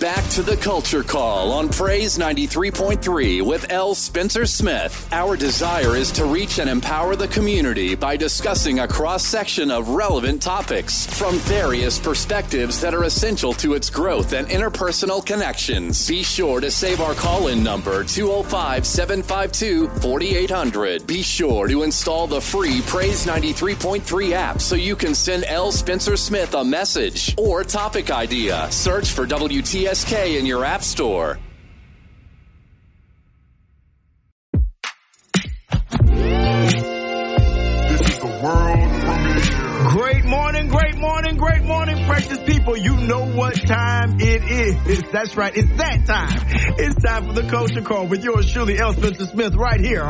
[0.00, 3.96] back to the Culture Call on Praise 93.3 with L.
[3.96, 5.08] Spencer Smith.
[5.10, 9.88] Our desire is to reach and empower the community by discussing a cross section of
[9.88, 16.06] relevant topics from various perspectives that are essential to its growth and interpersonal connections.
[16.06, 21.06] Be sure to save our call in number 205 752 4800.
[21.06, 25.72] Be sure to install the free Praise 93.3 app so you can send L.
[25.72, 28.70] Spencer Smith a message or topic idea.
[28.70, 29.26] Search for
[29.88, 31.38] WTSK in your App Store.
[40.48, 42.74] Morning, great morning, great morning, precious people.
[42.74, 45.02] You know what time it is.
[45.12, 45.54] That's right.
[45.54, 46.40] It's that time.
[46.78, 48.94] It's time for the culture call with yours truly, L.
[48.94, 50.04] Spencer Smith, right here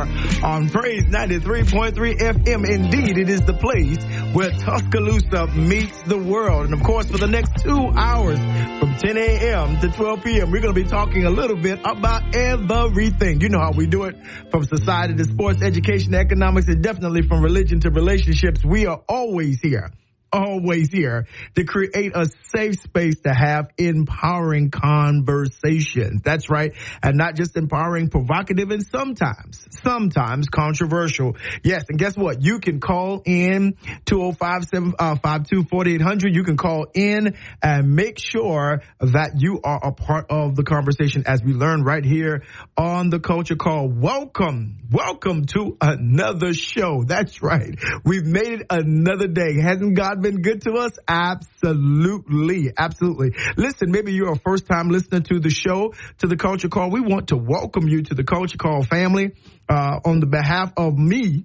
[0.45, 2.71] on Praise 93.3 FM.
[2.71, 3.99] Indeed, it is the place
[4.33, 6.67] where Tuscaloosa meets the world.
[6.67, 8.39] And of course, for the next two hours
[8.79, 9.81] from 10 a.m.
[9.81, 13.41] to 12 p.m., we're going to be talking a little bit about everything.
[13.41, 14.15] You know how we do it
[14.53, 18.65] from society to sports, education, economics, and definitely from religion to relationships.
[18.65, 19.91] We are always here
[20.33, 26.21] always here to create a safe space to have empowering conversations.
[26.23, 26.75] That's right.
[27.03, 31.37] And not just empowering, provocative, and sometimes, sometimes controversial.
[31.63, 31.85] Yes.
[31.89, 32.43] And guess what?
[32.43, 33.75] You can call in
[34.07, 36.25] 205-752-4800.
[36.25, 40.63] Uh, you can call in and make sure that you are a part of the
[40.63, 42.45] conversation as we learn right here
[42.77, 43.89] on the culture call.
[43.89, 44.79] Welcome.
[44.91, 47.05] Welcome to another show.
[47.05, 47.79] That's right.
[48.05, 49.61] We've made it another day.
[49.61, 50.99] Hasn't God been good to us?
[51.07, 52.73] Absolutely.
[52.77, 53.35] Absolutely.
[53.57, 56.91] Listen, maybe you're a first time listener to the show, to the Culture Call.
[56.91, 59.33] We want to welcome you to the Culture Call family.
[59.71, 61.45] Uh, on the behalf of me,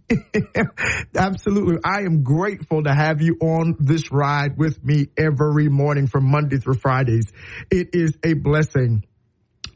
[1.15, 1.79] absolutely.
[1.83, 6.57] I am grateful to have you on this ride with me every morning from Monday
[6.57, 7.33] through Fridays.
[7.69, 9.03] It is a blessing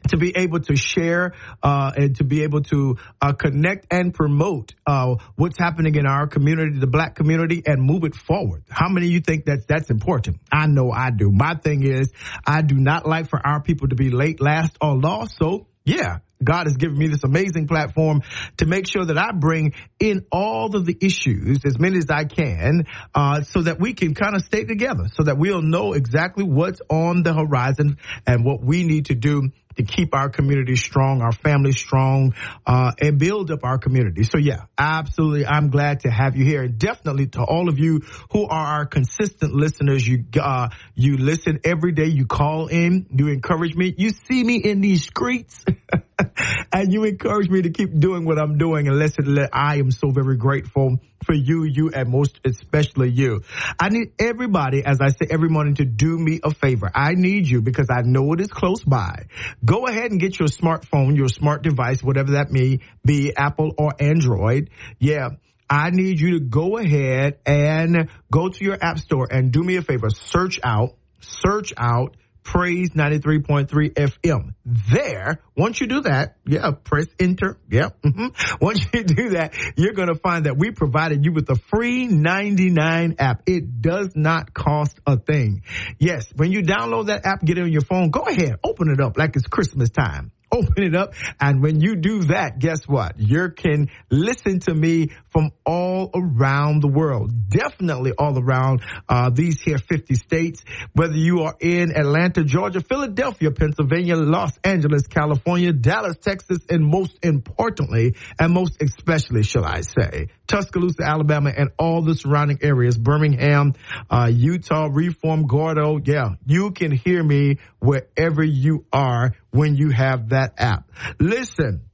[0.08, 4.74] to be able to share uh, and to be able to uh, connect and promote
[4.86, 8.62] uh, what's happening in our community, the black community, and move it forward.
[8.70, 10.38] How many of you think that that's important?
[10.52, 11.30] I know I do.
[11.30, 12.10] My thing is,
[12.46, 15.36] I do not like for our people to be late, last, or lost.
[15.38, 18.20] So yeah, God has given me this amazing platform
[18.58, 22.24] to make sure that I bring in all of the issues, as many as I
[22.24, 22.84] can,
[23.14, 26.80] uh, so that we can kind of stay together, so that we'll know exactly what's
[26.90, 27.96] on the horizon
[28.26, 32.34] and what we need to do to keep our community strong, our family strong,
[32.66, 34.24] uh, and build up our community.
[34.24, 35.46] So yeah, absolutely.
[35.46, 36.64] I'm glad to have you here.
[36.64, 38.02] And definitely to all of you
[38.32, 43.28] who are our consistent listeners, you, uh, you listen every day, you call in, you
[43.28, 45.64] encourage me, you see me in these streets.
[46.72, 48.88] and you encourage me to keep doing what I'm doing.
[48.88, 53.42] And listen, I am so very grateful for you, you, and most especially you.
[53.78, 56.90] I need everybody, as I say every morning, to do me a favor.
[56.94, 59.26] I need you because I know it is close by.
[59.64, 63.92] Go ahead and get your smartphone, your smart device, whatever that may be, Apple or
[63.98, 64.70] Android.
[64.98, 65.30] Yeah.
[65.70, 69.76] I need you to go ahead and go to your app store and do me
[69.76, 70.08] a favor.
[70.08, 74.54] Search out, search out Praise 93.3 FM.
[74.64, 77.58] There, once you do that, yeah, press enter.
[77.68, 77.90] Yeah.
[78.08, 78.64] Mm-hmm.
[78.64, 82.06] Once you do that, you're going to find that we provided you with a free
[82.06, 83.42] 99 app.
[83.46, 85.62] It does not cost a thing.
[85.98, 86.32] Yes.
[86.34, 89.18] When you download that app, get it on your phone, go ahead, open it up
[89.18, 91.14] like it's Christmas time open it up.
[91.40, 93.18] And when you do that, guess what?
[93.18, 97.48] You can listen to me from all around the world.
[97.48, 100.64] Definitely all around uh, these here 50 states.
[100.94, 107.16] Whether you are in Atlanta, Georgia, Philadelphia, Pennsylvania, Los Angeles, California, Dallas, Texas, and most
[107.22, 113.74] importantly, and most especially, shall I say, Tuscaloosa, Alabama, and all the surrounding areas, Birmingham,
[114.10, 116.00] uh, Eutaw, Reform, Gordo.
[116.04, 120.90] Yeah, you can hear me wherever you are when you have that app.
[121.20, 121.87] Listen,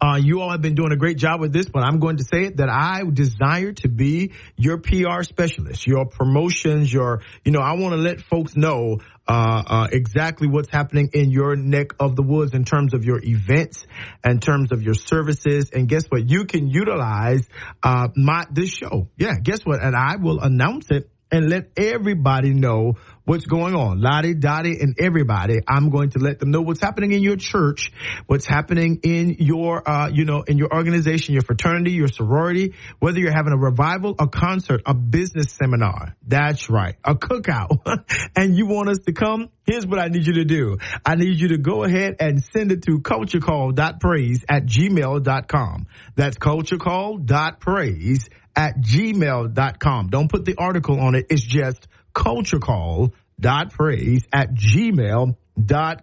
[0.00, 2.24] uh, you all have been doing a great job with this, but I'm going to
[2.24, 7.60] say it that I desire to be your PR specialist, your promotions, your, you know,
[7.60, 8.98] I want to let folks know,
[9.28, 13.20] uh, uh, exactly what's happening in your neck of the woods in terms of your
[13.22, 13.86] events,
[14.24, 15.70] in terms of your services.
[15.70, 16.28] And guess what?
[16.28, 17.48] You can utilize,
[17.82, 19.08] uh, my, this show.
[19.16, 19.34] Yeah.
[19.40, 19.82] Guess what?
[19.82, 22.94] And I will announce it and let everybody know
[23.24, 24.00] what's going on.
[24.00, 25.60] Lottie, Dottie, and everybody.
[25.68, 27.92] I'm going to let them know what's happening in your church,
[28.26, 33.20] what's happening in your, uh, you know, in your organization, your fraternity, your sorority, whether
[33.20, 36.16] you're having a revival, a concert, a business seminar.
[36.26, 36.96] That's right.
[37.04, 37.78] A cookout.
[38.36, 39.50] and you want us to come?
[39.64, 40.78] Here's what I need you to do.
[41.06, 45.86] I need you to go ahead and send it to culturecall.praise at gmail.com.
[46.16, 48.28] That's culturecall.praise
[48.60, 50.08] at gmail.com.
[50.08, 51.28] Don't put the article on it.
[51.30, 55.36] It's just culturecall.praise at gmail.com.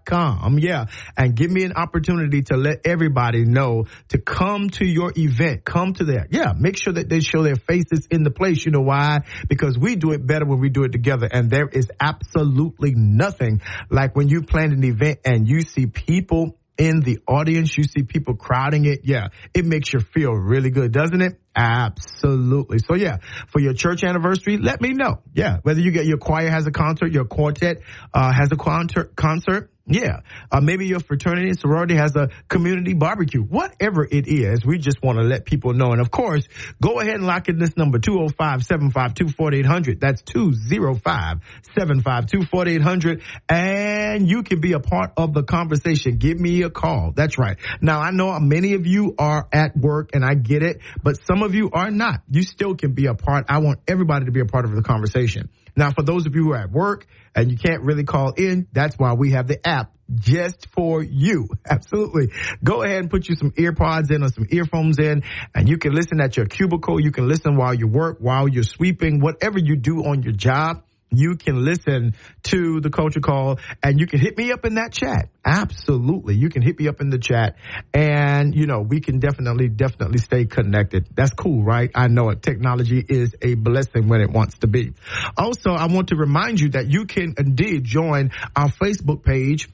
[0.06, 0.59] com.
[0.59, 0.86] Yeah.
[1.15, 5.63] And give me an opportunity to let everybody know to come to your event.
[5.65, 6.30] Come to that.
[6.31, 6.54] Yeah.
[6.57, 8.65] Make sure that they show their faces in the place.
[8.65, 9.19] You know why?
[9.48, 11.30] Because we do it better when we do it together.
[11.31, 13.62] And there is absolutely nothing
[13.92, 18.03] like when you plan an event and you see people in the audience, you see
[18.03, 19.01] people crowding it.
[19.03, 21.39] Yeah, it makes you feel really good, doesn't it?
[21.57, 22.77] Absolutely.
[22.77, 23.18] So yeah,
[23.48, 25.21] for your church anniversary, let me know.
[25.33, 27.81] Yeah, whether you get your choir has a concert, your quartet
[28.13, 30.19] uh, has a concert, concert yeah.
[30.51, 33.42] Uh, maybe your fraternity sorority has a community barbecue.
[33.42, 35.94] Whatever it is, we just want to let people know.
[35.94, 36.45] And of course,
[36.81, 40.01] go ahead and lock in this number, 205-752-4800.
[40.01, 43.22] That's 205-752-4800.
[43.48, 46.18] And you can be a part of the conversation.
[46.18, 47.13] Give me a call.
[47.16, 47.56] That's right.
[47.80, 51.44] Now, I know many of you are at work and I get it, but some
[51.44, 52.24] of you are not.
[52.30, 53.45] You still can be a part.
[53.48, 55.48] I want everybody to be a part of the conversation.
[55.77, 58.68] Now, for those of you who are at work and you can't really call in,
[58.74, 61.50] that's why we have the app just for you.
[61.69, 62.29] Absolutely.
[62.63, 65.94] Go ahead and put you some earpods in or some earphones in and you can
[65.94, 67.00] listen at your cubicle.
[67.00, 70.83] You can listen while you work, while you're sweeping, whatever you do on your job
[71.09, 74.92] you can listen to the culture call and you can hit me up in that
[74.92, 75.30] chat.
[75.45, 76.36] Absolutely.
[76.36, 77.56] You can hit me up in the chat
[77.94, 81.07] and, you know, we can definitely, definitely stay connected.
[81.15, 81.89] That's cool, right?
[81.95, 82.42] I know it.
[82.42, 84.94] Technology is a blessing when it wants to be.
[85.38, 89.69] Also, I want to remind you that you can indeed join our Facebook page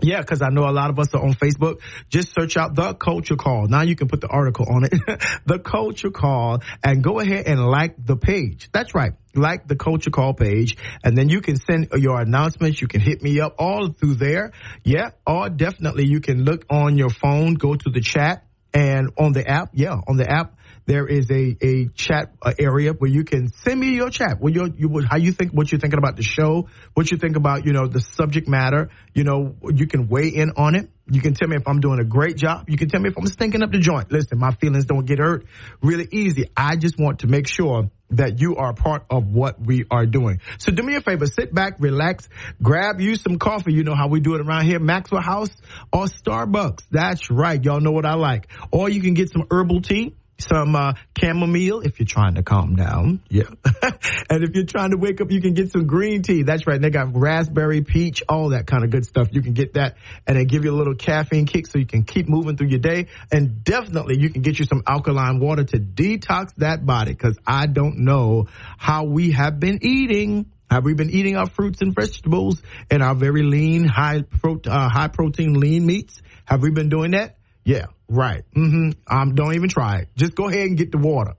[0.00, 1.80] yeah, because I know a lot of us are on Facebook.
[2.08, 3.66] Just search out the culture call.
[3.68, 4.90] Now you can put the article on it,
[5.46, 8.68] the culture call, and go ahead and like the page.
[8.72, 9.12] That's right.
[9.34, 12.80] Like the culture call page, and then you can send your announcements.
[12.80, 14.52] You can hit me up all through there.
[14.84, 19.32] Yeah, or definitely you can look on your phone, go to the chat, and on
[19.32, 19.70] the app.
[19.72, 23.80] Yeah, on the app there is a, a chat uh, area where you can send
[23.80, 24.40] me your chat.
[24.40, 27.36] What you, you, how you think, what you're thinking about the show, what you think
[27.36, 28.90] about, you know, the subject matter.
[29.14, 30.90] You know, you can weigh in on it.
[31.10, 32.68] You can tell me if I'm doing a great job.
[32.68, 34.10] You can tell me if I'm stinking up the joint.
[34.10, 35.46] Listen, my feelings don't get hurt
[35.82, 36.50] really easy.
[36.56, 40.40] I just want to make sure that you are part of what we are doing.
[40.58, 42.28] So do me a favor, sit back, relax,
[42.62, 43.72] grab you some coffee.
[43.72, 45.50] You know how we do it around here, Maxwell House
[45.92, 46.82] or Starbucks.
[46.90, 47.62] That's right.
[47.62, 48.48] Y'all know what I like.
[48.70, 52.76] Or you can get some herbal tea some uh, chamomile if you're trying to calm
[52.76, 53.20] down.
[53.28, 53.44] Yeah.
[53.82, 56.42] and if you're trying to wake up, you can get some green tea.
[56.42, 56.80] That's right.
[56.80, 59.28] They got raspberry, peach, all that kind of good stuff.
[59.32, 59.96] You can get that
[60.26, 62.80] and they give you a little caffeine kick so you can keep moving through your
[62.80, 63.06] day.
[63.30, 67.66] And definitely you can get you some alkaline water to detox that body because I
[67.66, 68.46] don't know
[68.78, 70.46] how we have been eating.
[70.70, 72.60] Have we been eating our fruits and vegetables
[72.90, 76.20] and our very lean, high, pro- uh, high protein lean meats?
[76.46, 77.36] Have we been doing that?
[77.64, 78.44] Yeah, right.
[78.54, 78.90] Mm-hmm.
[79.06, 80.08] Um, don't even try it.
[80.16, 81.34] Just go ahead and get the water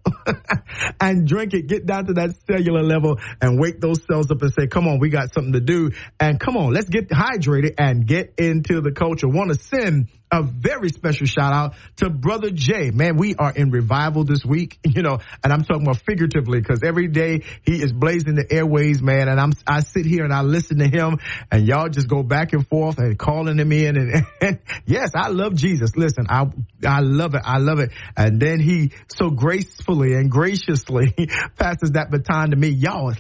[1.00, 1.68] and drink it.
[1.68, 5.00] Get down to that cellular level and wake those cells up and say, come on,
[5.00, 5.92] we got something to do.
[6.20, 9.28] And come on, let's get hydrated and get into the culture.
[9.28, 12.92] Want to send a very special shout out to Brother Jay.
[12.92, 16.82] Man, we are in revival this week, you know, and I'm talking about figuratively because
[16.84, 19.30] every day he is blazing the airways, man.
[19.30, 21.20] And I'm, I sit here and I listen to him
[21.52, 23.96] and y'all just go back and forth and calling him in.
[23.96, 25.96] And, and yes, I love Jesus.
[25.96, 26.48] Listen, I,
[26.86, 27.42] I love it.
[27.46, 27.92] I love it.
[28.18, 31.14] And then he so gracefully and graciously
[31.58, 32.70] passes that baton to me.
[32.70, 33.14] Y'all,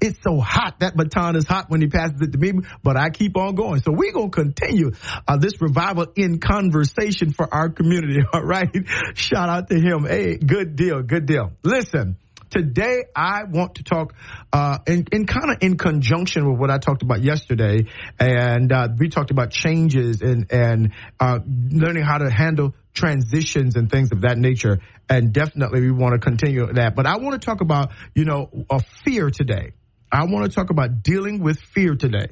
[0.00, 0.80] it's so hot.
[0.80, 2.52] That baton is hot when he passes it to me,
[2.82, 3.80] but I keep on going.
[3.82, 4.92] So we're going to continue
[5.28, 8.20] uh, this revival in conversation for our community.
[8.32, 8.70] All right.
[9.14, 10.06] Shout out to him.
[10.06, 11.02] Hey, good deal.
[11.02, 11.52] Good deal.
[11.62, 12.16] Listen.
[12.48, 14.14] Today, I want to talk
[14.52, 17.86] uh, in, in kind of in conjunction with what I talked about yesterday,
[18.20, 23.90] and uh, we talked about changes and and uh, learning how to handle transitions and
[23.90, 24.78] things of that nature.
[25.08, 26.94] And definitely, we want to continue that.
[26.94, 29.72] But I want to talk about you know a fear today.
[30.10, 32.28] I want to talk about dealing with fear today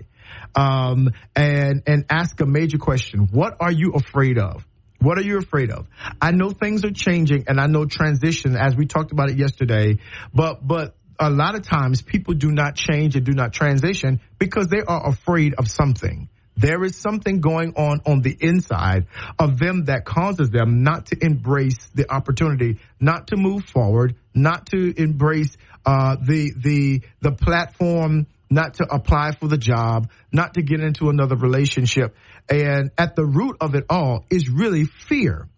[0.54, 4.66] um, and and ask a major question: What are you afraid of?
[5.00, 5.86] What are you afraid of?
[6.20, 9.98] I know things are changing, and I know transition, as we talked about it yesterday.
[10.32, 14.68] But but a lot of times people do not change and do not transition because
[14.68, 16.28] they are afraid of something.
[16.56, 19.06] There is something going on on the inside
[19.38, 24.66] of them that causes them not to embrace the opportunity, not to move forward, not
[24.66, 30.62] to embrace uh, the the the platform not to apply for the job, not to
[30.62, 32.16] get into another relationship.
[32.48, 35.48] And at the root of it all is really fear.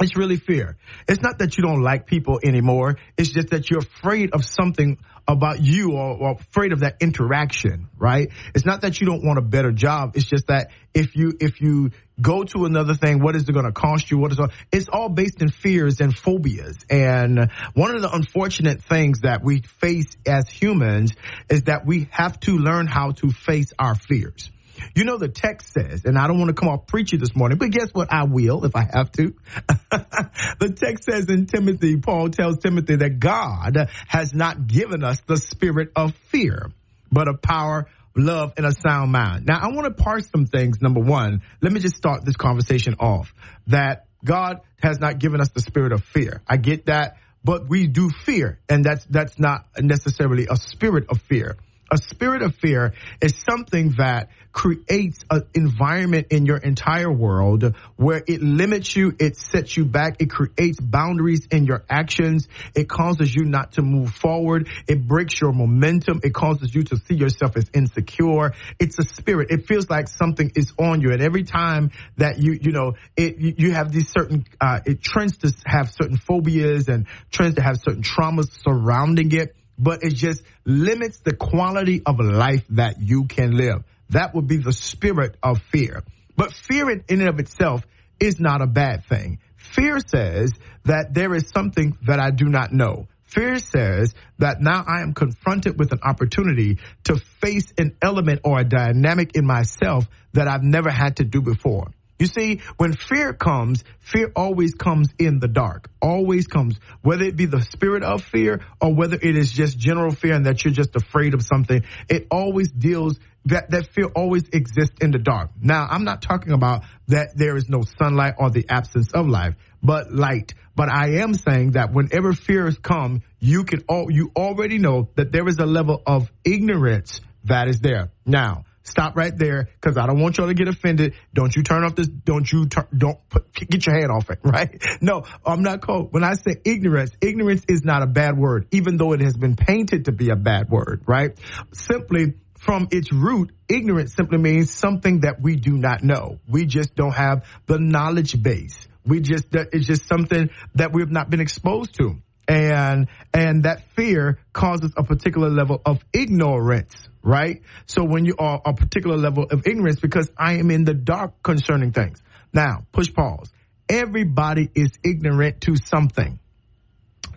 [0.00, 0.76] It's really fear.
[1.08, 2.96] It's not that you don't like people anymore.
[3.18, 4.98] It's just that you're afraid of something
[5.28, 8.30] about you or, or, afraid of that interaction, right?
[8.54, 10.16] It's not that you don't want a better job.
[10.16, 11.90] It's just that if you, if you
[12.20, 14.18] go to another thing, what is it going to cost you?
[14.18, 16.76] What is all, it's all based in fears and phobias.
[16.88, 21.12] And one of the unfortunate things that we face as humans
[21.48, 24.50] is that we have to learn how to face our fears.
[24.94, 27.58] You know, the text says, and I don't want to come off preachy this morning,
[27.58, 28.12] but guess what?
[28.12, 29.34] I will if I have to.
[29.90, 35.36] the text says in Timothy, Paul tells Timothy that God has not given us the
[35.36, 36.70] spirit of fear,
[37.12, 39.46] but of power, love, and a sound mind.
[39.46, 40.80] Now, I want to parse some things.
[40.80, 43.32] Number one, let me just start this conversation off
[43.68, 46.42] that God has not given us the spirit of fear.
[46.46, 51.20] I get that, but we do fear, and that's that's not necessarily a spirit of
[51.22, 51.56] fear.
[51.90, 58.22] A spirit of fear is something that creates an environment in your entire world where
[58.26, 63.34] it limits you, it sets you back, it creates boundaries in your actions, it causes
[63.34, 67.56] you not to move forward, it breaks your momentum, it causes you to see yourself
[67.56, 68.52] as insecure.
[68.78, 69.50] It's a spirit.
[69.50, 73.38] It feels like something is on you, and every time that you you know it
[73.38, 77.78] you have these certain uh, it trends to have certain phobias and trends to have
[77.78, 83.52] certain traumas surrounding it but it just limits the quality of life that you can
[83.52, 83.82] live.
[84.10, 86.02] That would be the spirit of fear.
[86.36, 87.82] But fear in and of itself
[88.20, 89.40] is not a bad thing.
[89.56, 90.52] Fear says
[90.84, 93.08] that there is something that I do not know.
[93.24, 98.58] Fear says that now I am confronted with an opportunity to face an element or
[98.60, 101.92] a dynamic in myself that I've never had to do before.
[102.20, 105.90] You see, when fear comes, fear always comes in the dark.
[106.02, 110.10] Always comes, whether it be the spirit of fear or whether it is just general
[110.10, 111.82] fear and that you're just afraid of something.
[112.10, 115.48] It always deals that, that fear always exists in the dark.
[115.62, 119.54] Now, I'm not talking about that there is no sunlight or the absence of life,
[119.82, 120.52] but light.
[120.76, 125.32] But I am saying that whenever fears come, you can all, you already know that
[125.32, 128.10] there is a level of ignorance that is there.
[128.26, 131.14] Now, Stop right there because I don't want y'all to get offended.
[131.34, 132.08] Don't you turn off this.
[132.08, 134.38] Don't you tur- don't put, get your hand off it.
[134.50, 134.82] Right?
[135.00, 136.12] No, I'm not cold.
[136.12, 139.54] When I say ignorance, ignorance is not a bad word, even though it has been
[139.54, 141.02] painted to be a bad word.
[141.06, 141.38] Right?
[141.72, 146.40] Simply from its root, ignorance simply means something that we do not know.
[146.48, 148.88] We just don't have the knowledge base.
[149.04, 152.16] We just it's just something that we have not been exposed to.
[152.48, 157.62] And and that fear causes a particular level of ignorance right?
[157.86, 161.42] So when you are a particular level of ignorance, because I am in the dark
[161.42, 162.22] concerning things.
[162.52, 163.52] Now, push pause.
[163.88, 166.38] Everybody is ignorant to something.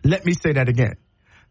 [0.04, 0.96] Let me say that again.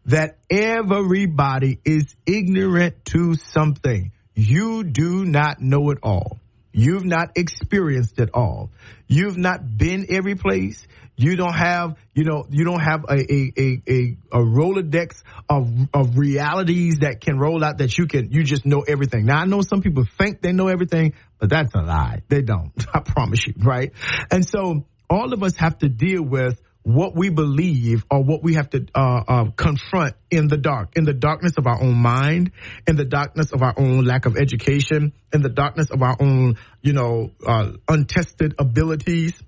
[0.05, 4.11] That everybody is ignorant to something.
[4.35, 6.39] You do not know it all.
[6.71, 8.71] You've not experienced it all.
[9.07, 10.85] You've not been every place.
[11.15, 15.69] You don't have, you know, you don't have a a a a, a Rolodex of
[15.93, 19.25] of realities that can roll out that you can you just know everything.
[19.25, 22.23] Now I know some people think they know everything, but that's a lie.
[22.29, 22.71] They don't.
[22.93, 23.91] I promise you, right?
[24.31, 28.55] And so all of us have to deal with what we believe or what we
[28.55, 32.51] have to uh, uh, confront in the dark, in the darkness of our own mind,
[32.85, 36.57] in the darkness of our own lack of education, in the darkness of our own,
[36.81, 39.41] you know, uh, untested abilities,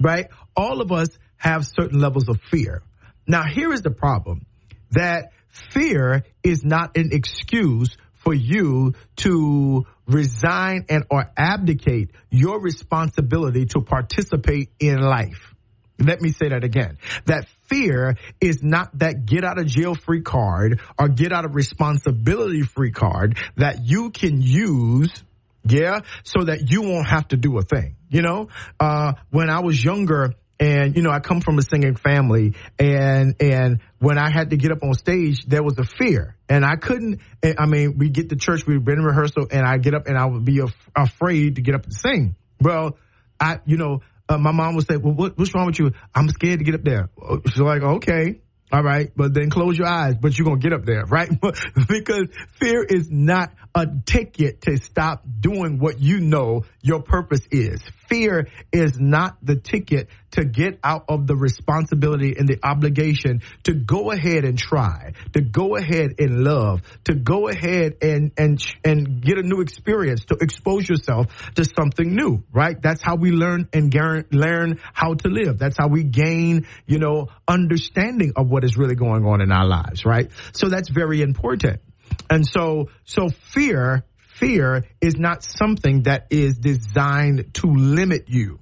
[0.00, 0.28] right?
[0.56, 2.82] All of us have certain levels of fear.
[3.26, 4.46] Now, here is the problem
[4.90, 13.66] that fear is not an excuse for you to resign and or abdicate your responsibility
[13.66, 15.54] to participate in life.
[15.98, 16.98] Let me say that again.
[17.26, 21.54] That fear is not that get out of jail free card or get out of
[21.54, 25.22] responsibility free card that you can use
[25.64, 27.96] yeah, so that you won't have to do a thing.
[28.08, 28.48] You know,
[28.78, 33.34] uh, when I was younger, and you know, I come from a singing family, and
[33.40, 36.76] and when I had to get up on stage, there was a fear, and I
[36.76, 37.20] couldn't.
[37.58, 40.18] I mean, we get to church, we've been in rehearsal, and I get up, and
[40.18, 42.36] I would be af- afraid to get up and sing.
[42.60, 42.98] Well,
[43.38, 46.28] I, you know, uh, my mom would say, "Well, what, what's wrong with you?" I'm
[46.28, 47.10] scared to get up there.
[47.46, 48.40] She's like, "Okay."
[48.72, 51.28] All right, but then close your eyes, but you're to get up there, right?
[51.88, 52.28] because
[52.60, 57.82] fear is not a ticket to stop doing what you know your purpose is.
[58.10, 63.72] Fear is not the ticket to get out of the responsibility and the obligation to
[63.72, 69.22] go ahead and try, to go ahead and love, to go ahead and and and
[69.22, 72.80] get a new experience, to expose yourself to something new, right?
[72.82, 73.94] That's how we learn and
[74.32, 75.58] learn how to live.
[75.58, 79.66] That's how we gain, you know, understanding of what is really going on in our
[79.66, 80.30] lives, right?
[80.52, 81.80] So that's very important.
[82.28, 84.04] And so, so fear,
[84.40, 88.58] fear is not something that is designed to limit you,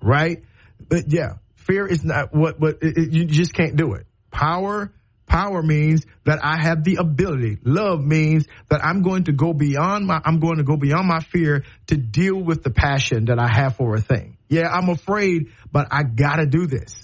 [0.00, 0.44] right?
[0.88, 4.06] But yeah, fear is not what, what it, it, you just can't do it.
[4.30, 4.92] Power,
[5.26, 7.58] power means that I have the ability.
[7.64, 11.20] Love means that I'm going to go beyond my, I'm going to go beyond my
[11.20, 14.36] fear to deal with the passion that I have for a thing.
[14.48, 16.94] Yeah, I'm afraid, but I gotta do this.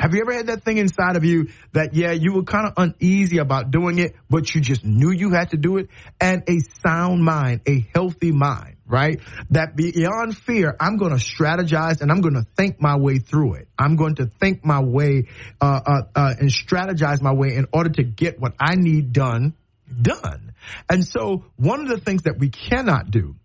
[0.00, 2.74] Have you ever had that thing inside of you that, yeah, you were kind of
[2.76, 5.88] uneasy about doing it, but you just knew you had to do it?
[6.20, 9.20] And a sound mind, a healthy mind, right?
[9.50, 13.54] That beyond fear, I'm going to strategize and I'm going to think my way through
[13.54, 13.68] it.
[13.78, 15.26] I'm going to think my way
[15.60, 19.54] uh, uh, uh, and strategize my way in order to get what I need done
[20.02, 20.52] done.
[20.88, 23.36] And so, one of the things that we cannot do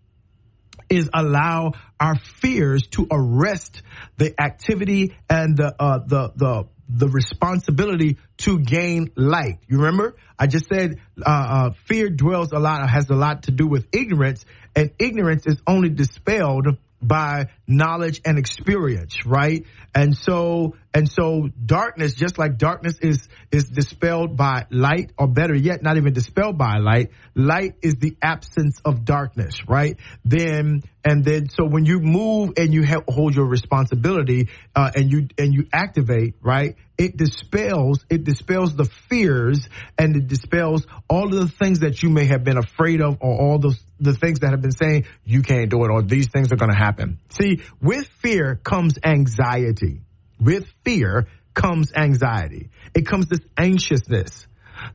[0.88, 3.82] is allow our fears to arrest
[4.16, 9.58] the activity and the uh, the the the responsibility to gain light.
[9.66, 10.16] You remember?
[10.38, 13.86] I just said uh, uh, fear dwells a lot, has a lot to do with
[13.92, 14.44] ignorance,
[14.76, 16.76] and ignorance is only dispelled
[17.06, 19.64] by knowledge and experience, right?
[19.94, 25.54] And so, and so darkness, just like darkness is, is dispelled by light, or better
[25.54, 29.96] yet, not even dispelled by light, light is the absence of darkness, right?
[30.24, 35.28] Then, and then, so when you move and you hold your responsibility, uh, and you,
[35.38, 36.76] and you activate, right?
[36.96, 39.68] It dispels, it dispels the fears
[39.98, 43.40] and it dispels all of the things that you may have been afraid of or
[43.40, 46.52] all those, the things that have been saying you can't do it or these things
[46.52, 47.18] are going to happen.
[47.30, 50.00] See, with fear comes anxiety.
[50.40, 52.70] With fear comes anxiety.
[52.94, 54.46] It comes this anxiousness.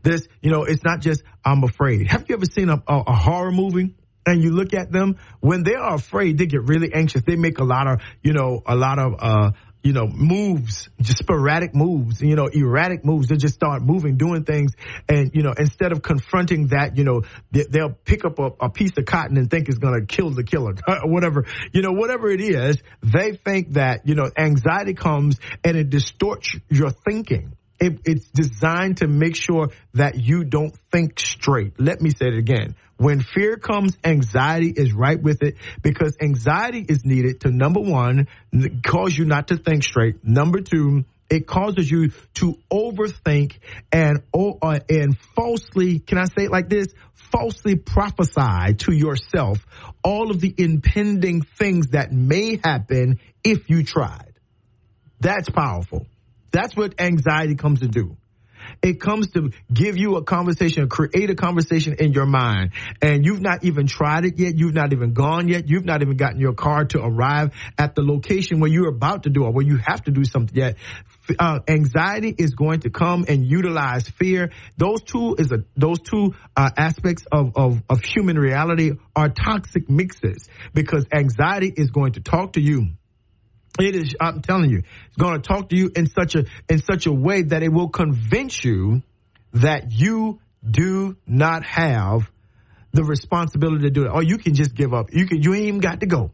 [0.03, 2.11] This, you know, it's not just I'm afraid.
[2.11, 3.95] Have you ever seen a, a, a horror movie?
[4.25, 7.57] and you look at them when they are afraid they get really anxious they make
[7.57, 9.51] a lot of you know a lot of uh
[9.83, 13.29] you know, moves, just sporadic moves, you know, erratic moves.
[13.29, 14.73] They just start moving, doing things.
[15.07, 17.21] And, you know, instead of confronting that, you know,
[17.51, 20.31] they, will pick up a, a, piece of cotton and think it's going to kill
[20.31, 22.77] the killer whatever, you know, whatever it is.
[23.01, 27.55] They think that, you know, anxiety comes and it distorts your thinking.
[27.79, 31.79] It, it's designed to make sure that you don't think straight.
[31.79, 32.75] Let me say it again.
[32.97, 38.27] When fear comes, anxiety is right with it because anxiety is needed to number one,
[38.83, 40.25] cause you not to think straight.
[40.25, 43.53] Number two, it causes you to overthink
[43.91, 46.87] and uh, and falsely, can I say it like this?
[47.13, 49.65] Falsely prophesy to yourself
[50.03, 54.33] all of the impending things that may happen if you tried.
[55.19, 56.07] That's powerful.
[56.51, 58.17] That's what anxiety comes to do.
[58.81, 62.71] It comes to give you a conversation, create a conversation in your mind.
[63.01, 64.57] And you've not even tried it yet.
[64.57, 65.67] You've not even gone yet.
[65.67, 69.29] You've not even gotten your car to arrive at the location where you're about to
[69.29, 70.77] do or where you have to do something yet.
[71.37, 74.51] Uh, anxiety is going to come and utilize fear.
[74.77, 79.89] Those two is a, those two uh, aspects of, of, of human reality are toxic
[79.89, 82.87] mixes because anxiety is going to talk to you
[83.79, 86.81] it is, I'm telling you, it's going to talk to you in such a, in
[86.81, 89.03] such a way that it will convince you
[89.53, 90.39] that you
[90.69, 92.29] do not have
[92.91, 94.09] the responsibility to do it.
[94.09, 95.13] Or you can just give up.
[95.13, 96.31] You can, you ain't even got to go.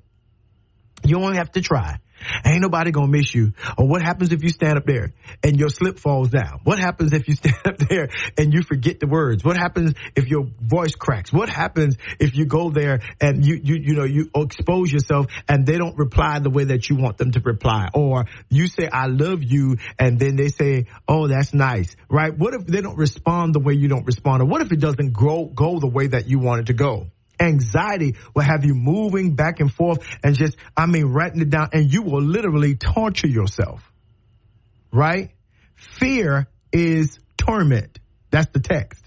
[1.03, 1.99] You don't have to try.
[2.45, 3.53] Ain't nobody gonna miss you.
[3.77, 6.61] Or what happens if you stand up there and your slip falls down?
[6.63, 9.43] What happens if you stand up there and you forget the words?
[9.43, 11.31] What happens if your voice cracks?
[11.31, 15.65] What happens if you go there and you, you, you know, you expose yourself and
[15.65, 17.89] they don't reply the way that you want them to reply?
[17.93, 19.77] Or you say, I love you.
[19.99, 21.95] And then they say, Oh, that's nice.
[22.09, 22.35] Right?
[22.37, 24.41] What if they don't respond the way you don't respond?
[24.41, 27.07] Or what if it doesn't grow, go the way that you want it to go?
[27.39, 31.69] Anxiety will have you moving back and forth and just, I mean, writing it down
[31.73, 33.81] and you will literally torture yourself.
[34.91, 35.31] Right?
[35.75, 37.99] Fear is torment.
[38.31, 39.03] That's the text.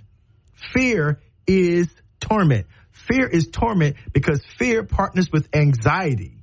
[0.72, 1.88] Fear is
[2.20, 2.66] torment.
[2.92, 6.34] Fear is torment because fear partners with anxiety.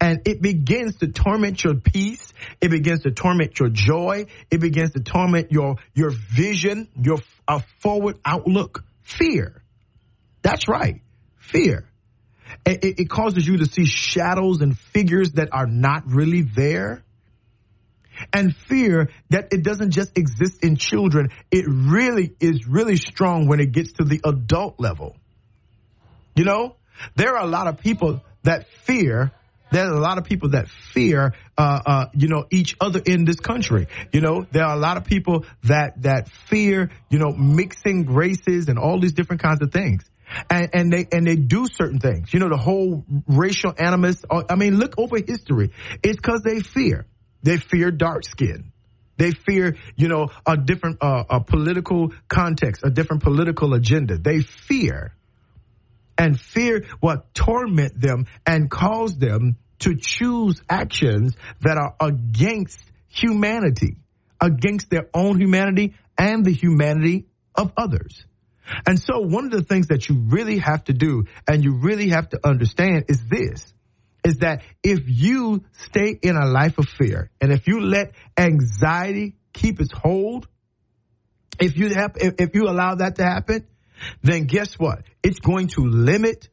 [0.00, 2.32] And it begins to torment your peace.
[2.60, 4.26] It begins to torment your joy.
[4.50, 8.84] It begins to torment your, your vision, your uh, forward outlook.
[9.02, 9.63] Fear.
[10.44, 11.00] That's right
[11.54, 11.88] fear.
[12.66, 17.04] It, it causes you to see shadows and figures that are not really there.
[18.32, 23.60] And fear that it doesn't just exist in children, it really is really strong when
[23.60, 25.16] it gets to the adult level.
[26.36, 26.76] You know,
[27.16, 29.32] there are a lot of people that fear
[29.72, 33.40] there's a lot of people that fear, uh, uh, you know, each other in this
[33.40, 33.88] country.
[34.12, 38.68] You know, there are a lot of people that that fear, you know, mixing races
[38.68, 40.04] and all these different kinds of things
[40.50, 42.32] and, and they and they do certain things.
[42.32, 44.24] You know, the whole racial animus.
[44.28, 45.70] Uh, I mean, look over history.
[46.02, 47.06] It's because they fear.
[47.42, 48.72] They fear dark skin.
[49.16, 54.18] They fear, you know, a different uh, a political context, a different political agenda.
[54.18, 55.14] They fear,
[56.18, 63.98] and fear what torment them and cause them to choose actions that are against humanity,
[64.40, 68.24] against their own humanity and the humanity of others.
[68.86, 72.10] And so one of the things that you really have to do and you really
[72.10, 73.72] have to understand is this,
[74.24, 79.36] is that if you stay in a life of fear and if you let anxiety
[79.52, 80.48] keep its hold,
[81.60, 83.66] if you have, if, you allow that to happen,
[84.22, 85.02] then guess what?
[85.22, 86.48] It's going to limit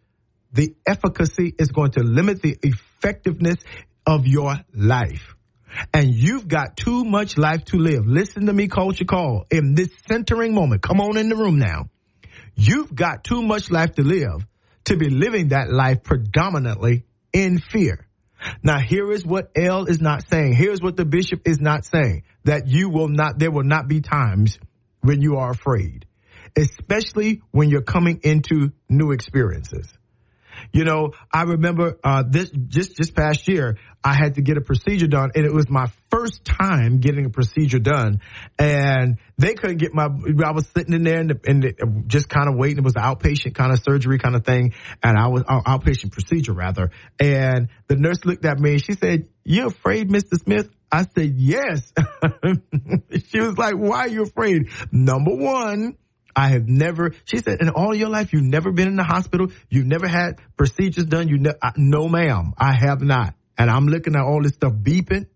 [0.54, 3.58] the efficacy, it's going to limit the effectiveness
[4.06, 5.36] of your life.
[5.94, 8.06] And you've got too much life to live.
[8.06, 10.82] Listen to me, culture call in this centering moment.
[10.82, 11.90] Come on in the room now.
[12.64, 14.46] You've got too much life to live
[14.84, 18.06] to be living that life predominantly in fear.
[18.62, 20.54] Now here is what L is not saying.
[20.54, 22.22] Here's what the bishop is not saying.
[22.44, 24.60] That you will not, there will not be times
[25.02, 26.06] when you are afraid,
[26.56, 29.92] especially when you're coming into new experiences.
[30.72, 34.62] You know, I remember uh, this just just past year, I had to get a
[34.62, 38.22] procedure done, and it was my first time getting a procedure done,
[38.58, 40.06] and they couldn't get my.
[40.06, 42.80] I was sitting in there and, the, and the, just kind of waiting.
[42.80, 46.12] It was an outpatient kind of surgery kind of thing, and I was uh, outpatient
[46.12, 46.92] procedure rather.
[47.20, 50.36] And the nurse looked at me and she said, "You afraid, Mr.
[50.36, 51.94] Smith?" I said, "Yes."
[53.28, 55.98] she was like, "Why are you afraid?" Number one
[56.36, 59.48] I have never, she said, in all your life, you've never been in the hospital.
[59.70, 61.28] You've never had procedures done.
[61.28, 63.36] You ne- no, ma'am, I have not.
[63.58, 65.28] And I'm looking at all this stuff beeping.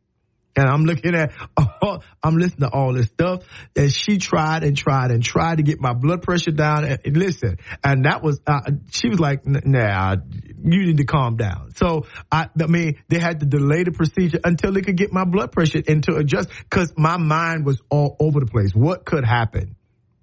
[0.58, 1.34] And I'm looking at,
[2.24, 3.44] I'm listening to all this stuff.
[3.76, 6.86] And she tried and tried and tried to get my blood pressure down.
[6.86, 10.16] And, and listen, and that was, uh, she was like, nah,
[10.64, 11.72] you need to calm down.
[11.76, 15.26] So I, I mean, they had to delay the procedure until they could get my
[15.26, 18.72] blood pressure and to adjust because my mind was all over the place.
[18.74, 19.76] What could happen?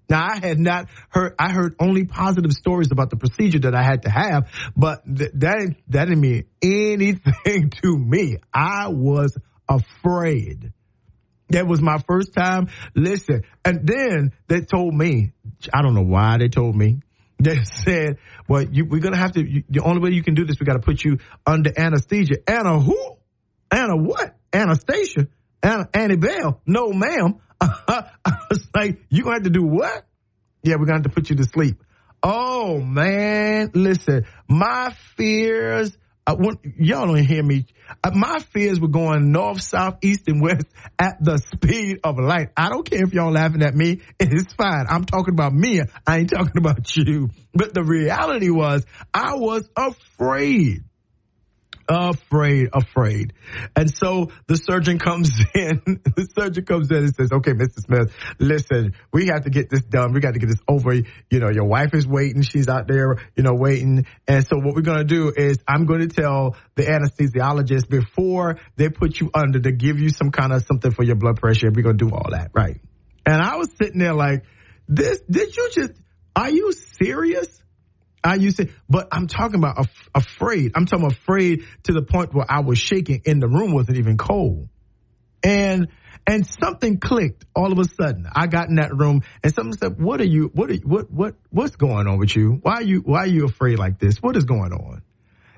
[0.09, 3.83] Now I had not heard, I heard only positive stories about the procedure that I
[3.83, 8.37] had to have, but th- that, that didn't mean anything to me.
[8.53, 9.37] I was
[9.69, 10.73] afraid.
[11.51, 12.69] That was my first time.
[12.95, 15.33] Listen, and then they told me,
[15.73, 17.01] I don't know why they told me.
[17.43, 20.35] They said, well, you, we're going to have to, you, the only way you can
[20.35, 22.37] do this, we got to put you under anesthesia.
[22.47, 23.17] Anna who?
[23.69, 24.37] Anna what?
[24.53, 25.27] Anastasia?
[25.61, 26.61] Anna, Annie Bell?
[26.67, 27.41] No, ma'am.
[28.25, 30.05] I was like, you gonna have to do what?
[30.63, 31.83] Yeah, we're gonna have to put you to sleep.
[32.23, 35.97] Oh man, listen, my fears.
[36.25, 37.67] I want, y'all don't hear me.
[38.03, 42.51] Uh, my fears were going north, south, east, and west at the speed of light.
[42.57, 44.03] I don't care if y'all laughing at me.
[44.21, 44.87] It's fine.
[44.89, 45.83] I'm talking about me.
[46.07, 47.31] I ain't talking about you.
[47.53, 50.85] But the reality was I was afraid
[51.93, 53.33] afraid, afraid.
[53.77, 57.81] And so the surgeon comes in, the surgeon comes in and says, okay, Mr.
[57.81, 60.13] Smith, listen, we have to get this done.
[60.13, 60.95] We got to get this over.
[60.95, 62.43] You know, your wife is waiting.
[62.43, 64.07] She's out there, you know, waiting.
[64.27, 68.59] And so what we're going to do is I'm going to tell the anesthesiologist before
[68.77, 71.71] they put you under to give you some kind of something for your blood pressure.
[71.71, 72.51] We're going to do all that.
[72.55, 72.81] Right.
[73.27, 74.45] And I was sitting there like,
[74.89, 75.93] this, did you just,
[76.35, 77.62] are you serious?
[78.25, 80.73] I used to, but I'm talking about af- afraid.
[80.75, 84.17] I'm talking afraid to the point where I was shaking and the room wasn't even
[84.17, 84.69] cold.
[85.43, 85.89] And,
[86.27, 88.29] and something clicked all of a sudden.
[88.33, 91.11] I got in that room and someone said, what are you, what are you, what,
[91.11, 92.61] what, what's going on with you?
[92.63, 94.23] Why are you, why are you afraid like this?
[94.23, 95.03] What is going on?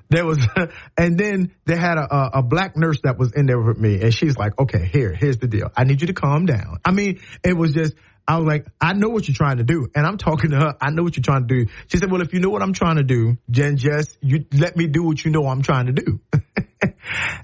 [0.09, 0.39] There was,
[0.97, 4.13] and then they had a, a, black nurse that was in there with me and
[4.13, 5.71] she's like, okay, here, here's the deal.
[5.75, 6.79] I need you to calm down.
[6.83, 7.93] I mean, it was just,
[8.27, 9.87] I was like, I know what you're trying to do.
[9.95, 10.75] And I'm talking to her.
[10.81, 11.71] I know what you're trying to do.
[11.87, 14.75] She said, well, if you know what I'm trying to do, Jen just you let
[14.75, 16.19] me do what you know I'm trying to do.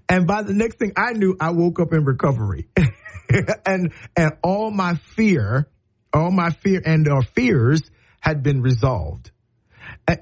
[0.09, 2.67] and by the next thing I knew, I woke up in recovery
[3.65, 5.67] and, and all my fear,
[6.13, 7.83] all my fear and our fears
[8.19, 9.31] had been resolved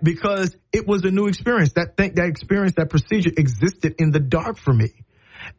[0.04, 1.74] because it was a new experience.
[1.74, 4.90] That thing, that experience, that procedure existed in the dark for me.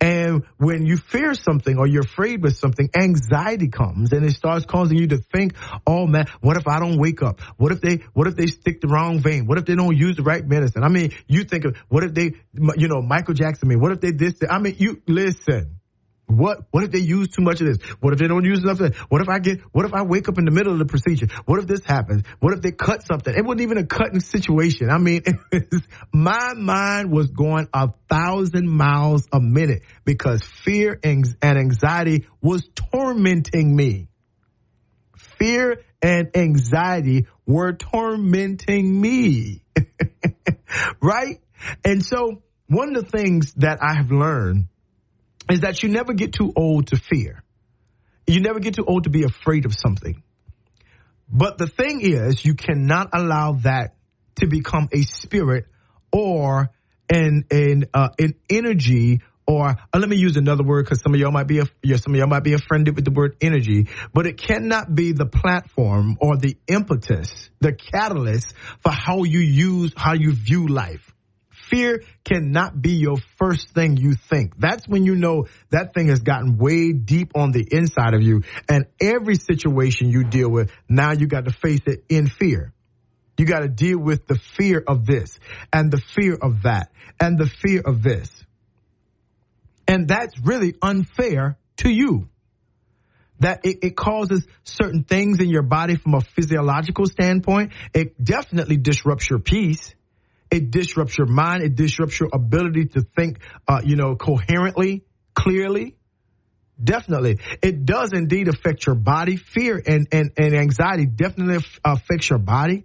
[0.01, 4.67] And when you fear something or you're afraid with something, anxiety comes and it starts
[4.67, 5.55] causing you to think,
[5.87, 7.41] oh man, what if I don't wake up?
[7.57, 9.47] What if they, what if they stick the wrong vein?
[9.47, 10.85] What if they don't use the right medicine?
[10.85, 12.33] I mean, you think of, what if they,
[12.77, 14.35] you know, Michael Jackson, I mean, what if they this?
[14.49, 15.80] I mean, you, listen.
[16.31, 17.79] What what if they use too much of this?
[18.01, 18.99] What if they don't use enough of this?
[19.09, 21.27] What if I get what if I wake up in the middle of the procedure?
[21.45, 22.23] What if this happens?
[22.39, 23.35] What if they cut something?
[23.35, 24.91] It wasn't even a cutting situation.
[24.91, 25.23] I mean,
[26.13, 33.75] my mind was going a thousand miles a minute because fear and anxiety was tormenting
[33.75, 34.09] me.
[35.39, 39.63] Fear and anxiety were tormenting me.
[41.03, 41.41] right?
[41.85, 44.69] And so one of the things that I have learned
[45.49, 47.43] is that you never get too old to fear.
[48.27, 50.23] You never get too old to be afraid of something.
[51.33, 53.95] But the thing is, you cannot allow that
[54.37, 55.67] to become a spirit
[56.13, 56.71] or
[57.09, 61.21] an an uh, an energy or uh, let me use another word because some of
[61.21, 64.27] y'all might be a, some of y'all might be offended with the word energy, but
[64.27, 70.15] it cannot be the platform or the impetus, the catalyst for how you use how
[70.15, 71.13] you view life.
[71.71, 74.59] Fear cannot be your first thing you think.
[74.59, 78.43] That's when you know that thing has gotten way deep on the inside of you.
[78.69, 82.73] And every situation you deal with, now you got to face it in fear.
[83.39, 85.39] You got to deal with the fear of this
[85.73, 88.31] and the fear of that and the fear of this.
[89.89, 92.29] And that's really unfair to you.
[93.39, 97.73] That it, it, causes certain things in your body from a physiological standpoint.
[97.95, 99.95] It definitely disrupts your peace.
[100.51, 101.63] It disrupts your mind.
[101.63, 105.97] It disrupts your ability to think, uh, you know, coherently, clearly.
[106.83, 107.39] Definitely.
[107.63, 109.37] It does indeed affect your body.
[109.37, 112.85] Fear and, and, and anxiety definitely affects your body.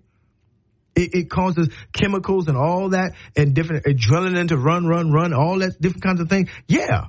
[0.95, 5.59] It, it, causes chemicals and all that and different adrenaline to run, run, run, all
[5.59, 6.49] that different kinds of things.
[6.67, 7.07] Yeah.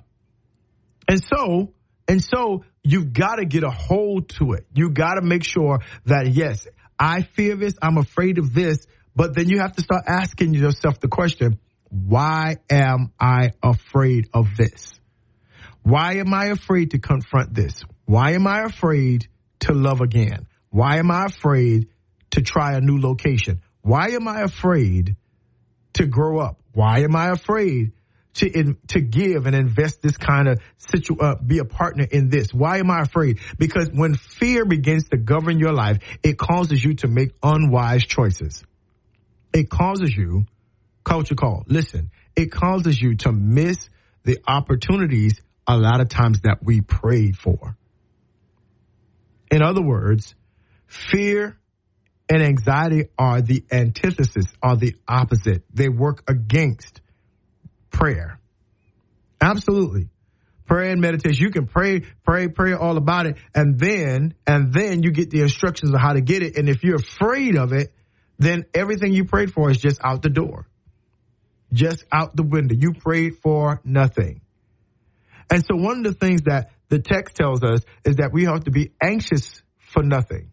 [1.08, 1.72] And so,
[2.08, 4.66] and so you've got to get a hold to it.
[4.74, 6.66] You got to make sure that yes,
[6.98, 7.74] I fear this.
[7.80, 8.86] I'm afraid of this.
[9.16, 14.56] But then you have to start asking yourself the question, why am I afraid of
[14.56, 15.00] this?
[15.82, 17.82] Why am I afraid to confront this?
[18.04, 19.26] Why am I afraid
[19.60, 20.46] to love again?
[20.70, 21.88] Why am I afraid
[22.32, 23.62] to try a new location?
[23.80, 25.16] Why am I afraid
[25.94, 26.60] to grow up?
[26.72, 27.92] Why am I afraid
[28.34, 32.28] to in, to give and invest this kind of situ uh, be a partner in
[32.28, 32.52] this?
[32.52, 33.38] Why am I afraid?
[33.56, 38.62] Because when fear begins to govern your life, it causes you to make unwise choices.
[39.56, 40.44] It causes you,
[41.02, 43.88] culture call, listen, it causes you to miss
[44.22, 47.74] the opportunities a lot of times that we prayed for.
[49.50, 50.34] In other words,
[50.86, 51.56] fear
[52.28, 55.64] and anxiety are the antithesis, are the opposite.
[55.72, 57.00] They work against
[57.90, 58.38] prayer.
[59.40, 60.10] Absolutely.
[60.66, 61.42] Prayer and meditation.
[61.42, 63.38] You can pray, pray, pray all about it.
[63.54, 66.58] And then, and then you get the instructions on how to get it.
[66.58, 67.94] And if you're afraid of it,
[68.38, 70.66] then everything you prayed for is just out the door.
[71.72, 72.74] Just out the window.
[72.78, 74.40] You prayed for nothing.
[75.50, 78.64] And so one of the things that the text tells us is that we have
[78.64, 80.50] to be anxious for nothing.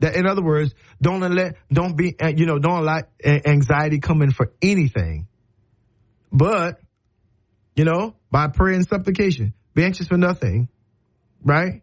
[0.00, 4.22] That in other words, don't let, don't be, uh, you know, don't allow anxiety come
[4.22, 5.28] in for anything.
[6.32, 6.80] But,
[7.76, 10.68] you know, by prayer and supplication, be anxious for nothing,
[11.44, 11.82] right?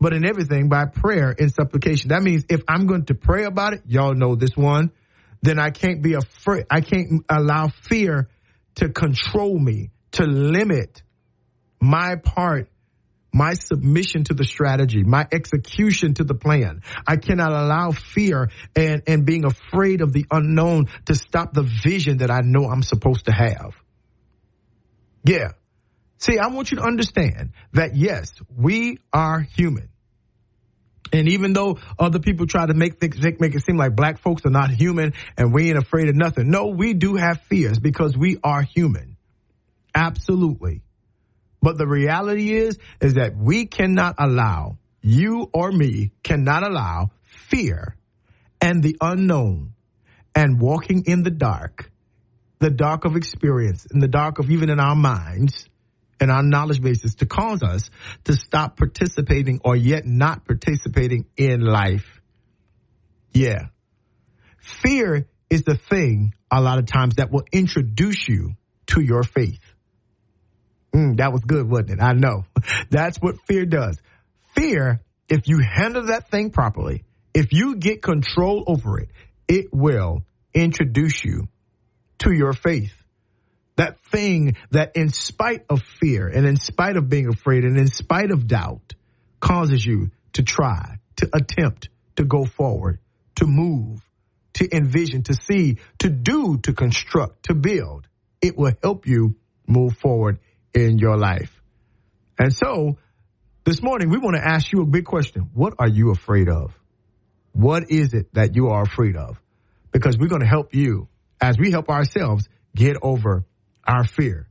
[0.00, 2.08] But in everything by prayer and supplication.
[2.08, 4.92] That means if I'm going to pray about it, y'all know this one,
[5.42, 6.66] then I can't be afraid.
[6.70, 8.28] I can't allow fear
[8.76, 11.02] to control me, to limit
[11.80, 12.68] my part,
[13.32, 16.82] my submission to the strategy, my execution to the plan.
[17.06, 22.18] I cannot allow fear and, and being afraid of the unknown to stop the vision
[22.18, 23.74] that I know I'm supposed to have.
[25.24, 25.52] Yeah.
[26.18, 29.90] See, I want you to understand that yes, we are human.
[31.12, 34.44] And even though other people try to make things make it seem like black folks
[34.44, 36.50] are not human and we ain't afraid of nothing.
[36.50, 39.16] No, we do have fears because we are human.
[39.94, 40.82] Absolutely.
[41.62, 47.96] But the reality is, is that we cannot allow, you or me cannot allow fear
[48.60, 49.74] and the unknown
[50.34, 51.90] and walking in the dark,
[52.58, 55.68] the dark of experience, in the dark of even in our minds
[56.20, 57.90] and our knowledge bases to cause us
[58.24, 62.20] to stop participating or yet not participating in life.
[63.32, 63.66] Yeah.
[64.58, 68.54] Fear is the thing a lot of times that will introduce you
[68.86, 69.60] to your faith.
[70.94, 72.00] Mm, that was good, wasn't it?
[72.00, 72.44] I know.
[72.90, 73.98] That's what fear does.
[74.54, 79.10] Fear, if you handle that thing properly, if you get control over it,
[79.46, 80.22] it will
[80.54, 81.48] introduce you
[82.20, 82.95] to your faith.
[83.76, 87.88] That thing that in spite of fear and in spite of being afraid and in
[87.88, 88.94] spite of doubt
[89.40, 92.98] causes you to try, to attempt, to go forward,
[93.36, 94.00] to move,
[94.54, 98.08] to envision, to see, to do, to construct, to build.
[98.40, 99.36] It will help you
[99.66, 100.38] move forward
[100.72, 101.52] in your life.
[102.38, 102.96] And so
[103.64, 105.50] this morning, we want to ask you a big question.
[105.52, 106.72] What are you afraid of?
[107.52, 109.40] What is it that you are afraid of?
[109.90, 111.08] Because we're going to help you
[111.40, 113.44] as we help ourselves get over
[113.86, 114.48] our fear.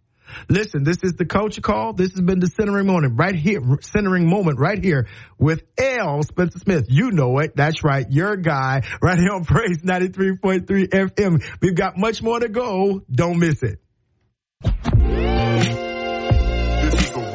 [0.49, 1.93] Listen, this is the culture call.
[1.93, 6.23] This has been the centering moment right here, centering moment right here with L.
[6.23, 6.85] Spencer Smith.
[6.89, 7.55] You know it.
[7.55, 8.05] That's right.
[8.09, 11.43] Your guy right here on Praise 93.3 FM.
[11.61, 13.01] We've got much more to go.
[13.09, 13.79] Don't miss it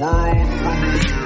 [0.00, 1.19] world premiere.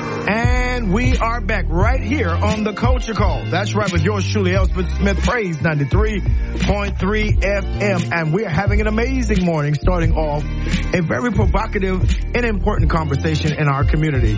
[0.85, 3.47] And we are back right here on the Culture Call.
[3.47, 4.67] That's right, with yours truly, L.
[4.67, 8.13] Spencer Smith, Praise 93.3 FM.
[8.13, 10.45] And we're having an amazing morning, starting off
[10.93, 12.03] a very provocative
[12.35, 14.37] and important conversation in our community.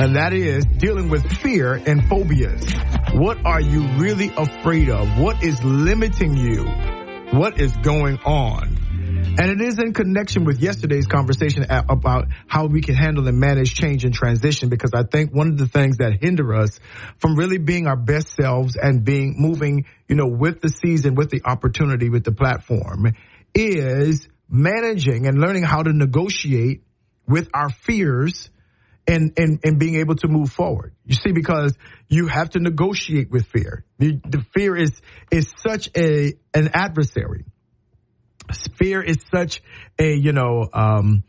[0.00, 2.72] And that is dealing with fear and phobias.
[3.12, 5.16] What are you really afraid of?
[5.16, 6.64] What is limiting you?
[7.30, 8.73] What is going on?
[9.36, 13.74] And it is in connection with yesterday's conversation about how we can handle and manage
[13.74, 16.78] change and transition because I think one of the things that hinder us
[17.18, 21.30] from really being our best selves and being moving, you know, with the season, with
[21.30, 23.12] the opportunity, with the platform
[23.54, 26.84] is managing and learning how to negotiate
[27.26, 28.50] with our fears
[29.08, 30.94] and, and, and being able to move forward.
[31.06, 31.76] You see, because
[32.08, 33.84] you have to negotiate with fear.
[33.98, 34.92] The, the fear is,
[35.32, 37.46] is such a, an adversary.
[38.76, 39.62] Fear is such
[39.98, 41.24] a, you know, um,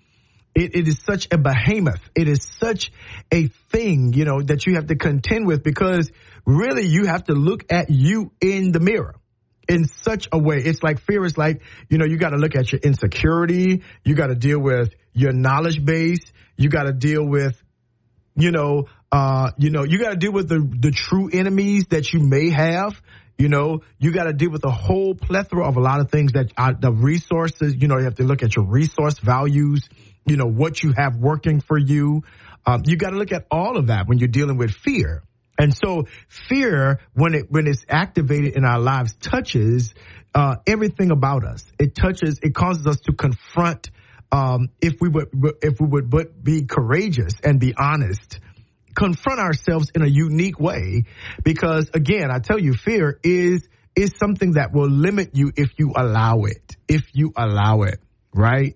[0.53, 2.01] it, it is such a behemoth.
[2.15, 2.91] It is such
[3.31, 6.11] a thing, you know, that you have to contend with because
[6.45, 9.15] really you have to look at you in the mirror
[9.67, 10.57] in such a way.
[10.57, 13.83] It's like fear is like, you know, you got to look at your insecurity.
[14.03, 16.23] You got to deal with your knowledge base.
[16.55, 17.61] You got to deal with,
[18.35, 22.13] you know, uh, you know, you got to deal with the, the true enemies that
[22.13, 23.01] you may have.
[23.37, 26.33] You know, you got to deal with a whole plethora of a lot of things
[26.33, 29.89] that are the resources, you know, you have to look at your resource values,
[30.25, 32.23] you know, what you have working for you.
[32.65, 35.23] Um, you got to look at all of that when you're dealing with fear.
[35.57, 39.93] And so fear, when it, when it's activated in our lives, touches,
[40.33, 41.65] uh, everything about us.
[41.79, 43.89] It touches, it causes us to confront,
[44.31, 45.29] um, if we would,
[45.61, 48.39] if we would but be courageous and be honest,
[48.95, 51.03] confront ourselves in a unique way.
[51.43, 55.93] Because again, I tell you, fear is, is something that will limit you if you
[55.95, 57.99] allow it, if you allow it,
[58.33, 58.75] right?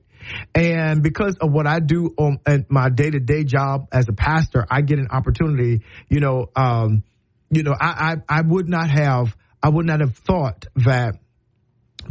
[0.54, 4.66] And because of what I do on my day to day job as a pastor,
[4.70, 7.04] I get an opportunity, you know, um,
[7.50, 11.16] you know, I, I, I would not have, I would not have thought that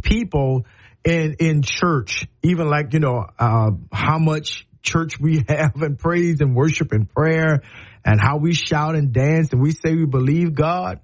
[0.03, 0.67] people
[1.05, 6.41] in, in church, even like, you know, uh, how much church we have and praise
[6.41, 7.63] and worship and prayer
[8.09, 11.01] and how we shout and dance and we say we believe God.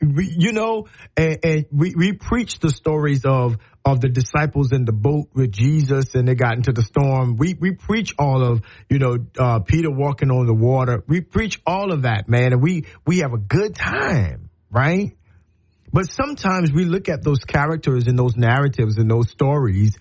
[0.00, 4.84] We, you know, and, and we, we preach the stories of of the disciples in
[4.84, 7.36] the boat with Jesus and they got into the storm.
[7.36, 11.02] We, we preach all of, you know, uh, Peter walking on the water.
[11.06, 12.52] We preach all of that, man.
[12.52, 15.16] And we, we have a good time, right?
[15.92, 19.98] But sometimes we look at those characters and those narratives and those stories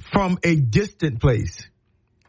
[0.00, 1.68] from a distant place.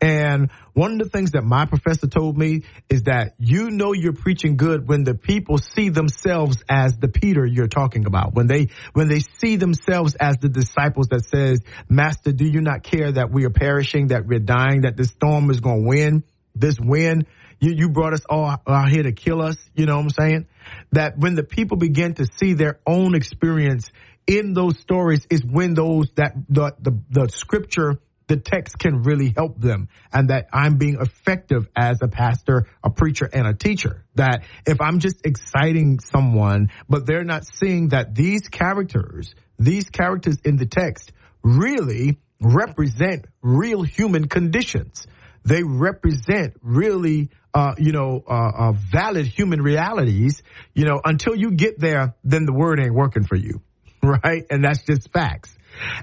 [0.02, 4.14] And one of the things that my professor told me is that you know you're
[4.14, 8.34] preaching good when the people see themselves as the Peter you're talking about.
[8.34, 12.84] When they, when they see themselves as the disciples that says, Master, do you not
[12.84, 16.24] care that we are perishing, that we're dying, that this storm is going to win?
[16.56, 17.26] This win,
[17.60, 19.58] you, you brought us all out here to kill us.
[19.76, 20.48] You know what I'm saying?
[20.92, 23.90] That when the people begin to see their own experience
[24.28, 29.34] in those stories is when those that the, the, the scripture the text can really
[29.36, 34.04] help them and that I'm being effective as a pastor, a preacher, and a teacher.
[34.16, 40.38] That if I'm just exciting someone, but they're not seeing that these characters, these characters
[40.44, 41.12] in the text
[41.42, 45.08] really represent real human conditions.
[45.46, 50.44] They represent really, uh, you know, uh, uh, valid human realities.
[50.74, 53.62] You know, until you get there, then the word ain't working for you,
[54.04, 54.44] right?
[54.50, 55.58] And that's just facts.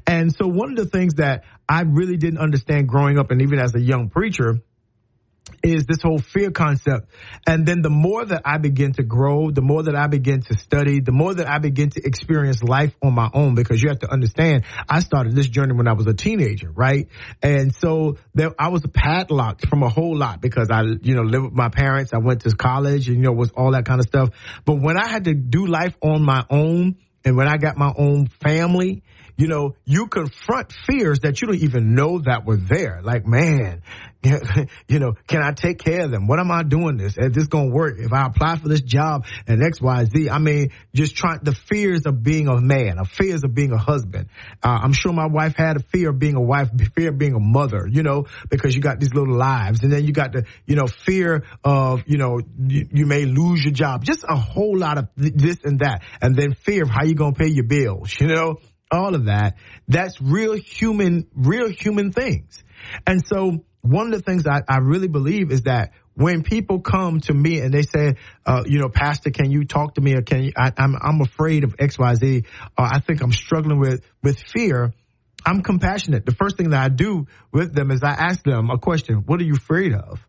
[0.06, 3.58] And so one of the things that I really didn't understand growing up and even
[3.58, 4.60] as a young preacher
[5.62, 7.08] is this whole fear concept.
[7.46, 10.58] And then the more that I begin to grow, the more that I begin to
[10.58, 14.00] study, the more that I begin to experience life on my own, because you have
[14.00, 17.08] to understand, I started this journey when I was a teenager, right?
[17.42, 21.44] And so there, I was padlocked from a whole lot because I, you know, lived
[21.44, 22.12] with my parents.
[22.14, 24.30] I went to college and, you know, was all that kind of stuff.
[24.64, 27.92] But when I had to do life on my own and when I got my
[27.96, 29.02] own family
[29.36, 33.00] you know, you confront fears that you don't even know that were there.
[33.02, 33.82] Like, man,
[34.88, 36.26] you know, can I take care of them?
[36.26, 37.16] What am I doing this?
[37.18, 37.96] Is this going to work?
[37.98, 41.54] If I apply for this job and X, Y, Z, I mean, just trying the
[41.54, 44.28] fears of being a man, the fears of being a husband.
[44.62, 47.34] Uh, I'm sure my wife had a fear of being a wife, fear of being
[47.34, 50.44] a mother, you know, because you got these little lives and then you got the,
[50.66, 54.78] you know, fear of, you know, you, you may lose your job, just a whole
[54.78, 56.02] lot of this and that.
[56.22, 58.58] And then fear of how you going to pay your bills, you know?
[58.94, 59.56] All of that.
[59.88, 62.62] That's real human, real human things.
[63.06, 67.20] And so one of the things I, I really believe is that when people come
[67.22, 68.14] to me and they say,
[68.46, 70.96] uh, you know, Pastor, can you talk to me or can you, I, am I'm,
[71.02, 72.44] I'm afraid of X, Y, Z,
[72.78, 74.94] or I think I'm struggling with, with fear.
[75.44, 76.24] I'm compassionate.
[76.24, 79.24] The first thing that I do with them is I ask them a question.
[79.26, 80.20] What are you afraid of?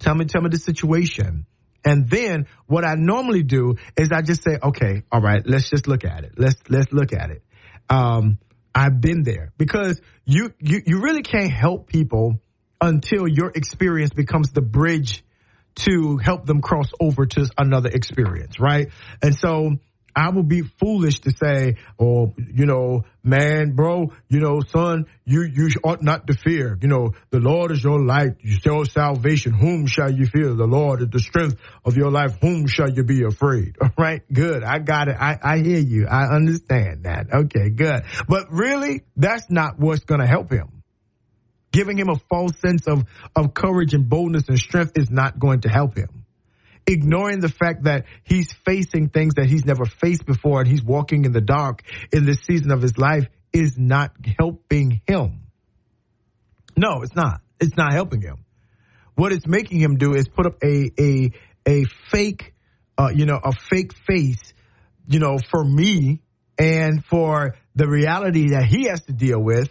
[0.00, 1.46] Tell me, tell me the situation.
[1.84, 5.86] And then what I normally do is I just say, okay, all right, let's just
[5.86, 6.32] look at it.
[6.36, 7.42] Let's, let's look at it
[7.88, 8.38] um,
[8.74, 12.40] I've been there because you, you, you really can't help people
[12.80, 15.24] until your experience becomes the bridge
[15.74, 18.88] to help them cross over to another experience, right?
[19.22, 19.78] And so
[20.18, 25.42] I will be foolish to say, oh, you know, man, bro, you know, son, you,
[25.42, 26.76] you ought not to fear.
[26.82, 29.52] You know, the Lord is your light, your salvation.
[29.52, 30.54] Whom shall you fear?
[30.54, 32.36] The Lord is the strength of your life.
[32.40, 33.76] Whom shall you be afraid?
[33.80, 34.22] All right.
[34.32, 34.64] Good.
[34.64, 35.14] I got it.
[35.16, 36.08] I, I hear you.
[36.08, 37.32] I understand that.
[37.32, 37.70] Okay.
[37.70, 38.02] Good.
[38.28, 40.82] But really, that's not what's going to help him.
[41.70, 43.04] Giving him a false sense of,
[43.36, 46.17] of courage and boldness and strength is not going to help him
[46.88, 51.24] ignoring the fact that he's facing things that he's never faced before and he's walking
[51.24, 51.82] in the dark
[52.12, 55.42] in this season of his life is not helping him.
[56.76, 57.40] No, it's not.
[57.60, 58.44] It's not helping him.
[59.14, 61.32] What it's making him do is put up a a
[61.66, 62.54] a fake,
[62.96, 64.54] uh, you know, a fake face,
[65.06, 66.20] you know, for me
[66.56, 69.68] and for the reality that he has to deal with,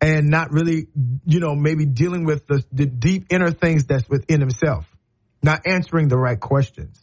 [0.00, 0.88] and not really,
[1.24, 4.89] you know, maybe dealing with the, the deep inner things that's within himself
[5.42, 7.00] not answering the right questions.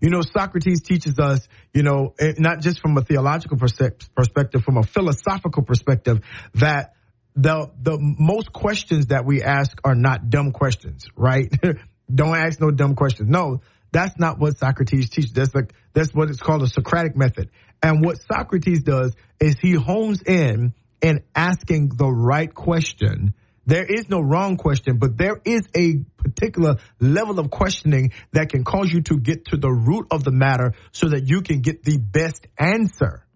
[0.00, 4.76] You know, Socrates teaches us, you know, eh, not just from a theological perspective, from
[4.76, 6.20] a philosophical perspective,
[6.54, 6.94] that
[7.34, 11.52] the the most questions that we ask are not dumb questions, right?
[12.14, 13.28] Don't ask no dumb questions.
[13.28, 13.60] No,
[13.92, 15.32] that's not what Socrates teaches.
[15.32, 17.50] That's like that's what it's called a Socratic method.
[17.82, 23.34] And what Socrates does is he hones in in asking the right question
[23.68, 28.64] there is no wrong question, but there is a particular level of questioning that can
[28.64, 31.82] cause you to get to the root of the matter so that you can get
[31.82, 33.26] the best answer.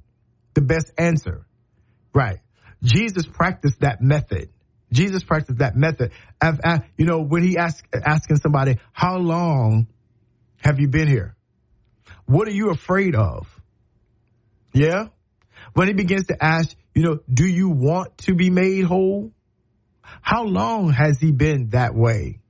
[0.54, 1.44] The best answer.
[2.14, 2.38] Right.
[2.82, 4.48] Jesus practiced that method.
[4.90, 6.12] Jesus practiced that method.
[6.96, 9.86] you know, when he asked asking somebody, how long
[10.62, 11.36] have you been here?
[12.24, 13.46] What are you afraid of?
[14.72, 15.08] Yeah.
[15.74, 19.30] When he begins to ask, you know, do you want to be made whole?
[20.20, 22.40] How long has he been that way?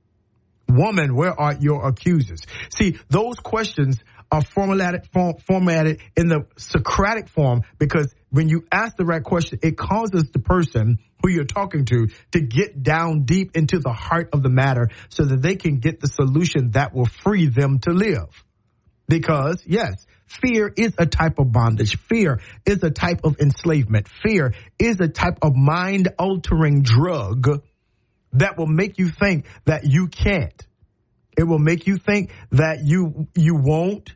[0.67, 2.41] Woman, where are your accusers?
[2.75, 8.95] See, those questions are formatted, form, formatted in the Socratic form because when you ask
[8.95, 13.55] the right question, it causes the person who you're talking to to get down deep
[13.55, 17.05] into the heart of the matter so that they can get the solution that will
[17.05, 18.43] free them to live.
[19.07, 20.05] Because yes,
[20.41, 21.97] Fear is a type of bondage.
[22.09, 24.07] Fear is a type of enslavement.
[24.23, 27.61] Fear is a type of mind altering drug
[28.33, 30.65] that will make you think that you can't.
[31.37, 34.13] It will make you think that you, you won't.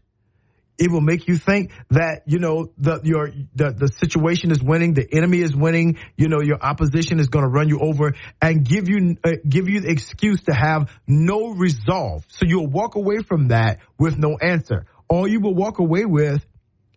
[0.78, 4.94] It will make you think that, you know, the, your, the, the situation is winning,
[4.94, 8.64] the enemy is winning, you know, your opposition is going to run you over and
[8.64, 12.26] give you, uh, give you the excuse to have no resolve.
[12.28, 16.46] So you'll walk away from that with no answer all you will walk away with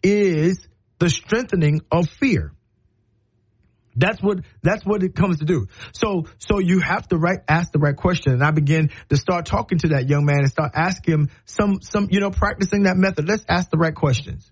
[0.03, 0.67] is
[0.99, 2.53] the strengthening of fear.
[3.97, 5.67] That's what that's what it comes to do.
[5.93, 8.33] So so you have to right ask the right question.
[8.33, 11.81] And I begin to start talking to that young man and start asking him some
[11.83, 13.29] some you know practicing that method.
[13.29, 14.51] Let's ask the right questions.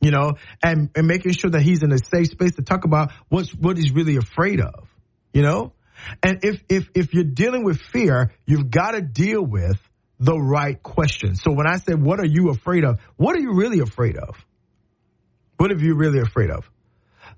[0.00, 0.32] You know,
[0.62, 3.78] and, and making sure that he's in a safe space to talk about what's what
[3.78, 4.86] he's really afraid of.
[5.32, 5.72] You know?
[6.22, 9.78] And if if if you're dealing with fear, you've got to deal with
[10.18, 11.34] the right question.
[11.34, 13.00] So when I said, what are you afraid of?
[13.16, 14.36] What are you really afraid of?
[15.56, 16.70] What are you really afraid of?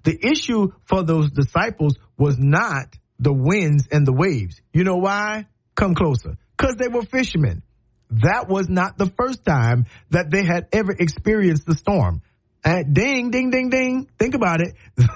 [0.05, 4.61] The issue for those disciples was not the winds and the waves.
[4.73, 5.47] You know why?
[5.75, 6.37] Come closer.
[6.57, 7.63] Cause they were fishermen.
[8.11, 12.23] That was not the first time that they had ever experienced the storm.
[12.65, 14.09] Ding, ding, ding, ding.
[14.19, 14.75] Think about it.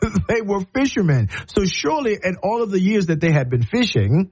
[0.00, 1.28] They, they were fishermen.
[1.48, 4.30] So surely in all of the years that they had been fishing,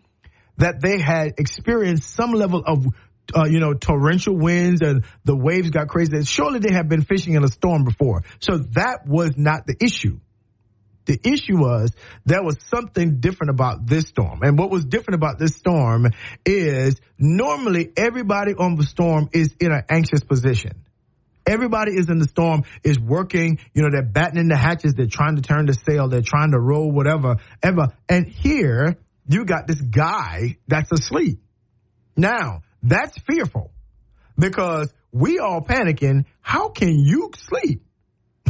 [0.59, 2.87] that they had experienced some level of
[3.35, 6.23] uh, you know, torrential winds and the waves got crazy.
[6.25, 8.23] Surely they have been fishing in a storm before.
[8.39, 10.21] So that was not the issue.
[11.07, 11.93] The issue was
[12.25, 14.41] there was something different about this storm.
[14.43, 16.09] And what was different about this storm
[16.45, 20.83] is normally everybody on the storm is in an anxious position.
[21.47, 25.37] Everybody is in the storm, is working, you know, they're battening the hatches, they're trying
[25.37, 27.89] to turn the sail, they're trying to roll whatever, ever.
[28.09, 28.99] And here,
[29.29, 31.43] you got this guy that's asleep.
[32.17, 33.73] Now, that's fearful
[34.39, 36.25] because we all panicking.
[36.41, 37.83] How can you sleep?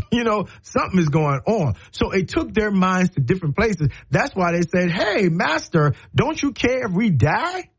[0.12, 1.74] you know, something is going on.
[1.90, 3.88] So it took their minds to different places.
[4.10, 7.70] That's why they said, Hey, master, don't you care if we die?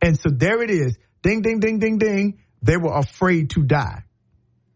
[0.00, 0.96] And so there it is.
[1.22, 2.38] Ding, ding, ding, ding, ding.
[2.62, 4.04] They were afraid to die.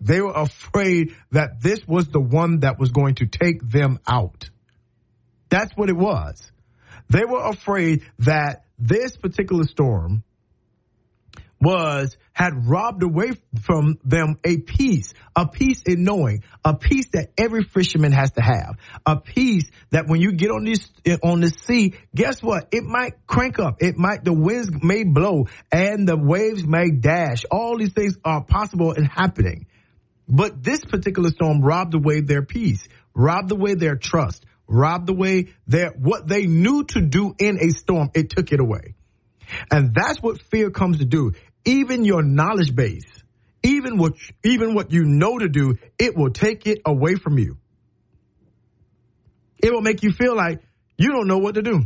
[0.00, 4.50] They were afraid that this was the one that was going to take them out.
[5.48, 6.52] That's what it was.
[7.08, 10.22] They were afraid that this particular storm
[11.60, 13.30] was had robbed away
[13.62, 18.42] from them a peace, a peace in knowing, a peace that every fisherman has to
[18.42, 18.76] have,
[19.06, 20.86] a peace that when you get on this
[21.22, 22.68] on the sea, guess what?
[22.72, 27.44] It might crank up, it might the winds may blow, and the waves may dash.
[27.50, 29.66] All these things are possible and happening.
[30.28, 35.90] But this particular storm robbed away their peace, robbed away their trust, robbed away their
[35.90, 38.10] what they knew to do in a storm.
[38.14, 38.94] It took it away.
[39.70, 41.32] And that's what fear comes to do.
[41.64, 43.22] Even your knowledge base,
[43.62, 44.14] even what
[44.44, 47.56] even what you know to do, it will take it away from you.
[49.62, 50.60] It will make you feel like
[50.96, 51.84] you don't know what to do.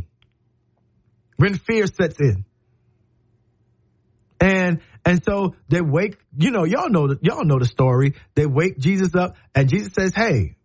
[1.37, 2.45] When fear sets in.
[4.39, 8.13] And and so they wake, you know, y'all know y'all know the story.
[8.35, 10.55] They wake Jesus up and Jesus says, "Hey,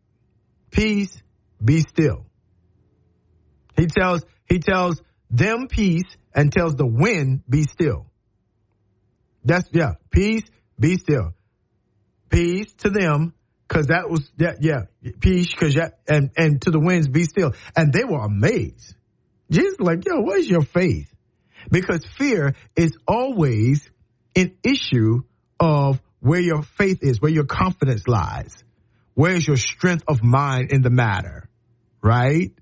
[0.71, 1.23] peace,
[1.63, 2.27] be still."
[3.77, 5.01] He tells he tells
[5.31, 8.07] them peace and tells the wind, "Be still."
[9.45, 10.45] That's yeah, peace,
[10.79, 11.35] be still.
[12.29, 13.33] Peace to them
[13.69, 14.87] cuz that was that yeah,
[15.21, 17.53] peace cuz yeah, and and to the winds, be still.
[17.77, 18.95] And they were amazed.
[19.51, 21.13] Jesus like, "Yo, where's your faith?"
[21.71, 23.89] Because fear is always
[24.35, 25.23] an issue
[25.59, 28.65] of where your faith is, where your confidence lies.
[29.17, 31.49] Where's your strength of mind in the matter?
[32.03, 32.53] Right?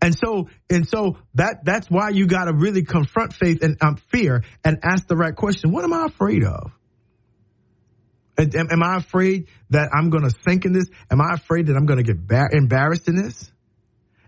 [0.00, 3.96] And so, and so that, that's why you got to really confront faith and um,
[4.10, 5.70] fear and ask the right question.
[5.70, 6.72] What am I afraid of?
[8.36, 10.86] Am, am I afraid that I'm going to sink in this?
[11.08, 13.52] Am I afraid that I'm going to get bar- embarrassed in this?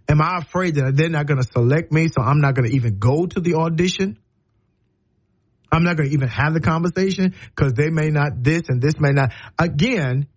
[0.08, 2.76] Am I afraid that they're not going to select me, so I'm not going to
[2.76, 4.16] even go to the audition?
[5.72, 8.94] I'm not going to even have the conversation because they may not this and this
[9.00, 9.32] may not.
[9.58, 10.28] Again,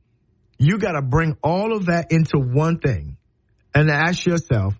[0.58, 3.18] you got to bring all of that into one thing
[3.74, 4.74] and ask yourself,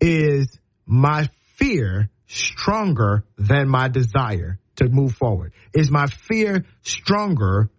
[0.00, 5.52] is my fear stronger than my desire to move forward?
[5.72, 7.70] Is my fear stronger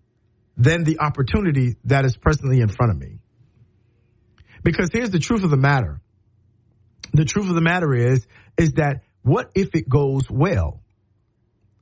[0.57, 3.19] than the opportunity that is presently in front of me?
[4.63, 6.01] Because here's the truth of the matter.
[7.13, 8.27] The truth of the matter is,
[8.57, 10.81] is that what if it goes well?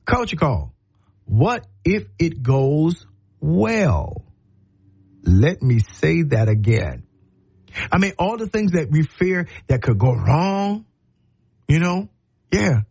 [0.04, 0.72] Culture call.
[1.24, 3.04] What if it goes
[3.40, 4.25] well?
[5.26, 7.02] Let me say that again.
[7.92, 10.86] I mean, all the things that we fear that could go wrong,
[11.68, 12.08] you know?
[12.52, 12.82] Yeah.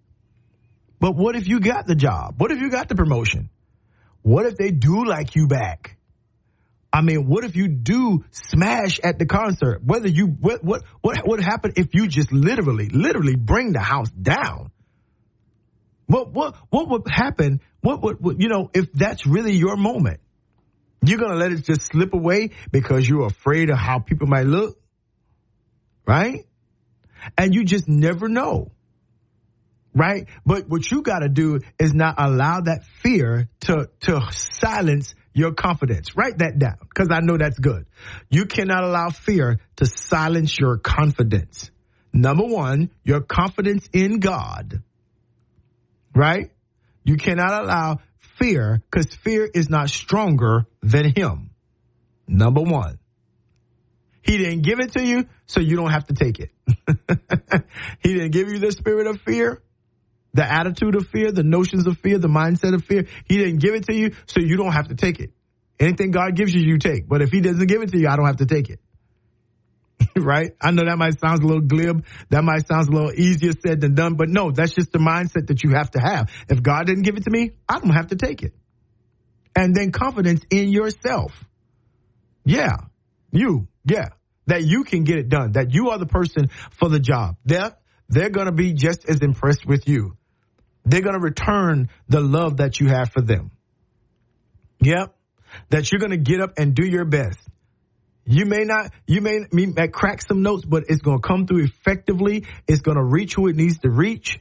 [1.00, 2.36] But what if you got the job?
[2.38, 3.50] What if you got the promotion?
[4.22, 5.98] What if they do like you back?
[6.92, 9.84] I mean, what if you do smash at the concert?
[9.84, 14.10] Whether you what what what would happen if you just literally literally bring the house
[14.10, 14.72] down?
[16.08, 17.60] What what what would happen?
[17.82, 20.22] What would you know if that's really your moment?
[21.08, 24.80] You're gonna let it just slip away because you're afraid of how people might look,
[26.06, 26.46] right?
[27.38, 28.72] And you just never know,
[29.94, 30.28] right?
[30.46, 35.54] But what you got to do is not allow that fear to to silence your
[35.54, 36.16] confidence.
[36.16, 37.86] Write that down because I know that's good.
[38.30, 41.72] You cannot allow fear to silence your confidence.
[42.14, 44.82] Number one, your confidence in God
[46.16, 46.50] right?
[47.04, 48.00] You cannot allow
[48.46, 51.50] fear because fear is not stronger than him.
[52.28, 53.00] Number one.
[54.22, 56.52] He didn't give it to you, so you don't have to take it.
[58.02, 59.62] he didn't give you the spirit of fear,
[60.34, 63.06] the attitude of fear, the notions of fear, the mindset of fear.
[63.26, 65.32] He didn't give it to you, so you don't have to take it.
[65.80, 67.08] Anything God gives you, you take.
[67.08, 68.80] But if he doesn't give it to you, I don't have to take it.
[70.16, 70.52] right?
[70.62, 72.06] I know that might sound a little glib.
[72.30, 75.48] That might sound a little easier said than done, but no, that's just the mindset
[75.48, 76.32] that you have to have.
[76.50, 78.54] If God didn't give it to me, I don't have to take it.
[79.56, 81.32] And then confidence in yourself.
[82.44, 82.76] Yeah.
[83.32, 83.68] You.
[83.86, 84.10] Yeah.
[84.48, 85.54] That you can get it done.
[85.54, 87.38] That you are the person for the job.
[87.46, 87.76] They're,
[88.10, 90.18] they're going to be just as impressed with you.
[90.84, 93.52] They're going to return the love that you have for them.
[94.82, 95.16] Yep.
[95.70, 97.40] That you're going to get up and do your best
[98.26, 102.46] you may not, you may, crack some notes, but it's going to come through effectively.
[102.68, 104.40] It's going to reach who it needs to reach.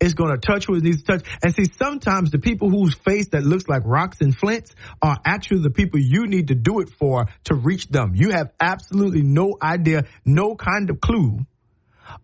[0.00, 1.26] It's going to touch who it needs to touch.
[1.42, 5.62] And see, sometimes the people whose face that looks like rocks and flints are actually
[5.62, 8.14] the people you need to do it for to reach them.
[8.14, 11.46] You have absolutely no idea, no kind of clue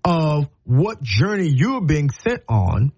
[0.04, 2.92] of what journey you're being sent on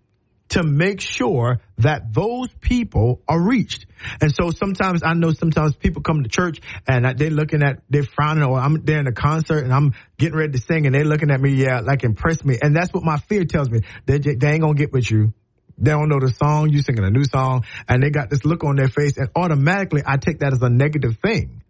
[0.52, 3.86] to make sure that those people are reached.
[4.20, 8.02] And so sometimes I know sometimes people come to church and they're looking at, they're
[8.02, 11.06] frowning or I'm there in a concert and I'm getting ready to sing and they're
[11.06, 12.58] looking at me, yeah, like impress me.
[12.60, 13.80] And that's what my fear tells me.
[14.04, 15.32] They, they ain't gonna get with you.
[15.78, 18.62] They don't know the song, you singing a new song and they got this look
[18.62, 21.62] on their face and automatically I take that as a negative thing.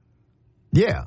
[0.73, 1.05] Yeah.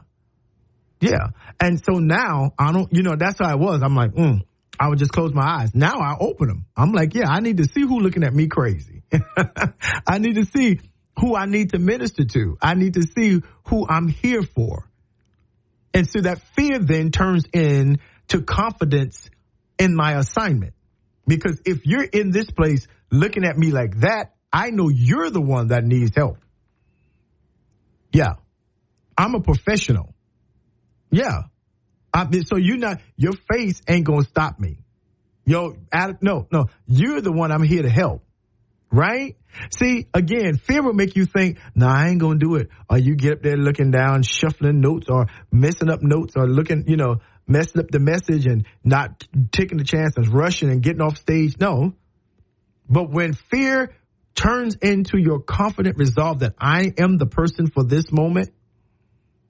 [1.01, 1.28] Yeah.
[1.59, 3.82] And so now I don't, you know, that's how I was.
[3.84, 4.39] I'm like, mm,
[4.80, 5.73] I would just close my eyes.
[5.73, 6.65] Now I open them.
[6.76, 9.03] I'm like, yeah, I need to see who looking at me crazy.
[10.07, 10.80] I need to see
[11.19, 12.57] who I need to minister to.
[12.61, 14.89] I need to see who I'm here for.
[15.93, 19.30] And so that fear then turns into confidence
[19.80, 20.73] in my assignment.
[21.26, 25.41] Because if you're in this place looking at me like that, I know you're the
[25.41, 26.38] one that needs help.
[28.11, 28.36] Yeah.
[29.17, 30.13] I'm a professional.
[31.11, 31.43] Yeah.
[32.16, 34.78] I mean, so you're not, your face ain't going to stop me.
[35.45, 35.76] Yo,
[36.22, 38.24] no, no, you're the one I'm here to help.
[38.89, 39.36] Right?
[39.78, 42.70] See, again, fear will make you think, nah, I ain't going to do it.
[42.89, 46.86] Or you get up there looking down, shuffling notes or messing up notes or looking,
[46.88, 51.01] you know, messing up the message and not taking the chance of rushing and getting
[51.01, 51.55] off stage.
[51.59, 51.95] No.
[52.89, 53.93] But when fear
[54.36, 58.53] turns into your confident resolve that I am the person for this moment,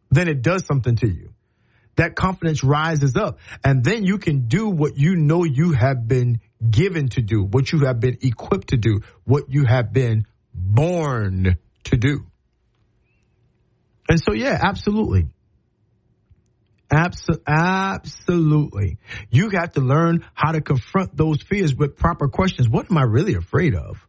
[0.10, 1.35] then it does something to you.
[1.96, 6.42] That confidence rises up and then you can do what you know you have been
[6.70, 11.58] given to do, what you have been equipped to do, what you have been born
[11.86, 12.26] to do.
[14.10, 15.28] And so, yeah, absolutely.
[16.92, 18.98] Abso- absolutely.
[19.30, 22.70] You got to learn how to confront those fears with proper questions.
[22.70, 24.06] What am I really afraid of?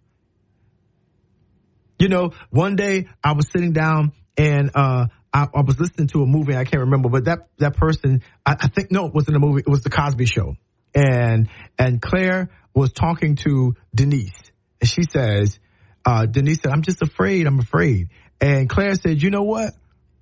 [1.99, 5.07] You know, one day I was sitting down and uh,
[5.37, 6.57] I, I, was listening to a movie.
[6.57, 9.61] I can't remember, but that that person, I, I think no, it wasn't a movie.
[9.61, 10.57] It was the Cosby Show,
[10.95, 14.41] and and Claire was talking to Denise,
[14.81, 15.59] and she says,
[16.05, 17.47] uh, Denise said, "I'm just afraid.
[17.47, 18.09] I'm afraid."
[18.41, 19.75] And Claire said, "You know what?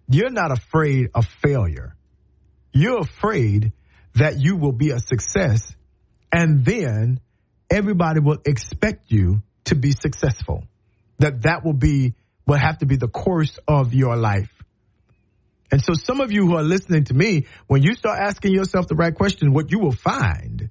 [0.08, 1.94] You're not afraid of failure.
[2.72, 3.72] You're afraid
[4.16, 5.74] that you will be a success,
[6.32, 7.20] and then
[7.70, 10.64] everybody will expect you to be successful."
[11.18, 12.14] that that will be
[12.46, 14.53] will have to be the course of your life.
[15.74, 18.86] And so some of you who are listening to me, when you start asking yourself
[18.86, 20.70] the right question, what you will find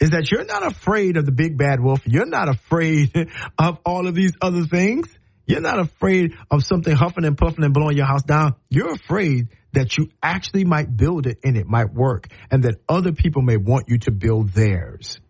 [0.00, 2.00] is that you're not afraid of the big bad wolf.
[2.06, 3.12] You're not afraid
[3.58, 5.06] of all of these other things.
[5.44, 8.54] You're not afraid of something huffing and puffing and blowing your house down.
[8.70, 13.12] You're afraid that you actually might build it and it might work and that other
[13.12, 15.20] people may want you to build theirs.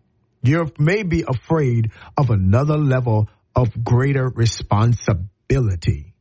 [0.43, 6.13] You may be afraid of another level of greater responsibility.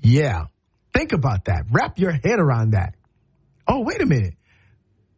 [0.00, 0.44] Yeah.
[0.94, 1.66] Think about that.
[1.70, 2.94] Wrap your head around that.
[3.66, 4.34] Oh, wait a minute.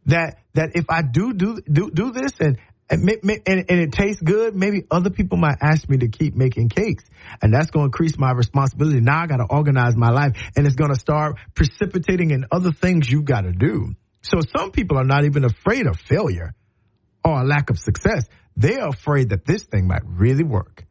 [0.07, 2.57] That, that if I do, do, do, do this and,
[2.89, 6.69] and, and, and it tastes good, maybe other people might ask me to keep making
[6.69, 7.03] cakes.
[7.41, 9.01] And that's going to increase my responsibility.
[9.01, 12.71] Now I got to organize my life and it's going to start precipitating in other
[12.71, 13.95] things you got to do.
[14.21, 16.55] So some people are not even afraid of failure
[17.23, 18.25] or a lack of success.
[18.55, 20.85] They're afraid that this thing might really work.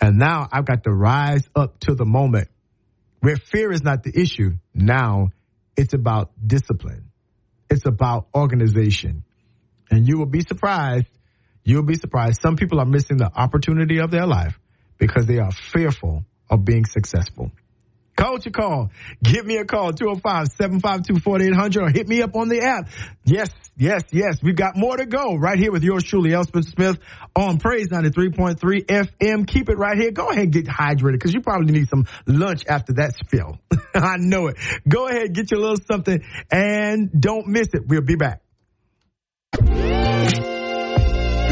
[0.00, 2.48] And now I've got to rise up to the moment
[3.20, 4.52] where fear is not the issue.
[4.74, 5.30] Now
[5.76, 7.10] it's about discipline.
[7.70, 9.24] It's about organization.
[9.90, 11.08] And you will be surprised.
[11.64, 12.40] You'll be surprised.
[12.42, 14.58] Some people are missing the opportunity of their life
[14.98, 17.52] because they are fearful of being successful.
[18.18, 18.90] Culture call.
[19.22, 22.88] Give me a call, 205-752-4800 or hit me up on the app.
[23.24, 24.42] Yes, yes, yes.
[24.42, 26.42] We've got more to go right here with yours truly, L.
[26.42, 26.98] Spencer Smith
[27.36, 29.46] on Praise 93.3 FM.
[29.46, 30.10] Keep it right here.
[30.10, 33.60] Go ahead and get hydrated because you probably need some lunch after that spill.
[33.94, 34.56] I know it.
[34.88, 37.86] Go ahead, get your little something and don't miss it.
[37.86, 38.42] We'll be back.
[39.52, 39.62] This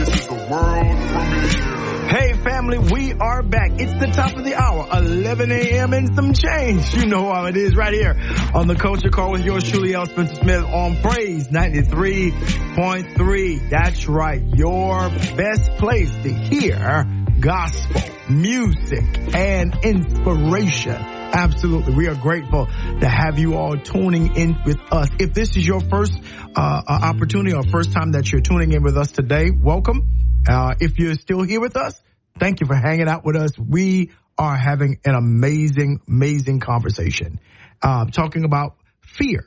[0.09, 1.76] is the world premiere.
[2.07, 3.81] Hey family, we are back.
[3.81, 5.93] It's the top of the hour, 11 a.m.
[5.93, 6.95] and some change.
[6.95, 8.15] You know how it is right here
[8.55, 10.07] on the Culture Call with yours truly, L.
[10.07, 13.71] Spencer Smith on Praise 93.3.
[13.71, 14.41] That's right.
[14.55, 17.05] Your best place to hear
[17.41, 18.01] gospel,
[18.31, 20.95] music, and inspiration.
[20.95, 21.97] Absolutely.
[21.97, 25.09] We are grateful to have you all tuning in with us.
[25.19, 26.17] If this is your first
[26.55, 30.13] uh, uh opportunity or first time that you're tuning in with us today, welcome.
[30.49, 32.01] Uh, if you're still here with us,
[32.39, 33.51] thank you for hanging out with us.
[33.59, 37.41] We are having an amazing, amazing conversation,
[37.83, 39.47] uh, talking about fear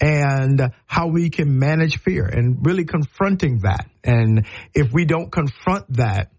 [0.00, 3.88] and how we can manage fear and really confronting that.
[4.02, 6.30] And if we don't confront that,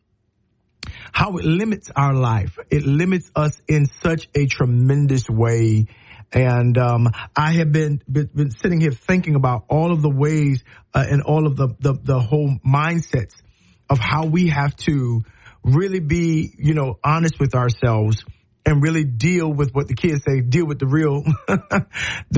[1.12, 2.58] how it limits our life.
[2.70, 5.86] It limits us in such a tremendous way.
[6.32, 10.64] And um, I have been, been, been sitting here thinking about all of the ways
[10.94, 13.43] uh, and all of the, the the whole mindsets
[13.90, 15.24] of how we have to
[15.64, 18.24] really be, you know, honest with ourselves
[18.66, 21.86] and really deal with what the kids say, deal with the real, the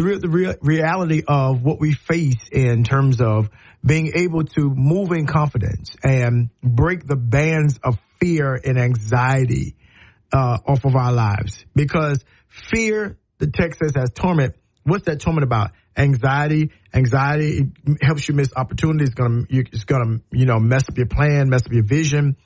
[0.03, 3.49] real, the real reality of what we face in terms of
[3.85, 9.75] being able to move in confidence and break the bands of fear and anxiety,
[10.33, 11.65] uh, off of our lives.
[11.75, 14.55] Because fear, the text says has torment.
[14.83, 15.71] What's that torment about?
[15.97, 16.71] Anxiety.
[16.93, 17.71] Anxiety
[18.01, 19.09] helps you miss opportunities.
[19.09, 22.37] It's gonna, it's gonna, you know, mess up your plan, mess up your vision.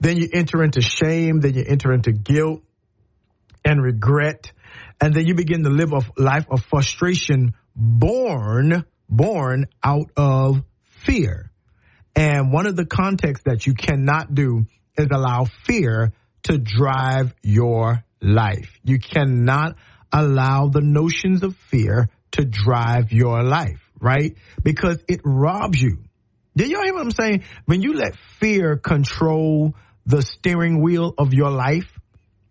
[0.00, 1.40] Then you enter into shame.
[1.40, 2.62] Then you enter into guilt
[3.64, 4.52] and regret.
[5.00, 10.62] And then you begin to live a life of frustration born, born out of
[11.04, 11.50] fear.
[12.14, 16.12] And one of the contexts that you cannot do is allow fear
[16.44, 18.78] to drive your life.
[18.84, 19.76] You cannot
[20.12, 24.36] allow the notions of fear to drive your life, right?
[24.62, 25.98] Because it robs you.
[26.56, 27.44] Did y'all hear what I'm saying?
[27.64, 29.74] When you let fear control
[30.04, 31.90] the steering wheel of your life,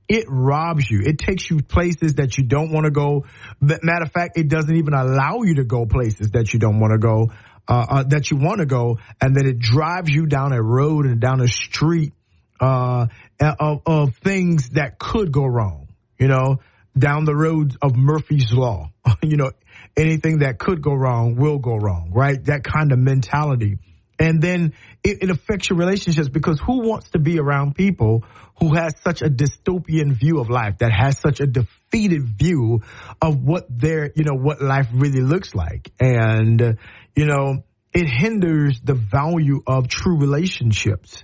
[0.07, 1.01] it robs you.
[1.05, 3.25] It takes you places that you don't want to go.
[3.61, 6.91] Matter of fact, it doesn't even allow you to go places that you don't want
[6.91, 7.32] to go,
[7.67, 8.97] uh, uh, that you want to go.
[9.21, 12.13] And then it drives you down a road and down a street,
[12.59, 13.07] uh,
[13.39, 15.88] of, of things that could go wrong,
[16.19, 16.59] you know,
[16.97, 18.91] down the roads of Murphy's Law.
[19.23, 19.51] you know,
[19.97, 22.43] anything that could go wrong will go wrong, right?
[22.45, 23.77] That kind of mentality.
[24.19, 24.73] And then
[25.03, 28.23] it, it affects your relationships because who wants to be around people
[28.59, 32.81] who has such a dystopian view of life, that has such a defeated view
[33.19, 35.91] of what their, you know, what life really looks like.
[35.99, 36.77] And,
[37.15, 37.63] you know,
[37.93, 41.23] it hinders the value of true relationships.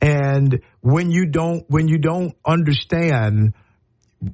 [0.00, 3.54] And when you don't, when you don't understand,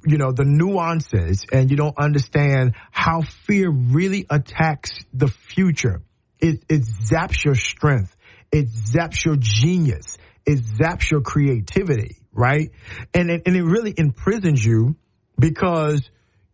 [0.06, 6.02] you know, the nuances and you don't understand how fear really attacks the future,
[6.38, 8.14] it, it zaps your strength.
[8.52, 10.18] It zaps your genius.
[10.44, 12.70] It zaps your creativity, right?
[13.14, 14.96] And it, and it really imprisons you
[15.38, 16.02] because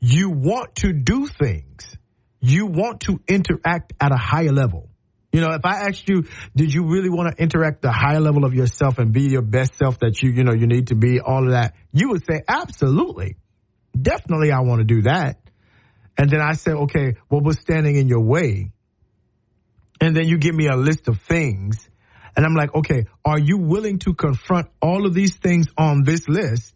[0.00, 1.96] you want to do things.
[2.40, 4.90] You want to interact at a higher level.
[5.36, 6.24] You know, if I asked you,
[6.56, 9.74] did you really want to interact the high level of yourself and be your best
[9.76, 12.40] self that you, you know, you need to be, all of that, you would say,
[12.48, 13.36] absolutely.
[14.00, 15.38] Definitely I want to do that.
[16.16, 18.72] And then I said, okay, what was standing in your way?
[20.00, 21.86] And then you give me a list of things.
[22.34, 26.26] And I'm like, okay, are you willing to confront all of these things on this
[26.30, 26.74] list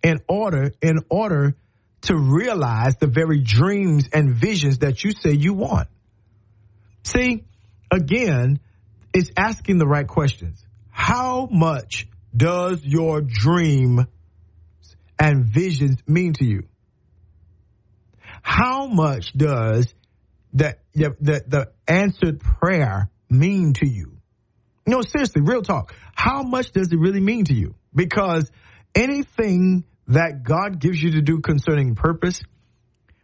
[0.00, 1.56] in order, in order
[2.02, 5.88] to realize the very dreams and visions that you say you want?
[7.02, 7.42] See,
[7.90, 8.60] again,
[9.12, 10.64] it's asking the right questions.
[10.90, 14.06] How much does your dream
[15.18, 16.64] and visions mean to you?
[18.42, 19.92] How much does
[20.52, 24.18] the, the, the answered prayer mean to you?
[24.86, 25.94] No, seriously, real talk.
[26.14, 27.74] How much does it really mean to you?
[27.94, 28.50] Because
[28.94, 32.42] anything that God gives you to do concerning purpose,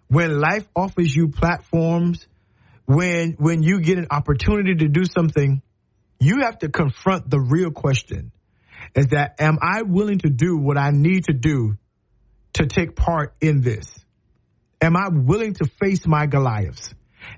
[0.08, 2.26] when life offers you platforms
[2.90, 5.62] when when you get an opportunity to do something,
[6.18, 8.32] you have to confront the real question.
[8.96, 11.76] Is that am I willing to do what I need to do
[12.54, 13.86] to take part in this?
[14.80, 16.92] Am I willing to face my Goliaths?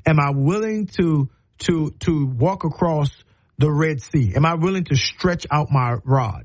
[0.06, 1.28] Am I willing to
[1.58, 3.10] to to walk across
[3.58, 4.32] the Red Sea?
[4.34, 6.44] Am I willing to stretch out my rod?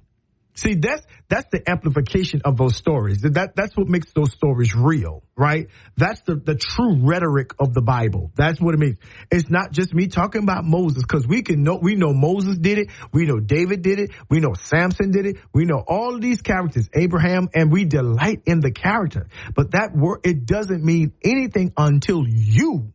[0.57, 3.21] See, that's that's the amplification of those stories.
[3.21, 5.67] That that's what makes those stories real, right?
[5.95, 8.31] That's the the true rhetoric of the Bible.
[8.35, 8.97] That's what it means.
[9.29, 12.79] It's not just me talking about Moses because we can know we know Moses did
[12.79, 16.21] it, we know David did it, we know Samson did it, we know all of
[16.21, 19.27] these characters, Abraham, and we delight in the character.
[19.53, 22.93] But that word it doesn't mean anything until you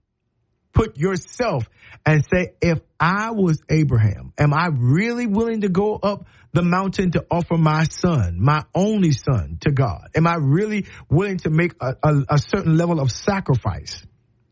[0.72, 1.68] put yourself
[2.04, 7.12] and say, if I was Abraham, am I really willing to go up the mountain
[7.12, 10.10] to offer my son, my only son to God?
[10.14, 14.04] Am I really willing to make a, a, a certain level of sacrifice?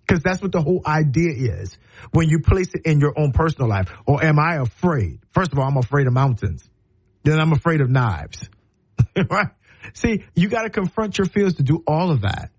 [0.07, 1.79] Because that's what the whole idea is
[2.13, 3.89] when you place it in your own personal life.
[4.07, 5.21] Or am I afraid?
[5.33, 6.69] First of all, I'm afraid of mountains.
[7.23, 8.49] Then I'm afraid of knives.
[9.31, 9.49] right?
[9.95, 12.51] See, you got to confront your fears to do all of that.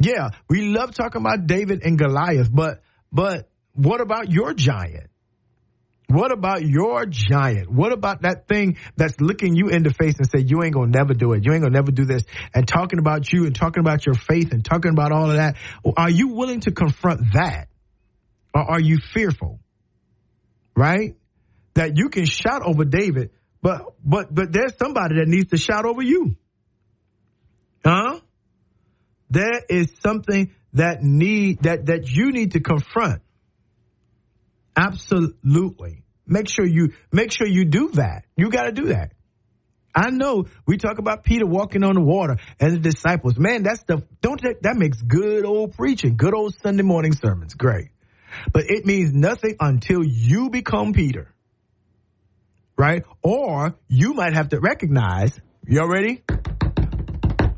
[0.00, 5.08] Yeah, we love talking about David and Goliath, but but what about your giant?
[6.08, 7.70] What about your giant?
[7.70, 10.90] What about that thing that's looking you in the face and say, you ain't gonna
[10.90, 11.44] never do it.
[11.44, 12.22] You ain't gonna never do this
[12.54, 15.56] and talking about you and talking about your faith and talking about all of that.
[15.96, 17.68] Are you willing to confront that?
[18.54, 19.58] Or are you fearful?
[20.76, 21.16] Right?
[21.74, 23.30] That you can shout over David,
[23.60, 26.36] but, but, but there's somebody that needs to shout over you.
[27.84, 28.20] Huh?
[29.28, 33.22] There is something that need, that, that you need to confront.
[34.76, 36.02] Absolutely.
[36.26, 38.24] Make sure you make sure you do that.
[38.36, 39.12] You got to do that.
[39.94, 43.38] I know we talk about Peter walking on the water and the disciples.
[43.38, 47.54] Man, that's the don't that, that makes good old preaching, good old Sunday morning sermons.
[47.54, 47.88] Great.
[48.52, 51.32] But it means nothing until you become Peter.
[52.76, 53.04] Right?
[53.22, 55.32] Or you might have to recognize,
[55.66, 56.22] y'all ready?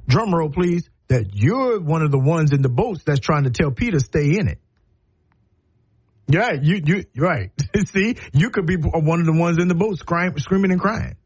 [0.06, 3.50] Drum roll, please, that you're one of the ones in the boats that's trying to
[3.50, 4.60] tell Peter stay in it.
[6.28, 7.50] Yeah, you you right.
[7.86, 11.16] See, you could be one of the ones in the boat scream, screaming and crying.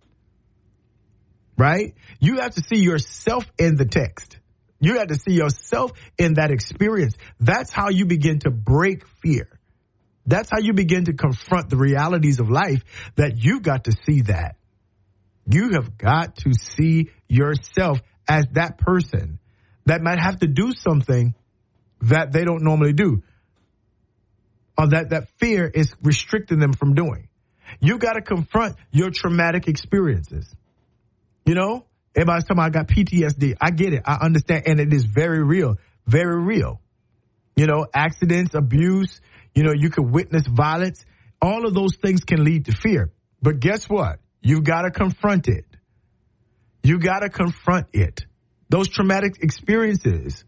[1.58, 1.94] Right?
[2.20, 4.38] You have to see yourself in the text.
[4.80, 7.16] You have to see yourself in that experience.
[7.40, 9.48] That's how you begin to break fear.
[10.26, 12.82] That's how you begin to confront the realities of life
[13.16, 14.56] that you've got to see that.
[15.46, 19.40] You have got to see yourself as that person
[19.86, 21.34] that might have to do something
[22.02, 23.22] that they don't normally do
[24.82, 27.28] or that that fear is restricting them from doing.
[27.80, 30.52] You got to confront your traumatic experiences.
[31.44, 33.54] You know, everybody's talking about I got PTSD.
[33.60, 34.02] I get it.
[34.04, 34.64] I understand.
[34.66, 35.76] And it is very real,
[36.06, 36.80] very real.
[37.56, 39.20] You know, accidents, abuse,
[39.54, 41.04] you know, you could witness violence.
[41.40, 43.12] All of those things can lead to fear.
[43.40, 44.18] But guess what?
[44.40, 45.64] You've got to confront it.
[46.82, 48.24] You got to confront it.
[48.68, 50.44] Those traumatic experiences,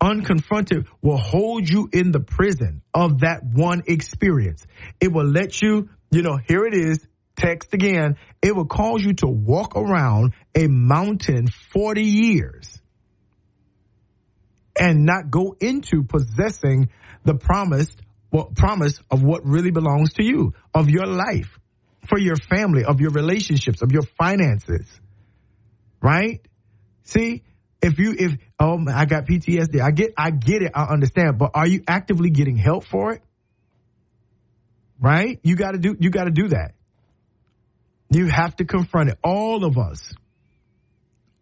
[0.00, 4.66] unconfronted, will hold you in the prison of that one experience.
[5.00, 8.16] It will let you, you know, here it is, text again.
[8.42, 12.80] It will cause you to walk around a mountain 40 years
[14.78, 16.88] and not go into possessing
[17.24, 21.58] the promised well, promise of what really belongs to you, of your life,
[22.08, 24.86] for your family, of your relationships, of your finances.
[26.00, 26.40] Right?
[27.04, 27.42] See,
[27.80, 31.52] if you if oh I got PTSD, I get I get it, I understand, but
[31.54, 33.22] are you actively getting help for it?
[35.00, 35.38] Right?
[35.42, 36.74] You got to do you got to do that.
[38.10, 39.18] You have to confront it.
[39.22, 40.12] All of us.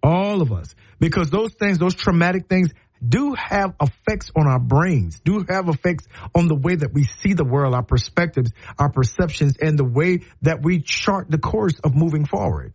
[0.03, 0.75] All of us.
[0.99, 2.71] Because those things, those traumatic things
[3.07, 7.35] do have effects on our brains, do have effects on the way that we see
[7.35, 11.95] the world, our perspectives, our perceptions, and the way that we chart the course of
[11.95, 12.73] moving forward.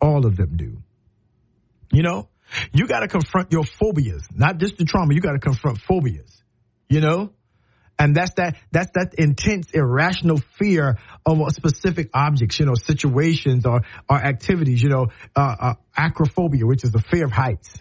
[0.00, 0.82] All of them do.
[1.92, 2.28] You know,
[2.72, 5.14] you got to confront your phobias, not just the trauma.
[5.14, 6.42] You got to confront phobias,
[6.88, 7.32] you know?
[7.98, 13.82] And that's that, that's that intense, irrational fear of specific objects, you know, situations or,
[14.08, 17.78] or activities, you know, uh, uh, acrophobia, which is the fear of heights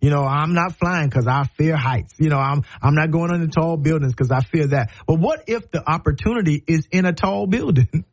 [0.00, 2.14] you know, I'm not flying because I fear heights.
[2.18, 4.90] You know, I'm I'm not going into tall buildings because I fear that.
[5.06, 8.04] But what if the opportunity is in a tall building?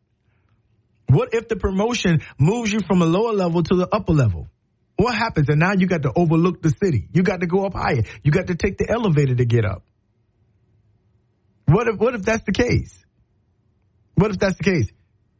[1.07, 4.47] what if the promotion moves you from a lower level to the upper level?
[4.95, 5.49] What happens?
[5.49, 7.07] And now you got to overlook the city.
[7.11, 8.03] You got to go up higher.
[8.23, 9.83] You got to take the elevator to get up.
[11.65, 12.97] What if what if that's the case?
[14.15, 14.91] What if that's the case?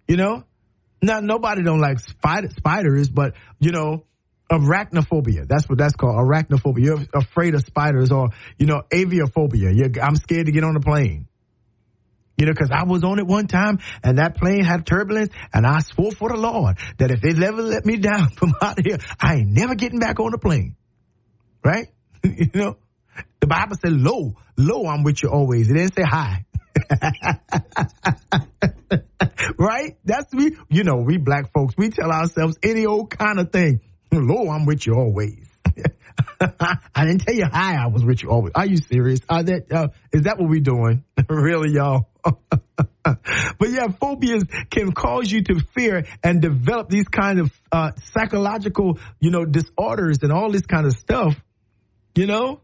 [0.08, 0.44] You know?
[1.02, 4.06] Now nobody don't like spider, spiders, but you know,
[4.52, 5.48] arachnophobia.
[5.48, 6.16] That's what that's called.
[6.16, 6.84] Arachnophobia.
[6.84, 9.76] You're afraid of spiders or, you know, aviophobia.
[9.76, 11.28] You're, I'm scared to get on a plane.
[12.44, 15.66] You know, cause I was on it one time and that plane had turbulence and
[15.66, 18.98] I swore for the Lord that if they ever let me down from out here,
[19.18, 20.76] I ain't never getting back on the plane.
[21.64, 21.88] Right?
[22.26, 22.76] you know,
[23.40, 25.72] the Bible said, lo, lo, I'm with you always.
[25.72, 26.44] It didn't say hi.
[29.58, 29.98] right?
[30.04, 33.80] That's we, you know, we black folks, we tell ourselves any old kind of thing.
[34.12, 35.48] Lord, I'm with you always.
[36.42, 38.52] I didn't tell you hi, I was with you always.
[38.54, 39.22] Are you serious?
[39.30, 41.06] Are that, uh, is that what we're doing?
[41.30, 42.10] really, y'all?
[43.04, 49.00] but yeah, phobias can cause you to fear and develop these kind of uh, psychological,
[49.20, 51.36] you know, disorders and all this kind of stuff,
[52.16, 52.62] you know?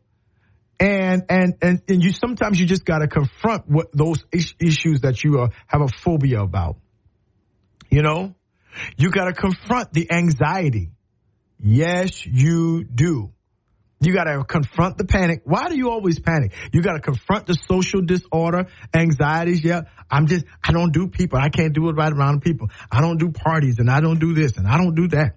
[0.80, 5.02] And, and, and, and you sometimes you just got to confront what those is- issues
[5.02, 6.78] that you uh, have a phobia about.
[7.90, 8.36] You know,
[8.98, 10.92] you got to confront the anxiety
[11.62, 13.34] Yes, you do.
[14.02, 15.42] You got to confront the panic.
[15.44, 16.54] Why do you always panic?
[16.72, 19.62] You got to confront the social disorder, anxieties.
[19.64, 21.38] Yeah, I'm just, I don't do people.
[21.38, 22.70] I can't do it right around people.
[22.90, 25.36] I don't do parties and I don't do this and I don't do that.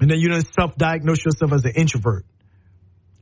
[0.00, 2.26] And then you don't self-diagnose yourself as an introvert.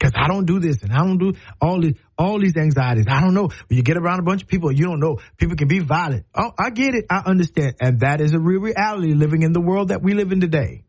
[0.01, 3.07] Cause I don't do this and I don't do all these, all these anxieties.
[3.09, 3.49] I don't know.
[3.69, 5.19] When you get around a bunch of people, you don't know.
[5.37, 6.27] People can be violent.
[6.35, 7.07] Oh, I get it.
[7.11, 7.77] I understand.
[7.81, 10.84] And that is a real reality living in the world that we live in today.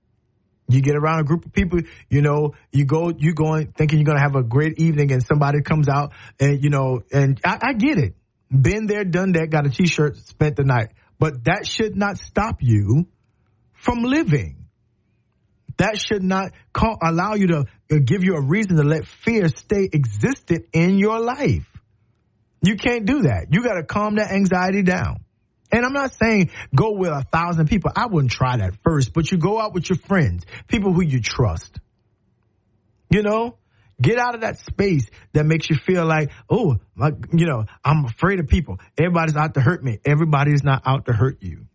[0.68, 4.05] You get around a group of people, you know, you go, you going thinking you're
[4.05, 7.59] going to have a great evening and somebody comes out and, you know, and I,
[7.61, 8.16] I get it.
[8.49, 10.89] Been there, done that, got a t-shirt, spent the night.
[11.20, 13.07] But that should not stop you
[13.74, 14.66] from living.
[15.78, 17.59] That should not call, allow you to
[17.91, 21.68] uh, give you a reason to let fear stay existent in your life.
[22.61, 23.47] You can't do that.
[23.51, 25.24] You got to calm that anxiety down.
[25.72, 27.91] And I'm not saying go with a thousand people.
[27.95, 31.22] I wouldn't try that first, but you go out with your friends, people who you
[31.22, 31.80] trust.
[33.09, 33.57] You know,
[34.01, 38.05] get out of that space that makes you feel like, oh, like, you know, I'm
[38.05, 38.80] afraid of people.
[38.97, 39.99] Everybody's out to hurt me.
[40.05, 41.66] Everybody's not out to hurt you.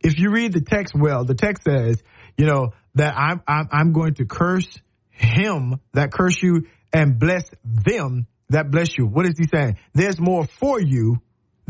[0.00, 2.02] If you read the text well, the text says,
[2.36, 4.78] you know, that I'm, I'm, I'm going to curse
[5.10, 9.06] him that curse you and bless them that bless you.
[9.06, 9.76] What is he saying?
[9.94, 11.20] There's more for you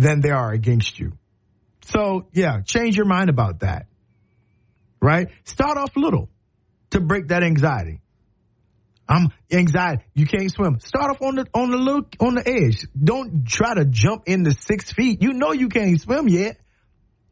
[0.01, 1.13] than they are against you.
[1.85, 3.87] So yeah, change your mind about that.
[5.01, 5.29] Right?
[5.45, 6.29] Start off little
[6.91, 8.01] to break that anxiety.
[9.09, 10.05] I'm anxiety.
[10.15, 10.79] You can't swim.
[10.81, 12.87] Start off on the on the little on the edge.
[12.97, 15.21] Don't try to jump into six feet.
[15.23, 16.61] You know you can't swim yet.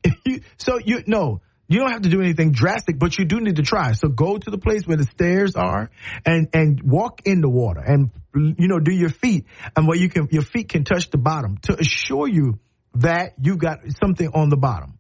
[0.59, 1.41] so you no.
[1.71, 3.93] You don't have to do anything drastic, but you do need to try.
[3.93, 5.91] So go to the place where the stairs are
[6.25, 9.45] and, and walk in the water and, you know, do your feet
[9.77, 12.59] and where you can, your feet can touch the bottom to assure you
[12.95, 14.99] that you got something on the bottom,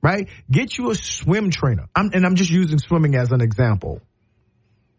[0.00, 0.28] right?
[0.48, 1.88] Get you a swim trainer.
[1.94, 4.00] I'm, and I'm just using swimming as an example.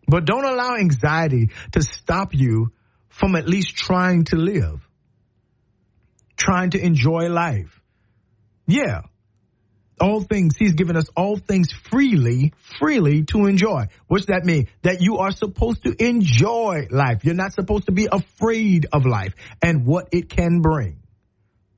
[0.08, 2.74] But don't allow anxiety to stop you
[3.08, 4.86] from at least trying to live,
[6.36, 7.82] trying to enjoy life.
[8.68, 9.04] Yeah,
[10.00, 13.86] all things, he's given us all things freely, freely to enjoy.
[14.08, 14.68] What's that mean?
[14.84, 17.24] That you are supposed to enjoy life.
[17.24, 21.00] You're not supposed to be afraid of life and what it can bring.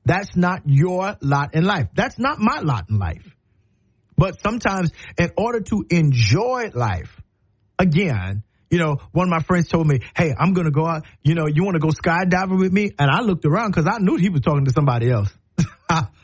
[0.04, 1.88] That's not your lot in life.
[1.94, 3.24] That's not my lot in life.
[4.16, 7.20] But sometimes in order to enjoy life,
[7.78, 11.04] again, you know, one of my friends told me, Hey, I'm going to go out.
[11.22, 12.92] You know, you want to go skydiving with me?
[12.98, 15.30] And I looked around because I knew he was talking to somebody else.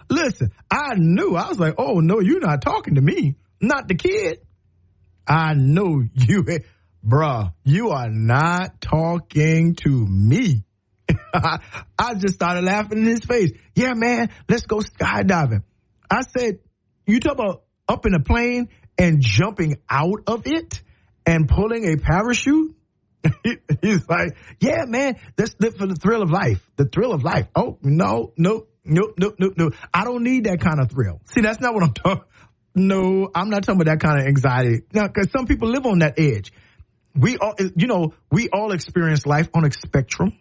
[0.08, 1.34] Listen, I knew.
[1.34, 3.36] I was like, oh, no, you're not talking to me.
[3.60, 4.38] Not the kid.
[5.26, 6.44] I know you,
[7.06, 10.64] bruh, you are not talking to me.
[11.34, 13.52] I just started laughing in his face.
[13.74, 15.62] Yeah, man, let's go skydiving.
[16.10, 16.60] I said,
[17.06, 20.82] you talk about up in a plane and jumping out of it
[21.24, 22.74] and pulling a parachute?
[23.82, 26.64] He's like, yeah, man, that's for the thrill of life.
[26.76, 27.48] The thrill of life.
[27.54, 29.74] Oh, no, no, Nope, nope, nope, nope.
[29.93, 31.20] I don't need that kind of thrill.
[31.26, 32.24] See, that's not what I'm talking.
[32.74, 34.82] No, I'm not talking about that kind of anxiety.
[34.93, 36.53] Now, because some people live on that edge.
[37.14, 40.39] We all, you know, we all experience life on a spectrum.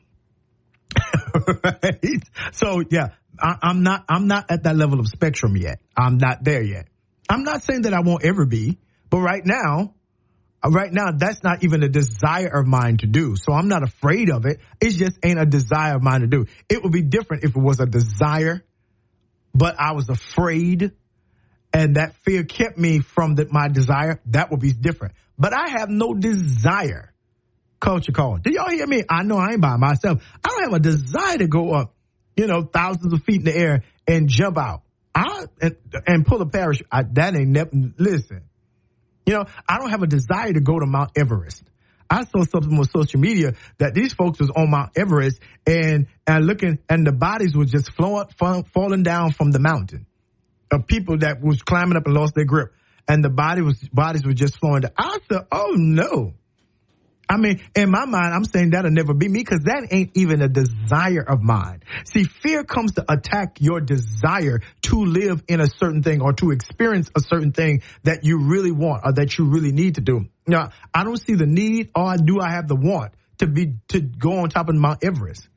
[1.63, 2.03] right?
[2.51, 5.79] So yeah, I, I'm not, I'm not at that level of spectrum yet.
[5.95, 6.87] I'm not there yet.
[7.29, 8.77] I'm not saying that I won't ever be,
[9.09, 9.93] but right now,
[10.69, 13.35] right now, that's not even a desire of mine to do.
[13.35, 14.59] So I'm not afraid of it.
[14.81, 16.45] It just ain't a desire of mine to do.
[16.69, 18.63] It would be different if it was a desire,
[19.53, 20.91] but I was afraid
[21.75, 24.21] and that fear kept me from the, my desire.
[24.27, 25.13] That would be different.
[25.37, 27.13] But I have no desire.
[27.81, 28.37] Culture call.
[28.37, 29.03] Do y'all hear me?
[29.09, 30.23] I know I ain't by myself.
[30.43, 31.93] I don't have a desire to go up,
[32.37, 34.83] you know, thousands of feet in the air and jump out.
[35.13, 35.75] I and,
[36.07, 36.87] and pull a parachute.
[36.89, 37.69] I, that ain't never.
[37.97, 38.43] Listen,
[39.25, 41.63] you know, I don't have a desire to go to Mount Everest.
[42.09, 46.45] I saw something on social media that these folks was on Mount Everest and and
[46.45, 50.05] looking and the bodies were just flowing, falling down from the mountain
[50.71, 52.73] of people that was climbing up and lost their grip
[53.07, 54.91] and the body was bodies were just flowing down.
[54.97, 56.33] I said, "Oh no."
[57.27, 60.41] I mean, in my mind, I'm saying that'll never be me because that ain't even
[60.41, 61.81] a desire of mine.
[62.05, 66.51] See, fear comes to attack your desire to live in a certain thing or to
[66.51, 70.25] experience a certain thing that you really want or that you really need to do.
[70.47, 73.99] Now, I don't see the need or do I have the want to be, to
[73.99, 75.47] go on top of Mount Everest.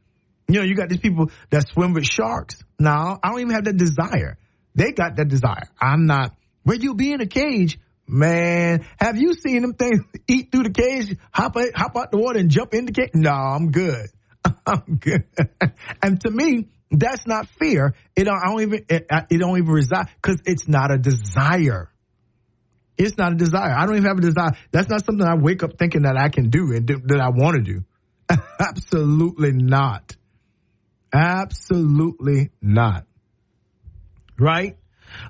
[0.48, 2.56] You know, you got these people that swim with sharks.
[2.78, 4.38] Now, I don't even have that desire.
[4.74, 5.68] They got that desire.
[5.80, 7.78] I'm not, where you be in a cage
[8.08, 12.18] Man, have you seen them things eat through the cage, hop out, hop out the
[12.18, 13.10] water and jump in the cage?
[13.14, 14.08] No, I'm good.
[14.66, 15.24] I'm good.
[16.02, 17.94] and to me, that's not fear.
[18.16, 21.92] It don't, I don't even, it, it don't even reside because it's not a desire.
[22.96, 23.74] It's not a desire.
[23.76, 24.52] I don't even have a desire.
[24.72, 27.28] That's not something I wake up thinking that I can do and do, that I
[27.28, 27.84] want to do.
[28.58, 30.16] Absolutely not.
[31.12, 33.04] Absolutely not.
[34.38, 34.78] Right?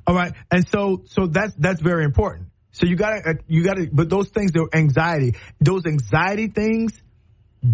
[0.06, 0.32] All right.
[0.50, 2.47] And so, so that's, that's very important.
[2.78, 5.34] So you gotta, uh, you gotta, but those things, they're anxiety.
[5.60, 6.92] Those anxiety things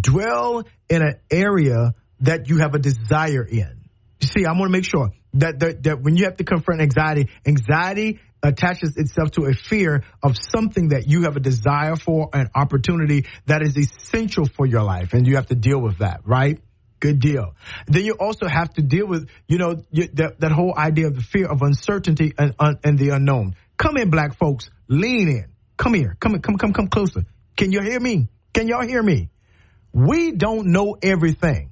[0.00, 3.84] dwell in an area that you have a desire in.
[4.20, 6.80] You see, I want to make sure that, that, that when you have to confront
[6.80, 12.30] anxiety, anxiety attaches itself to a fear of something that you have a desire for,
[12.32, 16.20] an opportunity that is essential for your life, and you have to deal with that,
[16.24, 16.60] right?
[17.00, 17.54] Good deal.
[17.86, 21.22] Then you also have to deal with, you know, that, that whole idea of the
[21.22, 23.56] fear of uncertainty and, and the unknown.
[23.76, 24.70] Come in, black folks.
[24.88, 25.46] Lean in.
[25.76, 26.16] Come here.
[26.20, 27.24] Come, come, come, come closer.
[27.56, 28.28] Can you hear me?
[28.52, 29.30] Can y'all hear me?
[29.92, 31.70] We don't know everything.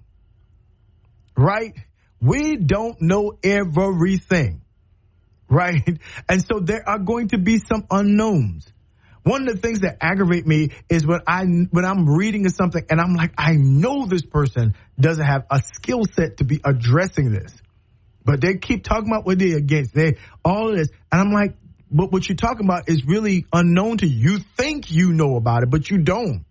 [1.36, 1.74] Right?
[2.20, 4.62] We don't know everything.
[5.48, 5.82] Right?
[6.28, 8.72] And so there are going to be some unknowns.
[9.24, 13.00] One of the things that aggravate me is when I when I'm reading something and
[13.00, 17.54] I'm like, I know this person doesn't have a skill set to be addressing this,
[18.24, 21.54] but they keep talking about what they against, they all this, and I'm like,
[21.92, 24.32] but what you're talking about is really unknown to you.
[24.32, 26.44] You think you know about it, but you don't.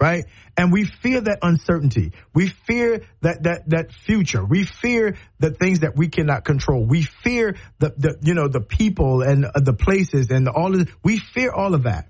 [0.00, 0.24] Right?
[0.56, 2.12] And we fear that uncertainty.
[2.34, 4.42] We fear that, that, that future.
[4.42, 6.86] We fear the things that we cannot control.
[6.86, 10.88] We fear the, the, you know, the people and uh, the places and all of,
[11.04, 12.08] we fear all of that.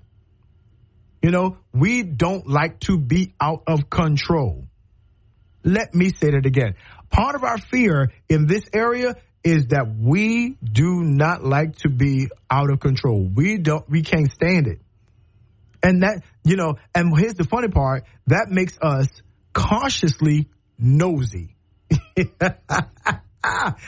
[1.21, 4.63] You know, we don't like to be out of control.
[5.63, 6.75] Let me say that again.
[7.09, 12.29] Part of our fear in this area is that we do not like to be
[12.49, 13.23] out of control.
[13.23, 14.79] We don't, we can't stand it.
[15.83, 19.07] And that, you know, and here's the funny part that makes us
[19.53, 21.55] cautiously nosy.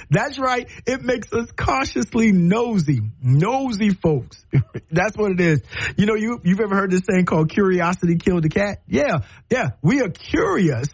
[0.10, 0.68] That's right.
[0.88, 3.02] It makes us cautiously nosy.
[3.22, 4.44] Nosy folks.
[4.92, 5.62] That's what it is.
[5.98, 8.82] You know, you, you've ever heard this saying called curiosity killed the cat?
[8.88, 9.20] Yeah.
[9.52, 9.72] Yeah.
[9.84, 10.88] We are curious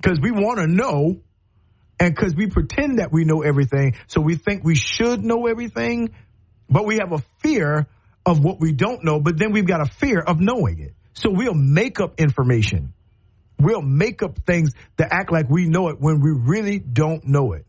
[0.00, 1.20] because we want to know
[2.00, 3.94] and because we pretend that we know everything.
[4.08, 6.14] So we think we should know everything,
[6.68, 7.86] but we have a fear
[8.24, 10.94] of what we don't know, but then we've got a fear of knowing it.
[11.12, 12.94] So we'll make up information.
[13.58, 17.52] We'll make up things that act like we know it when we really don't know
[17.52, 17.66] it.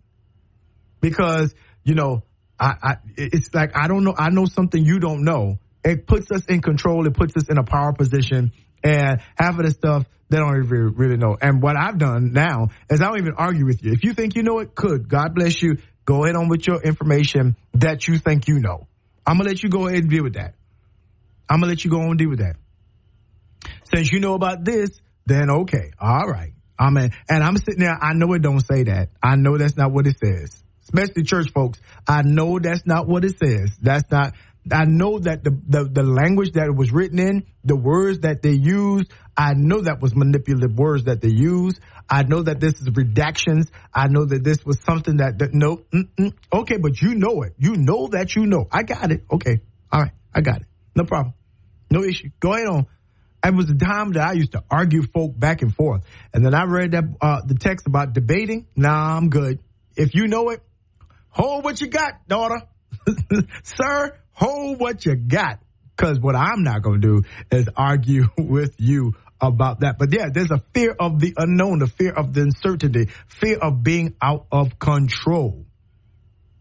[1.01, 1.53] Because,
[1.83, 2.23] you know,
[2.57, 5.59] I, I, it's like, I don't know, I know something you don't know.
[5.83, 7.07] It puts us in control.
[7.07, 8.53] It puts us in a power position
[8.83, 11.37] and half of the stuff they don't even really know.
[11.39, 13.91] And what I've done now is I don't even argue with you.
[13.91, 15.77] If you think you know it, could God bless you.
[16.05, 18.87] Go ahead on with your information that you think you know.
[19.27, 20.55] I'm gonna let you go ahead and deal with that.
[21.49, 22.55] I'm gonna let you go on and deal with that.
[23.93, 24.89] Since you know about this,
[25.25, 26.53] then okay, all right.
[26.79, 27.97] I'm in, and I'm sitting there.
[28.01, 29.09] I know it don't say that.
[29.21, 30.63] I know that's not what it says.
[30.83, 31.79] Especially church folks.
[32.07, 33.77] I know that's not what it says.
[33.81, 34.33] That's not.
[34.69, 38.41] I know that the, the, the language that it was written in, the words that
[38.43, 41.79] they used, I know that was manipulative words that they used.
[42.09, 43.71] I know that this is redactions.
[43.93, 46.33] I know that this was something that, that no, mm-mm.
[46.53, 47.53] okay, but you know it.
[47.57, 48.67] You know that you know.
[48.71, 49.23] I got it.
[49.31, 49.61] Okay.
[49.91, 50.11] All right.
[50.33, 50.67] I got it.
[50.95, 51.33] No problem.
[51.89, 52.29] No issue.
[52.39, 52.87] Go ahead on.
[53.43, 56.03] It was the time that I used to argue folk back and forth.
[56.33, 58.67] And then I read that, uh, the text about debating.
[58.75, 59.59] Nah, I'm good.
[59.95, 60.61] If you know it,
[61.29, 62.61] hold what you got, daughter.
[63.63, 65.59] Sir, hold what you got.
[65.97, 69.99] Cause what I'm not going to do is argue with you about that.
[69.99, 73.83] But yeah, there's a fear of the unknown, the fear of the uncertainty, fear of
[73.83, 75.65] being out of control.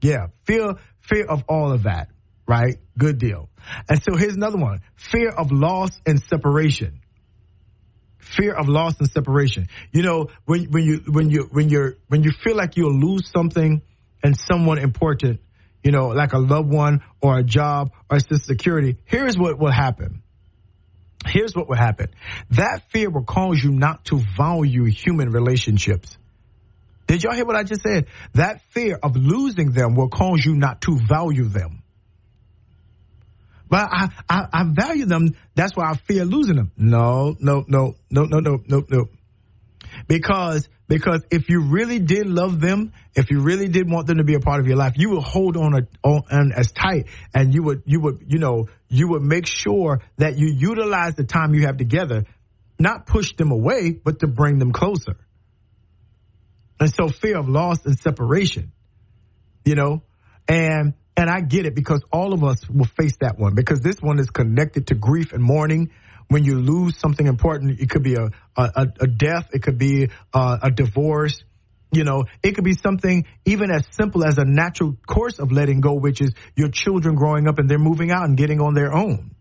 [0.03, 2.09] Yeah, fear, fear of all of that,
[2.47, 2.77] right?
[2.99, 3.49] Good deal.
[3.89, 4.81] And so here's another one.
[4.97, 7.01] Fear of loss and separation.
[8.19, 9.69] Fear of loss and separation.
[9.93, 13.31] You know, when, when you, when you, when you're, when you feel like you'll lose
[13.31, 13.83] something
[14.23, 15.41] and someone important,
[15.83, 19.71] you know, like a loved one or a job or social security, here's what will
[19.71, 20.23] happen.
[21.27, 22.09] Here's what will happen.
[22.51, 26.17] That fear will cause you not to value human relationships.
[27.07, 28.07] Did y'all hear what I just said?
[28.35, 31.83] That fear of losing them will cause you not to value them.
[33.69, 35.37] But I, I, I value them.
[35.55, 36.73] That's why I fear losing them.
[36.77, 39.09] No, no, no, no, no, no, no, no.
[40.07, 44.25] Because because if you really did love them, if you really did want them to
[44.25, 47.55] be a part of your life, you would hold on, a, on as tight and
[47.55, 51.55] you would, you would, you know, you would make sure that you utilize the time
[51.55, 52.25] you have together,
[52.77, 55.17] not push them away, but to bring them closer.
[56.81, 58.73] And so fear of loss and separation,
[59.65, 60.03] you know,
[60.49, 64.01] and, and I get it because all of us will face that one because this
[64.01, 65.93] one is connected to grief and mourning
[66.31, 70.09] when you lose something important, it could be a, a, a death, it could be
[70.33, 71.43] a, a divorce,
[71.91, 75.81] you know, it could be something even as simple as a natural course of letting
[75.81, 78.95] go, which is your children growing up and they're moving out and getting on their
[78.95, 79.35] own.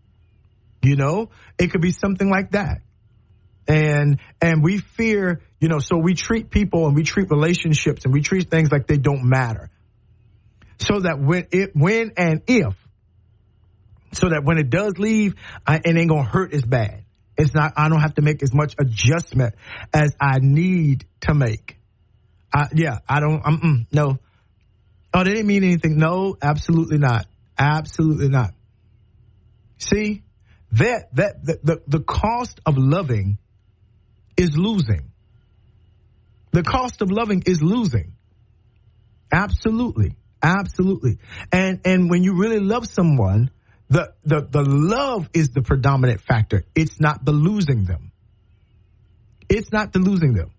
[0.82, 2.78] You know, it could be something like that.
[3.68, 8.12] And, and we fear, you know, so we treat people and we treat relationships and
[8.12, 9.70] we treat things like they don't matter.
[10.78, 12.74] So that when it, when and if
[14.12, 15.34] so that when it does leave,
[15.66, 17.04] I, it ain't gonna hurt as bad.
[17.36, 19.54] It's not, I don't have to make as much adjustment
[19.94, 21.78] as I need to make.
[22.52, 24.18] I, yeah, I don't, um, no.
[25.14, 25.96] Oh, they didn't mean anything.
[25.96, 27.26] No, absolutely not.
[27.58, 28.50] Absolutely not.
[29.78, 30.22] See,
[30.72, 33.38] that, that, the, the, the cost of loving
[34.36, 35.10] is losing.
[36.52, 38.12] The cost of loving is losing.
[39.32, 40.16] Absolutely.
[40.42, 41.18] Absolutely.
[41.52, 43.50] And, and when you really love someone,
[43.90, 46.64] the, the, the love is the predominant factor.
[46.74, 48.12] It's not the losing them.
[49.48, 50.52] It's not the losing them.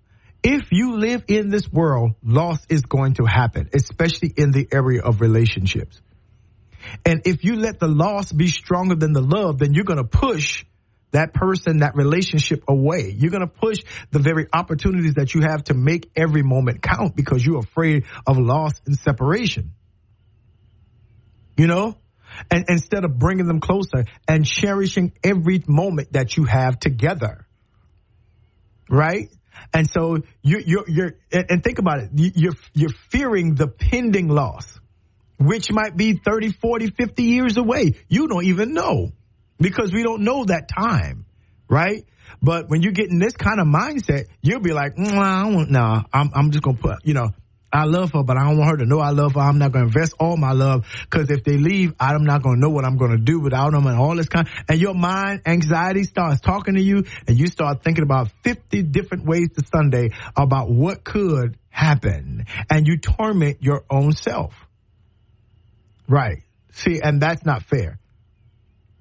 [0.43, 5.01] If you live in this world, loss is going to happen, especially in the area
[5.01, 6.01] of relationships.
[7.05, 10.03] And if you let the loss be stronger than the love, then you're going to
[10.03, 10.65] push
[11.11, 13.15] that person, that relationship away.
[13.15, 13.79] You're going to push
[14.11, 18.37] the very opportunities that you have to make every moment count because you're afraid of
[18.37, 19.73] loss and separation.
[21.55, 21.97] You know,
[22.49, 27.45] and instead of bringing them closer and cherishing every moment that you have together.
[28.89, 29.29] Right?
[29.73, 32.09] And so you, you're, you're, and think about it.
[32.13, 34.79] You're, you're fearing the pending loss,
[35.39, 37.93] which might be 30, 40, 50 years away.
[38.09, 39.11] You don't even know
[39.59, 41.25] because we don't know that time.
[41.69, 42.05] Right?
[42.41, 46.31] But when you get in this kind of mindset, you'll be like, nah, nah, I'm,
[46.33, 47.29] I'm just going to put, you know,
[47.73, 49.39] I love her, but I don't want her to know I love her.
[49.39, 52.55] I'm not going to invest all my love because if they leave, I'm not going
[52.57, 54.49] to know what I'm going to do without them and all this kind.
[54.67, 59.25] And your mind, anxiety starts talking to you and you start thinking about 50 different
[59.25, 64.53] ways to Sunday about what could happen and you torment your own self.
[66.07, 66.43] Right.
[66.73, 67.99] See, and that's not fair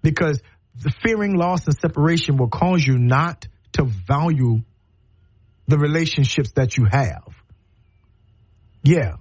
[0.03, 0.41] because
[0.81, 4.61] the fearing loss and separation will cause you not to value
[5.67, 7.40] the relationships that you have.
[8.82, 9.16] Yeah.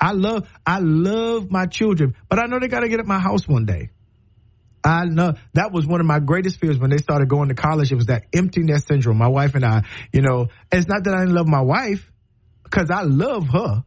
[0.00, 3.20] I love I love my children, but I know they got to get at my
[3.20, 3.90] house one day.
[4.84, 7.92] I know that was one of my greatest fears when they started going to college.
[7.92, 9.16] It was that empty nest syndrome.
[9.16, 9.82] My wife and I,
[10.12, 12.10] you know, it's not that I didn't love my wife
[12.64, 13.84] because I love her,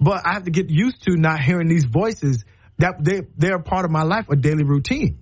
[0.00, 2.44] but I have to get used to not hearing these voices
[2.78, 5.18] that they they're part of my life, a daily routine.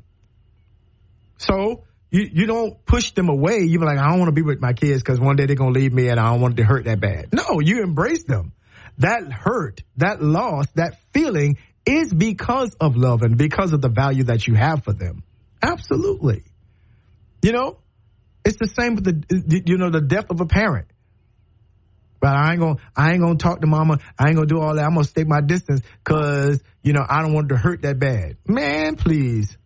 [1.39, 3.63] So you, you don't push them away.
[3.63, 5.69] You're like, I don't want to be with my kids because one day they're to
[5.69, 7.33] leave me and I don't want to hurt that bad.
[7.33, 8.53] No, you embrace them.
[8.99, 14.25] That hurt, that loss, that feeling is because of love and because of the value
[14.25, 15.23] that you have for them.
[15.63, 16.45] Absolutely.
[17.43, 17.79] You know,
[18.45, 20.87] it's the same with the, you know, the death of a parent.
[22.21, 23.99] But I ain't gonna, I ain't gonna talk to mama.
[24.19, 24.85] I ain't gonna do all that.
[24.85, 28.39] I'm gonna stay my distance because, you know, I don't want to hurt that bad.
[28.47, 29.59] Man, please.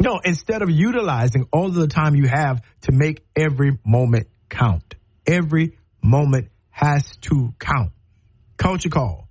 [0.00, 4.96] No, instead of utilizing all the time you have to make every moment count.
[5.24, 7.92] Every moment has to count.
[8.56, 9.28] Culture call.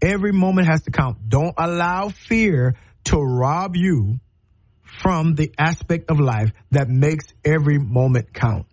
[0.00, 1.28] Every moment has to count.
[1.28, 4.18] Don't allow fear to rob you
[5.02, 8.66] from the aspect of life that makes every moment count.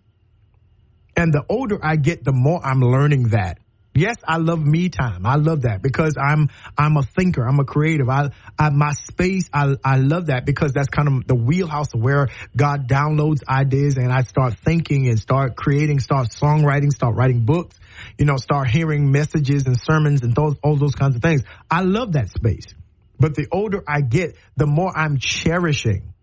[1.16, 3.58] And the older I get, the more I'm learning that.
[3.94, 5.26] Yes, I love me time.
[5.26, 7.42] I love that because I'm I'm a thinker.
[7.42, 8.08] I'm a creative.
[8.08, 9.50] I, I my space.
[9.52, 13.96] I I love that because that's kind of the wheelhouse of where God downloads ideas
[13.96, 17.77] and I start thinking and start creating, start songwriting, start writing books.
[18.18, 21.42] You know, start hearing messages and sermons and those all those kinds of things.
[21.70, 22.66] I love that space.
[23.20, 26.14] But the older I get, the more I'm cherishing,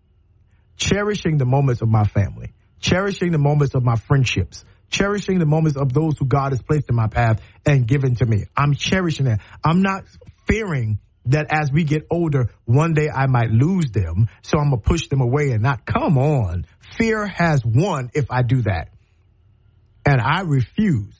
[0.76, 5.76] cherishing the moments of my family, cherishing the moments of my friendships cherishing the moments
[5.76, 8.44] of those who God has placed in my path and given to me.
[8.56, 9.40] I'm cherishing that.
[9.64, 10.04] I'm not
[10.46, 14.28] fearing that as we get older, one day I might lose them.
[14.42, 16.66] So I'm going to push them away and not come on.
[16.98, 18.90] Fear has won if I do that.
[20.04, 21.14] And I refuse.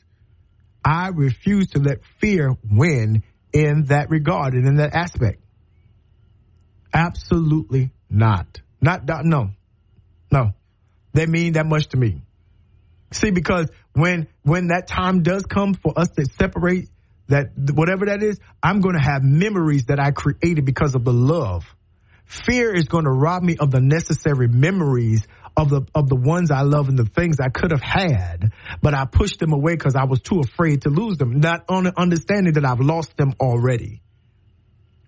[0.86, 5.42] I refuse to let fear win in that regard and in that aspect.
[6.94, 8.60] Absolutely not.
[8.80, 9.50] Not, no,
[10.30, 10.52] no.
[11.12, 12.22] They mean that much to me.
[13.10, 16.88] See, because when when that time does come for us to separate
[17.26, 21.12] that whatever that is, I'm going to have memories that I created because of the
[21.12, 21.64] love.
[22.26, 25.26] Fear is going to rob me of the necessary memories
[25.56, 28.52] of the of the ones I love and the things I could have had,
[28.82, 31.90] but I pushed them away because I was too afraid to lose them, not on
[31.96, 34.02] understanding that I've lost them already.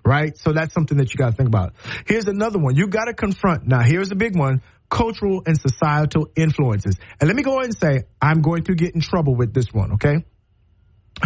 [0.04, 0.38] Right?
[0.38, 1.74] So that's something that you got to think about.
[2.06, 2.76] Here's another one.
[2.76, 3.66] You got to confront.
[3.66, 6.96] Now, here's a big one cultural and societal influences.
[7.20, 9.66] And let me go ahead and say, I'm going to get in trouble with this
[9.72, 10.24] one, okay?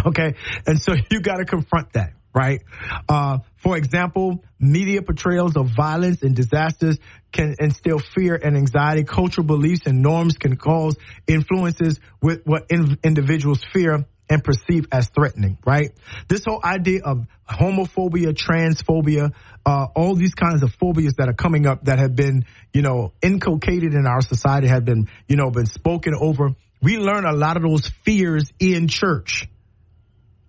[0.05, 0.35] Okay.
[0.65, 2.63] And so you got to confront that, right?
[3.07, 6.97] Uh, for example, media portrayals of violence and disasters
[7.31, 9.03] can instill fear and anxiety.
[9.03, 10.95] Cultural beliefs and norms can cause
[11.27, 15.91] influences with what in- individuals fear and perceive as threatening, right?
[16.27, 19.33] This whole idea of homophobia, transphobia,
[19.65, 23.13] uh, all these kinds of phobias that are coming up that have been, you know,
[23.21, 26.55] inculcated in our society have been, you know, been spoken over.
[26.81, 29.47] We learn a lot of those fears in church.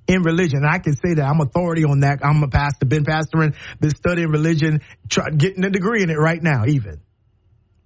[0.07, 2.21] In religion, I can say that I'm authority on that.
[2.23, 6.43] I'm a pastor, been pastoring, been studying religion, try, getting a degree in it right
[6.43, 7.01] now, even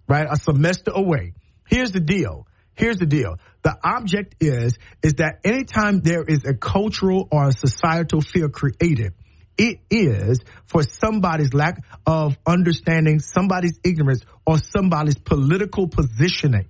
[0.09, 1.35] right, a semester away.
[1.69, 3.39] Here's the deal: Here's the deal.
[3.63, 9.15] The object is, is that anytime there is a cultural or a societal fear created,
[9.59, 16.69] it is for somebody's lack of understanding, somebody's ignorance, or somebody's political positioning,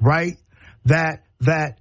[0.00, 0.36] right?
[0.86, 1.78] That, that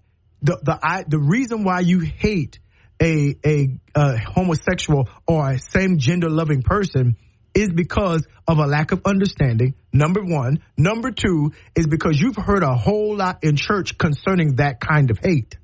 [0.48, 2.60] the, the, I, the reason why you hate
[3.02, 7.18] a, a, a homosexual or a same gender loving person
[7.54, 9.76] is because of a lack of understanding.
[9.92, 10.64] Number one.
[10.78, 15.18] Number two is because you've heard a whole lot in church concerning that kind of
[15.22, 15.58] hate.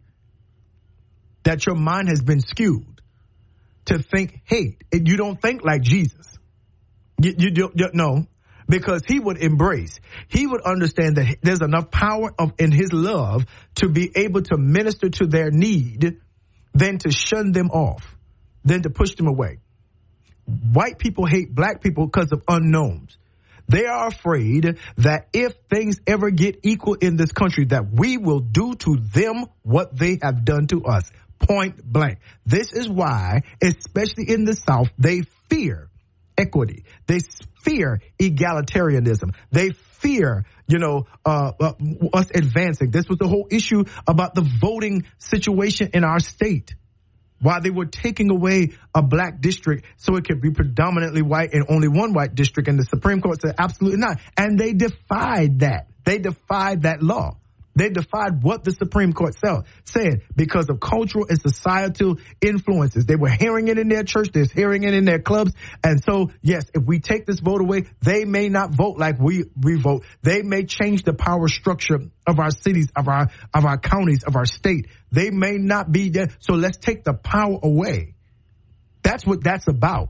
[1.43, 3.01] That your mind has been skewed
[3.85, 4.83] to think hate.
[4.91, 6.27] And you don't think like Jesus.
[7.21, 8.27] You, you don't, no,
[8.73, 13.45] because he would embrace, he would understand that there's enough power of in his love
[13.75, 16.17] to be able to minister to their need
[16.73, 18.03] than to shun them off,
[18.65, 19.59] than to push them away.
[20.73, 23.15] White people hate black people because of unknowns.
[23.69, 28.39] They are afraid that if things ever get equal in this country, that we will
[28.39, 31.11] do to them what they have done to us.
[31.37, 32.17] Point blank.
[32.43, 35.91] This is why, especially in the South, they fear
[36.37, 36.85] equity.
[37.07, 37.19] They
[37.63, 39.33] fear egalitarianism.
[39.51, 41.73] They fear, you know, uh, uh,
[42.13, 42.91] us advancing.
[42.91, 46.75] This was the whole issue about the voting situation in our state.
[47.39, 51.65] Why they were taking away a black district so it could be predominantly white and
[51.67, 54.17] only one white district, and the Supreme Court said absolutely not.
[54.37, 55.87] And they defied that.
[56.05, 57.37] They defied that law.
[57.75, 59.35] They defied what the Supreme Court
[59.85, 63.05] said because of cultural and societal influences.
[63.05, 64.29] They were hearing it in their church.
[64.31, 65.53] They're hearing it in their clubs.
[65.83, 69.45] And so, yes, if we take this vote away, they may not vote like we,
[69.59, 70.03] we vote.
[70.21, 74.35] They may change the power structure of our cities, of our, of our counties, of
[74.35, 74.87] our state.
[75.11, 76.29] They may not be there.
[76.39, 78.13] So let's take the power away.
[79.01, 80.09] That's what that's about.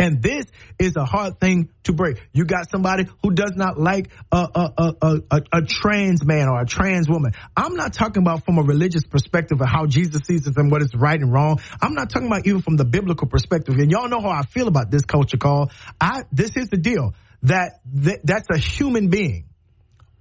[0.00, 0.46] And this
[0.78, 2.26] is a hard thing to break.
[2.32, 6.58] You got somebody who does not like a, a, a, a, a trans man or
[6.58, 7.32] a trans woman.
[7.54, 10.80] I'm not talking about from a religious perspective of how Jesus sees it and what
[10.80, 11.60] is right and wrong.
[11.82, 13.74] I'm not talking about even from the biblical perspective.
[13.74, 15.70] And y'all know how I feel about this culture call.
[16.00, 17.12] I, this is the deal
[17.42, 19.44] that th- that's a human being.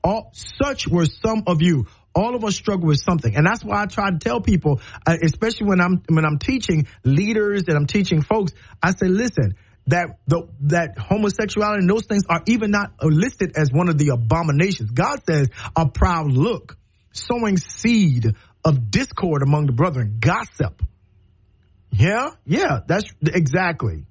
[0.03, 3.83] All, such were some of you all of us struggle with something and that's why
[3.83, 7.85] i try to tell people uh, especially when i'm when i'm teaching leaders and i'm
[7.85, 8.51] teaching folks
[8.81, 9.55] i say listen
[9.89, 14.09] that the, that homosexuality and those things are even not listed as one of the
[14.09, 14.91] abominations.
[14.91, 16.77] God says a proud look,
[17.11, 20.81] sowing seed of discord among the brethren, gossip.
[21.91, 24.05] Yeah, yeah, that's exactly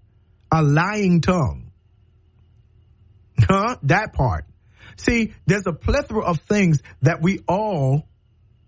[0.51, 1.71] a lying tongue.
[3.41, 3.77] Huh?
[3.85, 4.47] That part.
[4.97, 8.08] See, there's a plethora of things that we all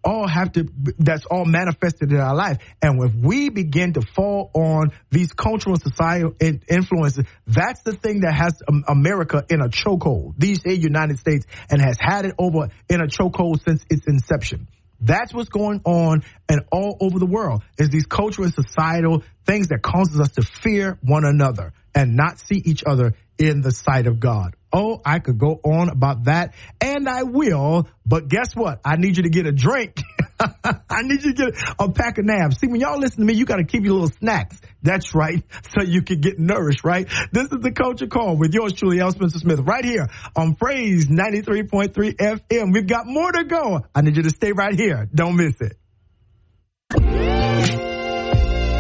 [0.04, 0.68] all have to
[0.98, 2.58] that's all manifested in our life.
[2.82, 8.20] And if we begin to fall on these cultural and societal influences that's the thing
[8.20, 10.34] that has america in a chokehold.
[10.38, 14.68] These united states and has had it over in a chokehold since its inception.
[15.00, 19.68] That's what's going on and all over the world is these cultural and societal things
[19.68, 24.06] that causes us to fear one another and not see each other in the sight
[24.06, 24.54] of God.
[24.72, 28.80] Oh, I could go on about that and I will, but guess what?
[28.84, 30.00] I need you to get a drink.
[30.40, 32.58] I need you to get a pack of nabs.
[32.58, 34.60] See, when y'all listen to me, you got to keep your little snacks.
[34.82, 35.42] That's right.
[35.70, 37.06] So you can get nourished, right?
[37.30, 39.12] This is the culture call with yours truly, L.
[39.12, 42.72] Spencer Smith, right here on Praise 93.3 FM.
[42.72, 43.82] We've got more to go.
[43.94, 45.08] I need you to stay right here.
[45.14, 45.76] Don't miss it.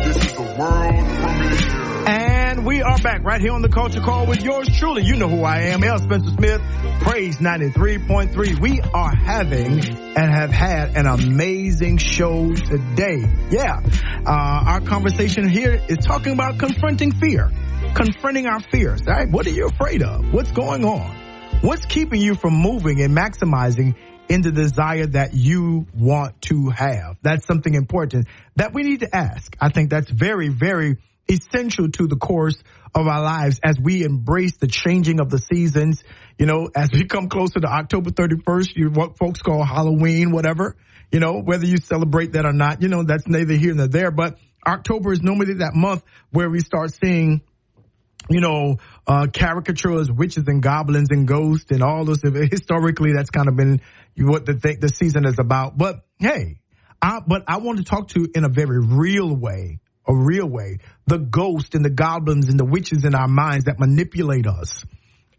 [0.04, 1.09] This is the world
[2.64, 5.02] we are back right here on the Culture Call with yours truly.
[5.02, 5.98] You know who I am, L.
[5.98, 6.60] Spencer Smith,
[7.00, 8.60] Praise 93.3.
[8.60, 13.24] We are having and have had an amazing show today.
[13.50, 13.80] Yeah.
[14.26, 17.50] Uh, our conversation here is talking about confronting fear,
[17.94, 19.00] confronting our fears.
[19.06, 19.30] Right.
[19.30, 20.32] What are you afraid of?
[20.32, 21.16] What's going on?
[21.62, 23.94] What's keeping you from moving and maximizing
[24.28, 27.16] in the desire that you want to have?
[27.22, 29.56] That's something important that we need to ask.
[29.60, 30.98] I think that's very, very
[31.30, 32.60] essential to the course
[32.94, 36.02] of our lives as we embrace the changing of the seasons.
[36.38, 40.76] You know, as we come closer to October 31st, you what folks call Halloween, whatever,
[41.12, 44.10] you know, whether you celebrate that or not, you know, that's neither here nor there.
[44.10, 47.42] But October is normally that month where we start seeing
[48.28, 48.76] you know,
[49.06, 52.20] uh, caricatures, witches and goblins and ghosts and all those.
[52.22, 53.80] Historically, that's kind of been
[54.16, 55.76] what the th- the season is about.
[55.76, 56.60] But hey,
[57.02, 60.46] I, but I want to talk to you in a very real way a real
[60.46, 60.78] way.
[61.06, 64.84] The ghosts and the goblins and the witches in our minds that manipulate us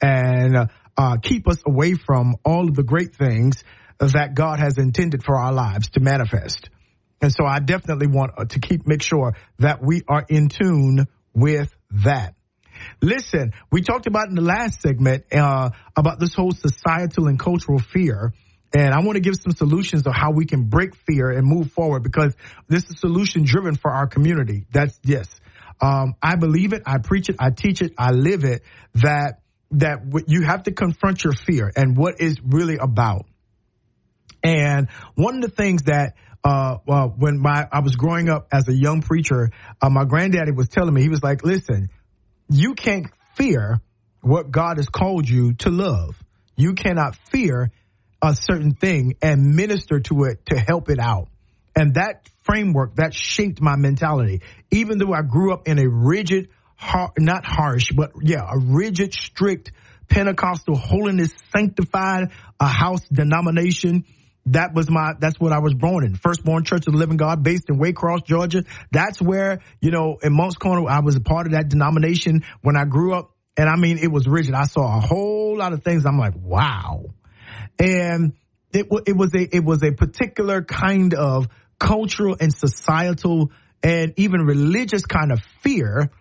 [0.02, 3.64] and uh, keep us away from all of the great things
[4.00, 6.70] that God has intended for our lives to manifest.
[7.22, 11.08] And so I definitely want uh, to keep make sure that we are in tune
[11.34, 11.72] with
[12.04, 12.34] that.
[13.02, 17.78] Listen, we talked about in the last segment uh, about this whole societal and cultural
[17.78, 18.34] fear
[18.74, 21.72] and I want to give some solutions of how we can break fear and move
[21.72, 22.34] forward because
[22.68, 24.66] this is solution driven for our community.
[24.72, 25.28] That's yes.
[25.82, 26.84] Um, I believe it.
[26.86, 27.36] I preach it.
[27.40, 27.94] I teach it.
[27.98, 28.62] I live it
[28.96, 29.42] that,
[29.72, 33.26] that you have to confront your fear and what is really about.
[34.44, 36.78] And one of the things that uh,
[37.18, 40.94] when my I was growing up as a young preacher, uh, my granddaddy was telling
[40.94, 41.90] me he was like, "Listen,
[42.50, 43.80] you can't fear
[44.22, 46.16] what God has called you to love.
[46.56, 47.72] You cannot fear
[48.22, 51.28] a certain thing and minister to it to help it out.
[51.76, 54.42] And that framework, that shaped my mentality.
[54.72, 56.50] Even though I grew up in a rigid,
[57.18, 59.72] not harsh, but yeah, a rigid, strict
[60.10, 64.06] Pentecostal holiness sanctified a house denomination.
[64.48, 66.16] That was my, that's what I was born in.
[66.16, 68.64] Firstborn Church of the Living God based in Waycross, Georgia.
[68.92, 72.76] That's where, you know, in Moncks Corner, I was a part of that denomination when
[72.76, 73.32] I grew up.
[73.56, 74.54] And I mean, it was rigid.
[74.54, 76.06] I saw a whole lot of things.
[76.06, 77.06] I'm like, wow
[77.82, 78.34] and
[78.72, 81.48] it, it was a it was a particular kind of
[81.80, 83.52] cultural and societal
[83.82, 86.12] and even religious kind of fear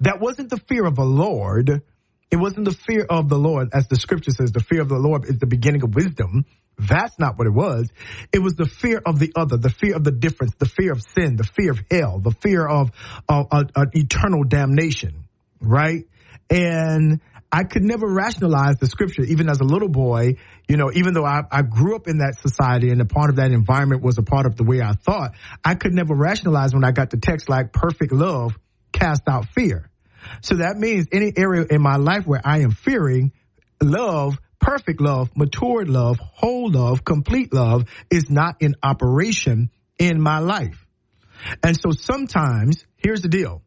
[0.00, 1.82] that wasn't the fear of the Lord.
[2.30, 4.98] It wasn't the fear of the Lord, as the scripture says, the fear of the
[4.98, 6.44] Lord is the beginning of wisdom.
[6.78, 7.90] That's not what it was.
[8.32, 11.02] It was the fear of the other, the fear of the difference, the fear of
[11.02, 12.90] sin, the fear of hell, the fear of,
[13.28, 15.24] of, of eternal damnation,
[15.60, 16.04] right?
[16.50, 17.20] And
[17.50, 20.36] I could never rationalize the scripture, even as a little boy,
[20.68, 23.36] you know, even though I, I, grew up in that society and a part of
[23.36, 25.32] that environment was a part of the way I thought,
[25.64, 28.58] I could never rationalize when I got the text like perfect love
[28.92, 29.88] cast out fear.
[30.42, 33.32] So that means any area in my life where I am fearing
[33.82, 40.40] love, perfect love, matured love, whole love, complete love is not in operation in my
[40.40, 40.84] life.
[41.62, 43.62] And so sometimes, here's the deal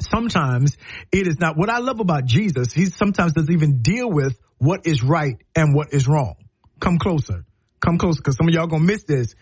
[0.00, 0.76] sometimes
[1.12, 2.72] it is not what I love about Jesus.
[2.72, 6.36] He sometimes doesn't even deal with what is right and what is wrong.
[6.80, 7.44] Come closer.
[7.80, 9.34] Come closer because some of y'all gonna miss this.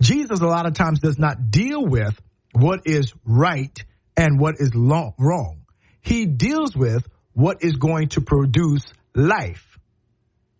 [0.00, 2.18] Jesus a lot of times does not deal with
[2.52, 3.84] what is right
[4.16, 5.62] and what is long, wrong.
[6.00, 8.84] He deals with what is going to produce
[9.14, 9.78] life.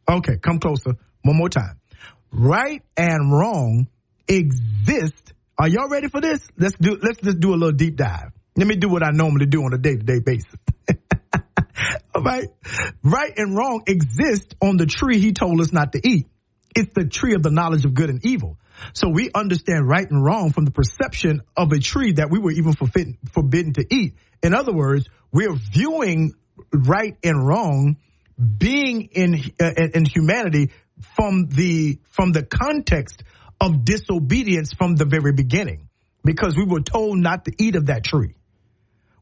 [0.08, 0.92] Okay, come closer.
[1.22, 1.80] One more time.
[2.30, 3.88] Right and wrong
[4.28, 5.32] exist.
[5.58, 6.46] Are y'all ready for this?
[6.56, 8.30] Let's do let's just do a little deep dive.
[8.58, 10.52] Let me do what I normally do on a day to day basis.
[12.14, 12.48] All right.
[13.04, 16.26] Right and wrong exist on the tree he told us not to eat.
[16.74, 18.58] It's the tree of the knowledge of good and evil.
[18.94, 22.50] So we understand right and wrong from the perception of a tree that we were
[22.50, 24.16] even forbidden, forbidden to eat.
[24.42, 26.32] In other words, we're viewing
[26.72, 27.96] right and wrong
[28.58, 30.72] being in, uh, in humanity
[31.14, 33.22] from the, from the context
[33.60, 35.88] of disobedience from the very beginning
[36.24, 38.34] because we were told not to eat of that tree.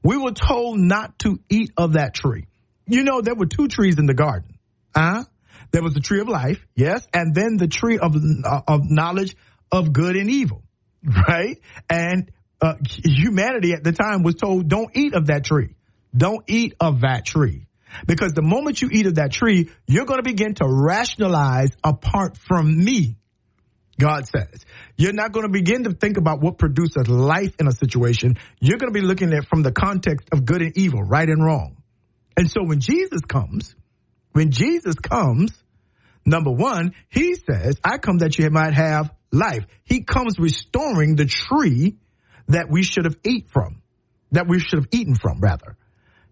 [0.06, 2.46] We were told not to eat of that tree.
[2.86, 4.56] You know, there were two trees in the garden.
[4.94, 5.24] Huh?
[5.72, 9.36] There was the tree of life, yes, and then the tree of, uh, of knowledge
[9.72, 10.62] of good and evil,
[11.28, 11.58] right?
[11.90, 12.30] And
[12.60, 12.74] uh,
[13.04, 15.74] humanity at the time was told, don't eat of that tree.
[16.16, 17.66] Don't eat of that tree.
[18.06, 22.36] Because the moment you eat of that tree, you're going to begin to rationalize apart
[22.36, 23.16] from me.
[23.98, 24.64] God says.
[24.97, 28.36] You're not going to begin to think about what produces life in a situation.
[28.60, 31.44] You're going to be looking at from the context of good and evil, right and
[31.44, 31.77] wrong.
[32.36, 33.74] And so when Jesus comes,
[34.32, 35.52] when Jesus comes,
[36.27, 39.64] number one, he says, I come that you might have life.
[39.85, 41.97] He comes restoring the tree
[42.48, 43.82] that we should have ate from,
[44.32, 45.77] that we should have eaten from, rather.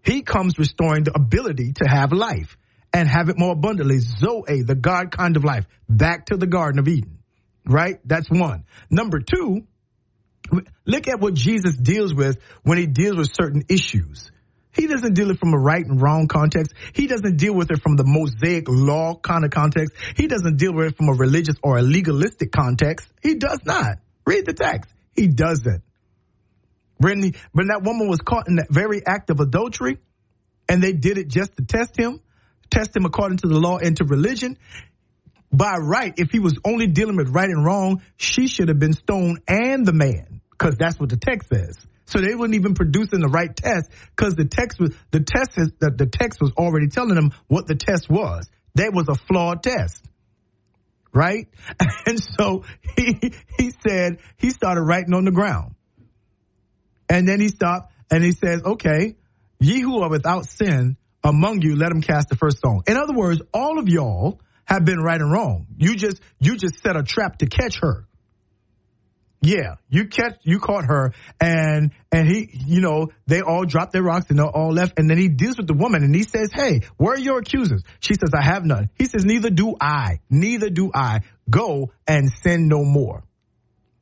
[0.03, 2.57] He comes restoring the ability to have life
[2.93, 3.97] and have it more abundantly.
[3.97, 7.15] Zoe, the God kind of life, back to the Garden of Eden
[7.65, 7.99] right?
[8.05, 8.65] That's one.
[8.89, 9.65] Number two,
[10.85, 14.31] look at what Jesus deals with when he deals with certain issues.
[14.73, 16.73] He doesn't deal it from a right and wrong context.
[16.93, 19.95] He doesn't deal with it from the Mosaic law kind of context.
[20.17, 23.07] He doesn't deal with it from a religious or a legalistic context.
[23.23, 23.99] He does not.
[24.25, 24.91] Read the text.
[25.15, 25.81] He doesn't.
[26.97, 29.97] When, when that woman was caught in that very act of adultery
[30.67, 32.19] and they did it just to test him,
[32.69, 34.57] test him according to the law and to religion,
[35.57, 38.93] by right, if he was only dealing with right and wrong, she should have been
[38.93, 41.77] stoned and the man, because that's what the text says.
[42.05, 45.71] So they weren't even producing the right test because the text was the test is
[45.79, 48.47] that the text was already telling them what the test was.
[48.75, 50.05] That was a flawed test.
[51.13, 51.47] Right?
[52.07, 52.63] And so
[52.95, 55.73] he he said he started writing on the ground.
[57.09, 59.15] And then he stopped and he says, Okay,
[59.59, 62.83] ye who are without sin among you, let him cast the first stone.
[62.87, 65.67] In other words, all of y'all have been right and wrong.
[65.77, 68.07] You just you just set a trap to catch her.
[69.41, 74.01] Yeah, you catch you caught her and and he you know they all dropped their
[74.01, 76.49] rocks and they all left and then he deals with the woman and he says,
[76.51, 80.19] "Hey, where are your accusers?" She says, "I have none." He says, "Neither do I.
[80.29, 81.19] Neither do I.
[81.47, 83.23] Go and sin no more."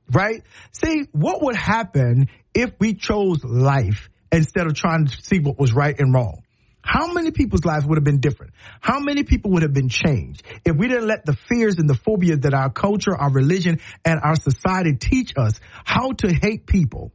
[0.09, 0.43] Right?
[0.71, 5.73] See, what would happen if we chose life instead of trying to see what was
[5.73, 6.43] right and wrong?
[6.85, 8.53] How many people's lives would have been different?
[8.81, 11.95] How many people would have been changed if we didn't let the fears and the
[11.95, 17.13] phobias that our culture, our religion, and our society teach us how to hate people?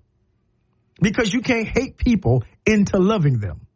[1.00, 3.66] Because you can't hate people into loving them.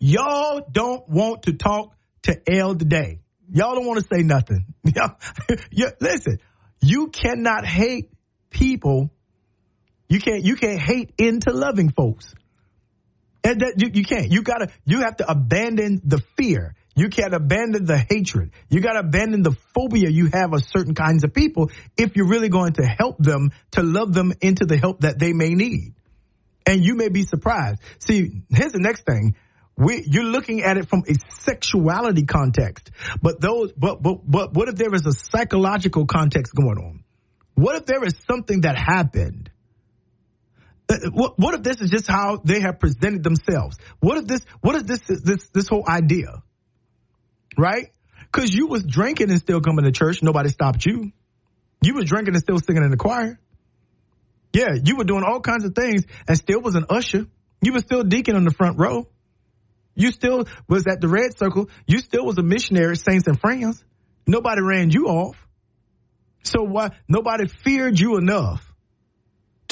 [0.00, 3.20] Y'all don't want to talk to L today.
[3.52, 4.66] Y'all don't want to say nothing.
[6.00, 6.38] listen,
[6.80, 8.10] you cannot hate
[8.50, 9.10] people.
[10.08, 12.34] You can't, you can't hate into loving folks.
[13.44, 14.30] And that you, you can't.
[14.30, 16.74] You gotta, you have to abandon the fear.
[16.94, 18.52] You can't abandon the hatred.
[18.68, 22.48] You gotta abandon the phobia you have of certain kinds of people if you're really
[22.48, 25.94] going to help them to love them into the help that they may need.
[26.66, 27.80] And you may be surprised.
[27.98, 29.34] See, here's the next thing.
[29.76, 32.90] We, you're looking at it from a sexuality context,
[33.22, 37.04] but those, but, but, but what if there is a psychological context going on?
[37.54, 39.50] What if there is something that happened?
[40.88, 43.76] Uh, What, what if this is just how they have presented themselves?
[44.00, 46.42] What if this, what is this, this, this whole idea?
[47.58, 47.90] Right?
[48.30, 50.22] Cause you was drinking and still coming to church.
[50.22, 51.12] Nobody stopped you.
[51.82, 53.38] You was drinking and still singing in the choir.
[54.52, 57.26] Yeah, you were doing all kinds of things and still was an usher.
[57.60, 59.08] You were still deacon on the front row.
[59.94, 61.68] You still was at the red circle.
[61.86, 63.84] You still was a missionary, saints and friends.
[64.26, 65.36] Nobody ran you off.
[66.44, 68.71] So why nobody feared you enough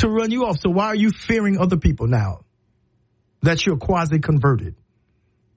[0.01, 0.59] to run you off?
[0.61, 2.45] So why are you fearing other people now
[3.43, 4.75] that you're quasi converted?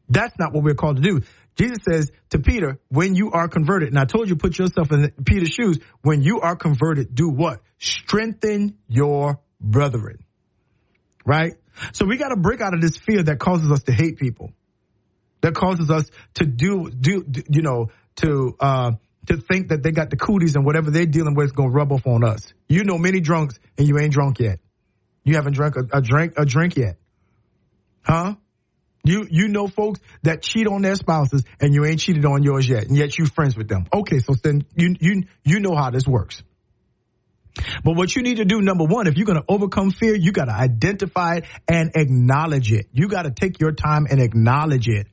[0.09, 1.21] That's not what we're called to do.
[1.55, 5.11] Jesus says to Peter, when you are converted, and I told you put yourself in
[5.25, 7.61] Peter's shoes, when you are converted, do what?
[7.77, 10.23] Strengthen your brethren.
[11.25, 11.53] Right?
[11.93, 14.51] So we got to break out of this fear that causes us to hate people.
[15.41, 18.91] That causes us to do, do, do you know, to, uh,
[19.27, 21.73] to think that they got the cooties and whatever they're dealing with is going to
[21.73, 22.53] rub off on us.
[22.67, 24.59] You know many drunks and you ain't drunk yet.
[25.23, 26.97] You haven't drunk a, a drink, a drink yet.
[28.03, 28.35] Huh?
[29.05, 32.67] You, you know folks that cheat on their spouses and you ain't cheated on yours
[32.67, 33.85] yet and yet you friends with them.
[33.93, 34.19] Okay.
[34.19, 36.43] So then you, you, you know how this works.
[37.83, 40.31] But what you need to do, number one, if you're going to overcome fear, you
[40.31, 42.87] got to identify it and acknowledge it.
[42.91, 45.07] You got to take your time and acknowledge it.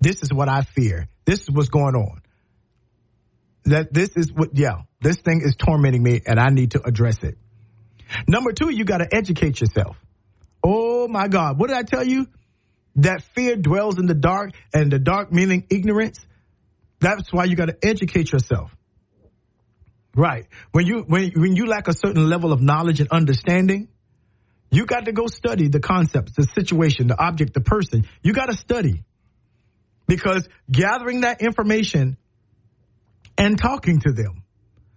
[0.00, 1.08] This is what I fear.
[1.24, 2.21] This is what's going on.
[3.64, 7.22] That this is what, yeah, this thing is tormenting me and I need to address
[7.22, 7.38] it.
[8.26, 9.96] Number two, you got to educate yourself.
[10.62, 11.58] Oh my God.
[11.58, 12.26] What did I tell you?
[12.96, 16.26] That fear dwells in the dark and the dark meaning ignorance.
[17.00, 18.70] That's why you got to educate yourself.
[20.14, 20.46] Right.
[20.72, 23.88] When you when when you lack a certain level of knowledge and understanding,
[24.70, 28.06] you got to go study the concepts, the situation, the object, the person.
[28.22, 29.04] You got to study.
[30.06, 32.18] Because gathering that information
[33.42, 34.44] and talking to them,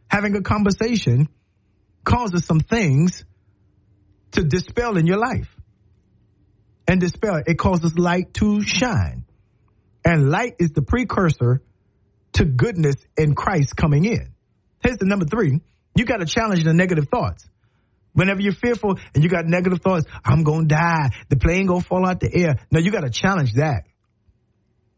[0.07, 1.27] having a conversation
[2.03, 3.25] causes some things
[4.33, 5.49] to dispel in your life.
[6.87, 9.25] And dispel, it causes light to shine.
[10.05, 11.63] And light is the precursor
[12.33, 14.35] to goodness in Christ coming in.
[14.83, 15.59] Here's the number three.
[15.95, 17.49] You got to challenge the negative thoughts.
[18.13, 21.09] Whenever you're fearful and you got negative thoughts, I'm going to die.
[21.29, 22.59] The plane going to fall out the air.
[22.69, 23.85] No, you got to challenge that.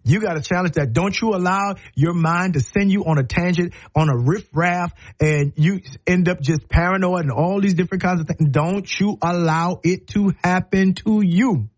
[0.07, 0.93] You got to challenge that.
[0.93, 4.93] Don't you allow your mind to send you on a tangent, on a riff raff,
[5.19, 8.49] and you end up just paranoid and all these different kinds of things.
[8.49, 11.69] Don't you allow it to happen to you.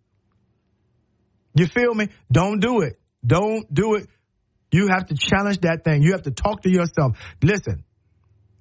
[1.55, 2.09] You feel me?
[2.31, 2.99] Don't do it.
[3.25, 4.07] Don't do it.
[4.71, 6.03] You have to challenge that thing.
[6.03, 7.17] You have to talk to yourself.
[7.41, 7.83] Listen,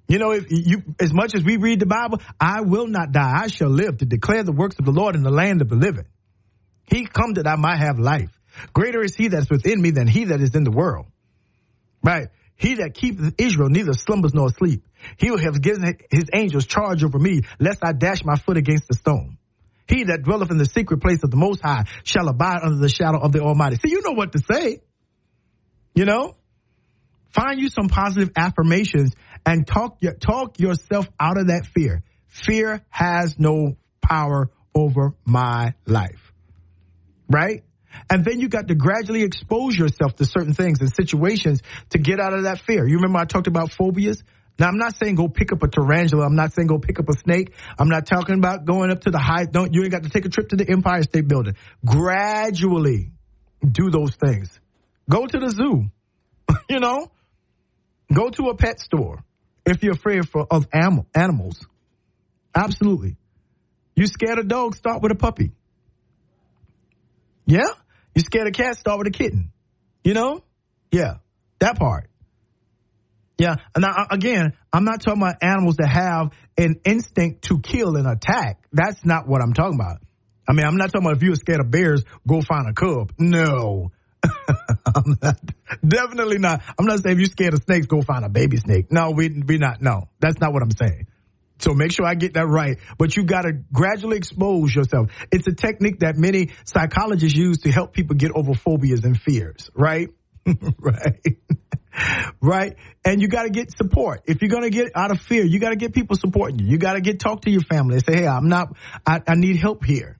[0.07, 3.43] you know, if you, as much as we read the Bible, I will not die.
[3.43, 5.75] I shall live to declare the works of the Lord in the land of the
[5.75, 6.05] living.
[6.85, 8.31] He come that I might have life.
[8.73, 11.07] Greater is he that's within me than he that is in the world.
[12.03, 12.27] Right?
[12.55, 14.85] He that keepeth Israel neither slumbers nor sleep.
[15.17, 18.87] He will have given his angels charge over me, lest I dash my foot against
[18.87, 19.37] the stone.
[19.87, 22.89] He that dwelleth in the secret place of the Most High shall abide under the
[22.89, 23.77] shadow of the Almighty.
[23.77, 24.81] See, you know what to say.
[25.95, 26.35] You know?
[27.29, 29.13] Find you some positive affirmations
[29.45, 32.03] and talk, talk yourself out of that fear.
[32.27, 36.33] Fear has no power over my life.
[37.29, 37.63] Right?
[38.09, 42.19] And then you got to gradually expose yourself to certain things and situations to get
[42.19, 42.87] out of that fear.
[42.87, 44.23] You remember I talked about phobias?
[44.57, 46.25] Now I'm not saying go pick up a tarantula.
[46.25, 47.53] I'm not saying go pick up a snake.
[47.77, 49.45] I'm not talking about going up to the high.
[49.45, 51.55] Don't, you ain't got to take a trip to the Empire State Building.
[51.85, 53.11] Gradually
[53.65, 54.59] do those things.
[55.09, 55.85] Go to the zoo.
[56.69, 57.09] you know,
[58.13, 59.23] go to a pet store
[59.65, 61.65] if you're afraid for, of animal, animals.
[62.53, 63.15] Absolutely.
[63.95, 65.51] You scared of dogs, start with a puppy.
[67.49, 67.67] Yeah?
[68.13, 69.51] You scared of cats, start with a kitten.
[70.03, 70.43] You know?
[70.91, 71.15] Yeah.
[71.59, 72.09] That part.
[73.39, 73.55] Yeah.
[73.75, 78.59] Now, again, I'm not talking about animals that have an instinct to kill and attack.
[78.71, 79.97] That's not what I'm talking about.
[80.47, 83.13] I mean, I'm not talking about if you're scared of bears, go find a cub.
[83.17, 83.91] No.
[84.23, 85.39] I'm not,
[85.87, 86.61] definitely not.
[86.77, 88.91] I'm not saying if you're scared of snakes, go find a baby snake.
[88.91, 89.81] No, we we not.
[89.81, 91.07] No, that's not what I'm saying.
[91.59, 92.77] So make sure I get that right.
[92.97, 95.11] But you got to gradually expose yourself.
[95.31, 99.69] It's a technique that many psychologists use to help people get over phobias and fears,
[99.75, 100.09] right?
[100.79, 101.19] right.
[102.41, 102.75] right.
[103.05, 104.21] And you got to get support.
[104.25, 106.67] If you're going to get out of fear, you got to get people supporting you.
[106.67, 108.75] You got to get talk to your family and say, Hey, I'm not,
[109.05, 110.18] I, I need help here.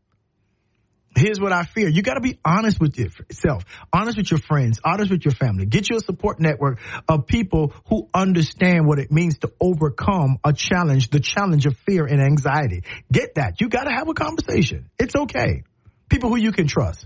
[1.20, 1.90] Here's what I fear.
[1.90, 5.66] You got to be honest with yourself, honest with your friends, honest with your family.
[5.66, 6.80] Get you a support network
[7.10, 12.06] of people who understand what it means to overcome a challenge, the challenge of fear
[12.06, 12.84] and anxiety.
[13.12, 13.60] Get that.
[13.60, 14.90] You got to have a conversation.
[14.98, 15.64] It's okay.
[16.10, 17.06] People who you can trust.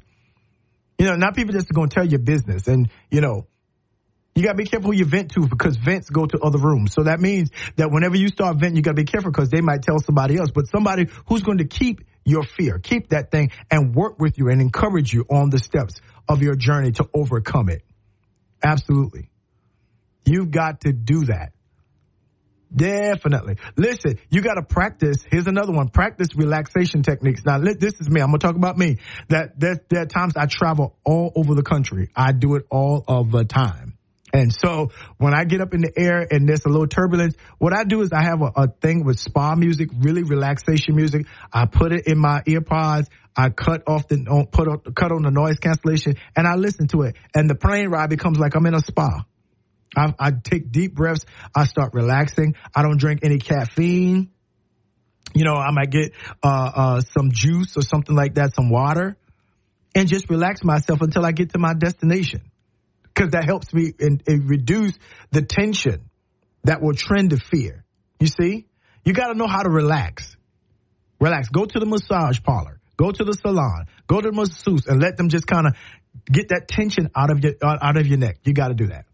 [1.00, 3.48] You know, not people just going to tell your business and, you know,
[4.36, 6.94] You gotta be careful who you vent to because vents go to other rooms.
[6.94, 9.84] So that means that whenever you start venting, you gotta be careful because they might
[9.84, 13.94] tell somebody else, but somebody who's going to keep your fear, keep that thing and
[13.94, 15.96] work with you and encourage you on the steps
[16.28, 17.84] of your journey to overcome it.
[18.64, 19.30] Absolutely.
[20.26, 21.52] You've got to do that.
[22.76, 23.58] Definitely.
[23.76, 25.18] Listen, you got to practice.
[25.30, 25.90] Here's another one.
[25.90, 27.42] Practice relaxation techniques.
[27.46, 28.20] Now, this is me.
[28.20, 28.98] I'm going to talk about me.
[29.30, 32.10] That there, there are times I travel all over the country.
[32.16, 33.93] I do it all of the time.
[34.34, 37.72] And so when I get up in the air and there's a little turbulence, what
[37.72, 41.28] I do is I have a, a thing with spa music, really relaxation music.
[41.54, 43.08] I put it in my earpods.
[43.38, 47.16] I cut off the, put cut on the noise cancellation and I listen to it.
[47.36, 49.24] And the plane ride becomes like I'm in a spa.
[49.96, 51.26] I, I take deep breaths.
[51.56, 52.56] I start relaxing.
[52.76, 54.32] I don't drink any caffeine.
[55.36, 56.12] You know, I might get,
[56.42, 59.16] uh, uh, some juice or something like that, some water
[59.96, 62.42] and just relax myself until I get to my destination.
[63.16, 63.94] Cause that helps me
[64.28, 64.94] reduce
[65.32, 66.10] the tension
[66.64, 67.86] that will trend to fear.
[68.20, 68.66] You see,
[69.06, 70.36] you got to know how to relax.
[71.20, 71.50] Relax.
[71.50, 72.80] Go to the massage parlor.
[72.98, 73.86] Go to the salon.
[74.08, 75.74] Go to the masseuse and let them just kind of
[76.26, 78.38] get that tension out of your out of your neck.
[78.44, 79.06] You got to do that.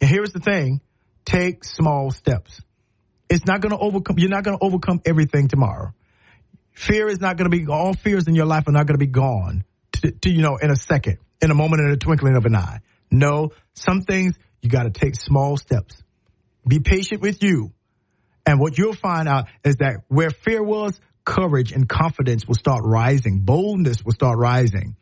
[0.00, 0.80] And here's the thing
[1.24, 2.60] take small steps.
[3.28, 5.92] It's not going to overcome, you're not going to overcome everything tomorrow.
[6.72, 9.04] Fear is not going to be, all fears in your life are not going to
[9.04, 12.36] be gone to, to, you know, in a second, in a moment, in a twinkling
[12.36, 12.80] of an eye.
[13.10, 16.02] No, some things you got to take small steps.
[16.66, 17.72] Be patient with you.
[18.44, 22.82] And what you'll find out is that where fear was, courage and confidence will start
[22.84, 23.40] rising.
[23.40, 24.96] Boldness will start rising.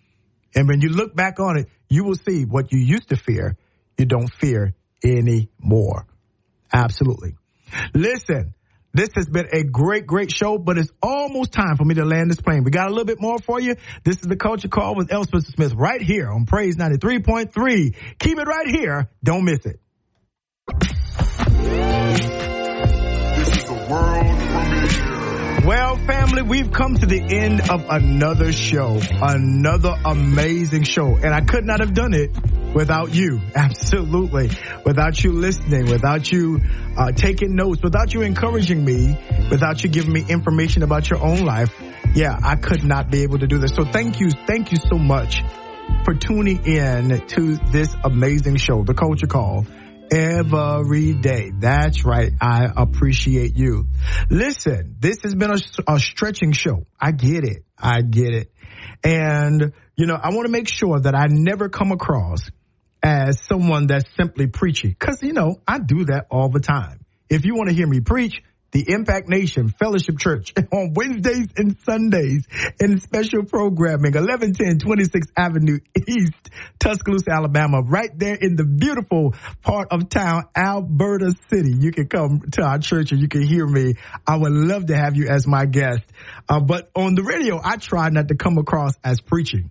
[0.55, 3.57] And when you look back on it, you will see what you used to fear,
[3.97, 4.75] you don't fear
[5.05, 6.07] anymore.
[6.73, 7.37] Absolutely.
[7.95, 8.55] Listen,
[8.97, 12.31] this has been a great, great show, but it's almost time for me to land
[12.31, 12.65] this plane.
[12.65, 13.77] We got a little bit more for you.
[14.05, 15.25] This is the Culture Call with L.
[15.25, 17.95] Spencer Smith right here on Praise 93.3.
[18.19, 19.11] Keep it right here.
[19.23, 19.81] Don't miss it.
[23.37, 25.16] This is a world premiere.
[25.67, 31.41] Well, family, we've come to the end of another show, another amazing show, and I
[31.41, 32.31] could not have done it
[32.73, 33.41] without you.
[33.57, 34.51] Absolutely.
[34.85, 36.61] Without you listening, without you
[36.97, 39.19] uh, taking notes, without you encouraging me,
[39.51, 41.75] without you giving me information about your own life.
[42.15, 43.75] Yeah, I could not be able to do this.
[43.75, 44.31] So thank you.
[44.31, 45.43] Thank you so much
[46.05, 49.67] for tuning in to this amazing show, The Culture Call
[50.13, 51.51] every day.
[51.59, 52.33] That's right.
[52.41, 53.89] I appreciate you.
[54.31, 55.59] Listen, this has been a,
[55.93, 56.87] a, stretching show.
[57.01, 57.65] I get it.
[57.79, 58.53] I get it.
[59.05, 62.51] And, you know, I want to make sure that I never come across
[63.03, 64.97] as someone that's simply preaching.
[64.99, 67.05] Cause, you know, I do that all the time.
[67.29, 68.43] If you want to hear me preach,
[68.77, 72.47] the Impact Nation Fellowship Church on Wednesdays and Sundays
[72.79, 79.89] in special programming, 1110 26th Avenue East, Tuscaloosa, Alabama, right there in the beautiful part
[79.93, 81.73] of town, Alberta City.
[81.75, 83.95] You can come to our church and you can hear me.
[84.27, 86.05] I would love to have you as my guest.
[86.47, 89.71] Uh, but on the radio, I try not to come across as preaching.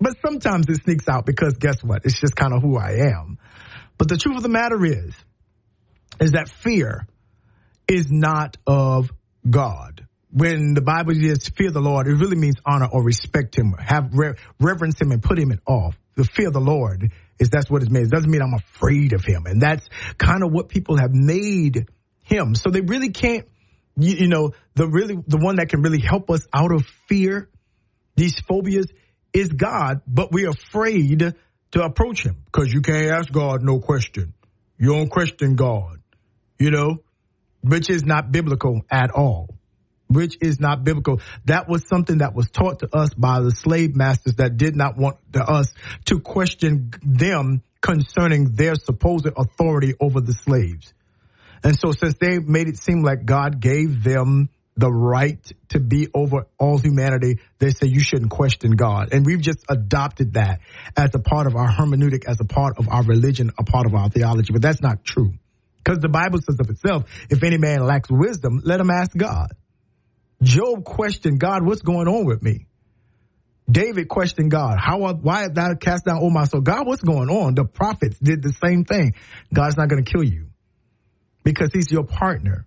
[0.00, 2.02] But sometimes it sneaks out because guess what?
[2.04, 3.36] It's just kind of who I am.
[3.98, 5.12] But the truth of the matter is,
[6.20, 7.08] is that fear
[7.88, 9.10] is not of
[9.48, 10.06] God.
[10.32, 14.10] When the Bible says fear the Lord, it really means honor or respect him, have
[14.12, 15.92] re- reverence him and put him in awe.
[16.16, 18.08] The fear of the Lord is that's what it means.
[18.08, 19.46] It doesn't mean I'm afraid of him.
[19.46, 19.86] And that's
[20.18, 21.86] kind of what people have made
[22.22, 22.54] him.
[22.54, 23.46] So they really can't,
[23.96, 27.48] you, you know, the really, the one that can really help us out of fear,
[28.16, 28.86] these phobias
[29.32, 31.34] is God, but we're afraid
[31.72, 34.34] to approach him because you can't ask God no question.
[34.78, 36.00] You don't question God,
[36.58, 37.03] you know?
[37.64, 39.48] Which is not biblical at all.
[40.08, 41.20] Which is not biblical.
[41.46, 44.96] That was something that was taught to us by the slave masters that did not
[44.96, 45.72] want us
[46.06, 50.92] to question them concerning their supposed authority over the slaves.
[51.62, 56.08] And so since they made it seem like God gave them the right to be
[56.12, 59.12] over all humanity, they say you shouldn't question God.
[59.12, 60.60] And we've just adopted that
[60.96, 63.94] as a part of our hermeneutic, as a part of our religion, a part of
[63.94, 64.52] our theology.
[64.52, 65.32] But that's not true.
[65.84, 69.52] Because the Bible says of itself, if any man lacks wisdom, let him ask God.
[70.42, 72.66] Job questioned God, what's going on with me?
[73.70, 76.60] David questioned God, how, why have thou cast down all my soul?
[76.60, 77.54] God, what's going on?
[77.54, 79.14] The prophets did the same thing.
[79.52, 80.48] God's not going to kill you
[81.44, 82.66] because he's your partner.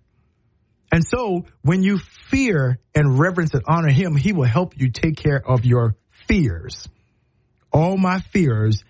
[0.90, 5.16] And so when you fear and reverence and honor him, he will help you take
[5.16, 5.96] care of your
[6.26, 6.88] fears.
[7.72, 8.82] All my fears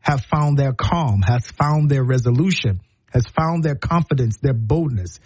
[0.00, 2.80] have found their calm, has found their resolution
[3.12, 5.20] has found their confidence, their boldness.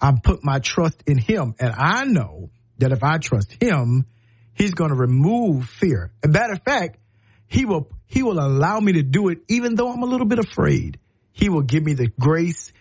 [0.00, 4.06] I put my trust in him and I know that if I trust him,
[4.54, 6.12] he's going to remove fear.
[6.24, 6.98] As matter of fact,
[7.46, 10.38] he will, he will allow me to do it even though I'm a little bit
[10.38, 10.98] afraid.
[11.38, 12.72] he will give me the grace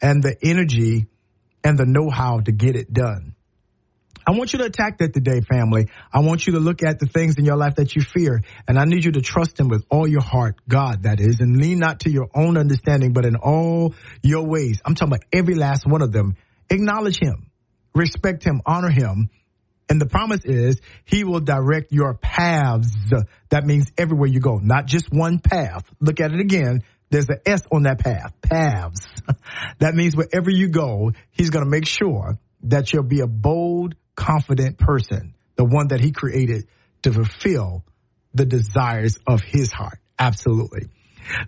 [0.00, 1.06] and the energy
[1.64, 3.34] and the know how to get it done.
[4.26, 5.88] I want you to attack that today, family.
[6.12, 8.78] I want you to look at the things in your life that you fear, and
[8.78, 11.78] I need you to trust Him with all your heart, God, that is, and lean
[11.78, 14.80] not to your own understanding, but in all your ways.
[14.84, 16.36] I'm talking about every last one of them.
[16.70, 17.50] Acknowledge Him,
[17.94, 19.28] respect Him, honor Him.
[19.90, 22.96] And the promise is He will direct your paths.
[23.50, 25.84] That means everywhere you go, not just one path.
[26.00, 26.82] Look at it again.
[27.10, 29.06] There's an S on that path, paths.
[29.78, 33.94] that means wherever you go, He's going to make sure that you'll be a bold,
[34.16, 36.66] confident person, the one that he created
[37.02, 37.84] to fulfill
[38.32, 39.98] the desires of his heart.
[40.18, 40.88] Absolutely.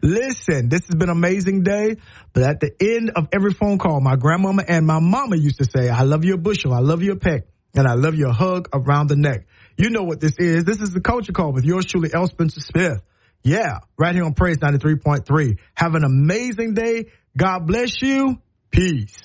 [0.03, 1.97] Listen, this has been an amazing day,
[2.33, 5.65] but at the end of every phone call, my grandmama and my mama used to
[5.65, 7.43] say, I love your bushel, I love your peck,
[7.75, 9.47] and I love your hug around the neck.
[9.77, 10.65] You know what this is.
[10.65, 12.27] This is the culture call with yours truly, L.
[12.27, 13.03] Spencer Smith.
[13.43, 15.59] Yeah, right here on Praise 93.3.
[15.75, 17.07] Have an amazing day.
[17.37, 18.41] God bless you.
[18.71, 19.17] Peace.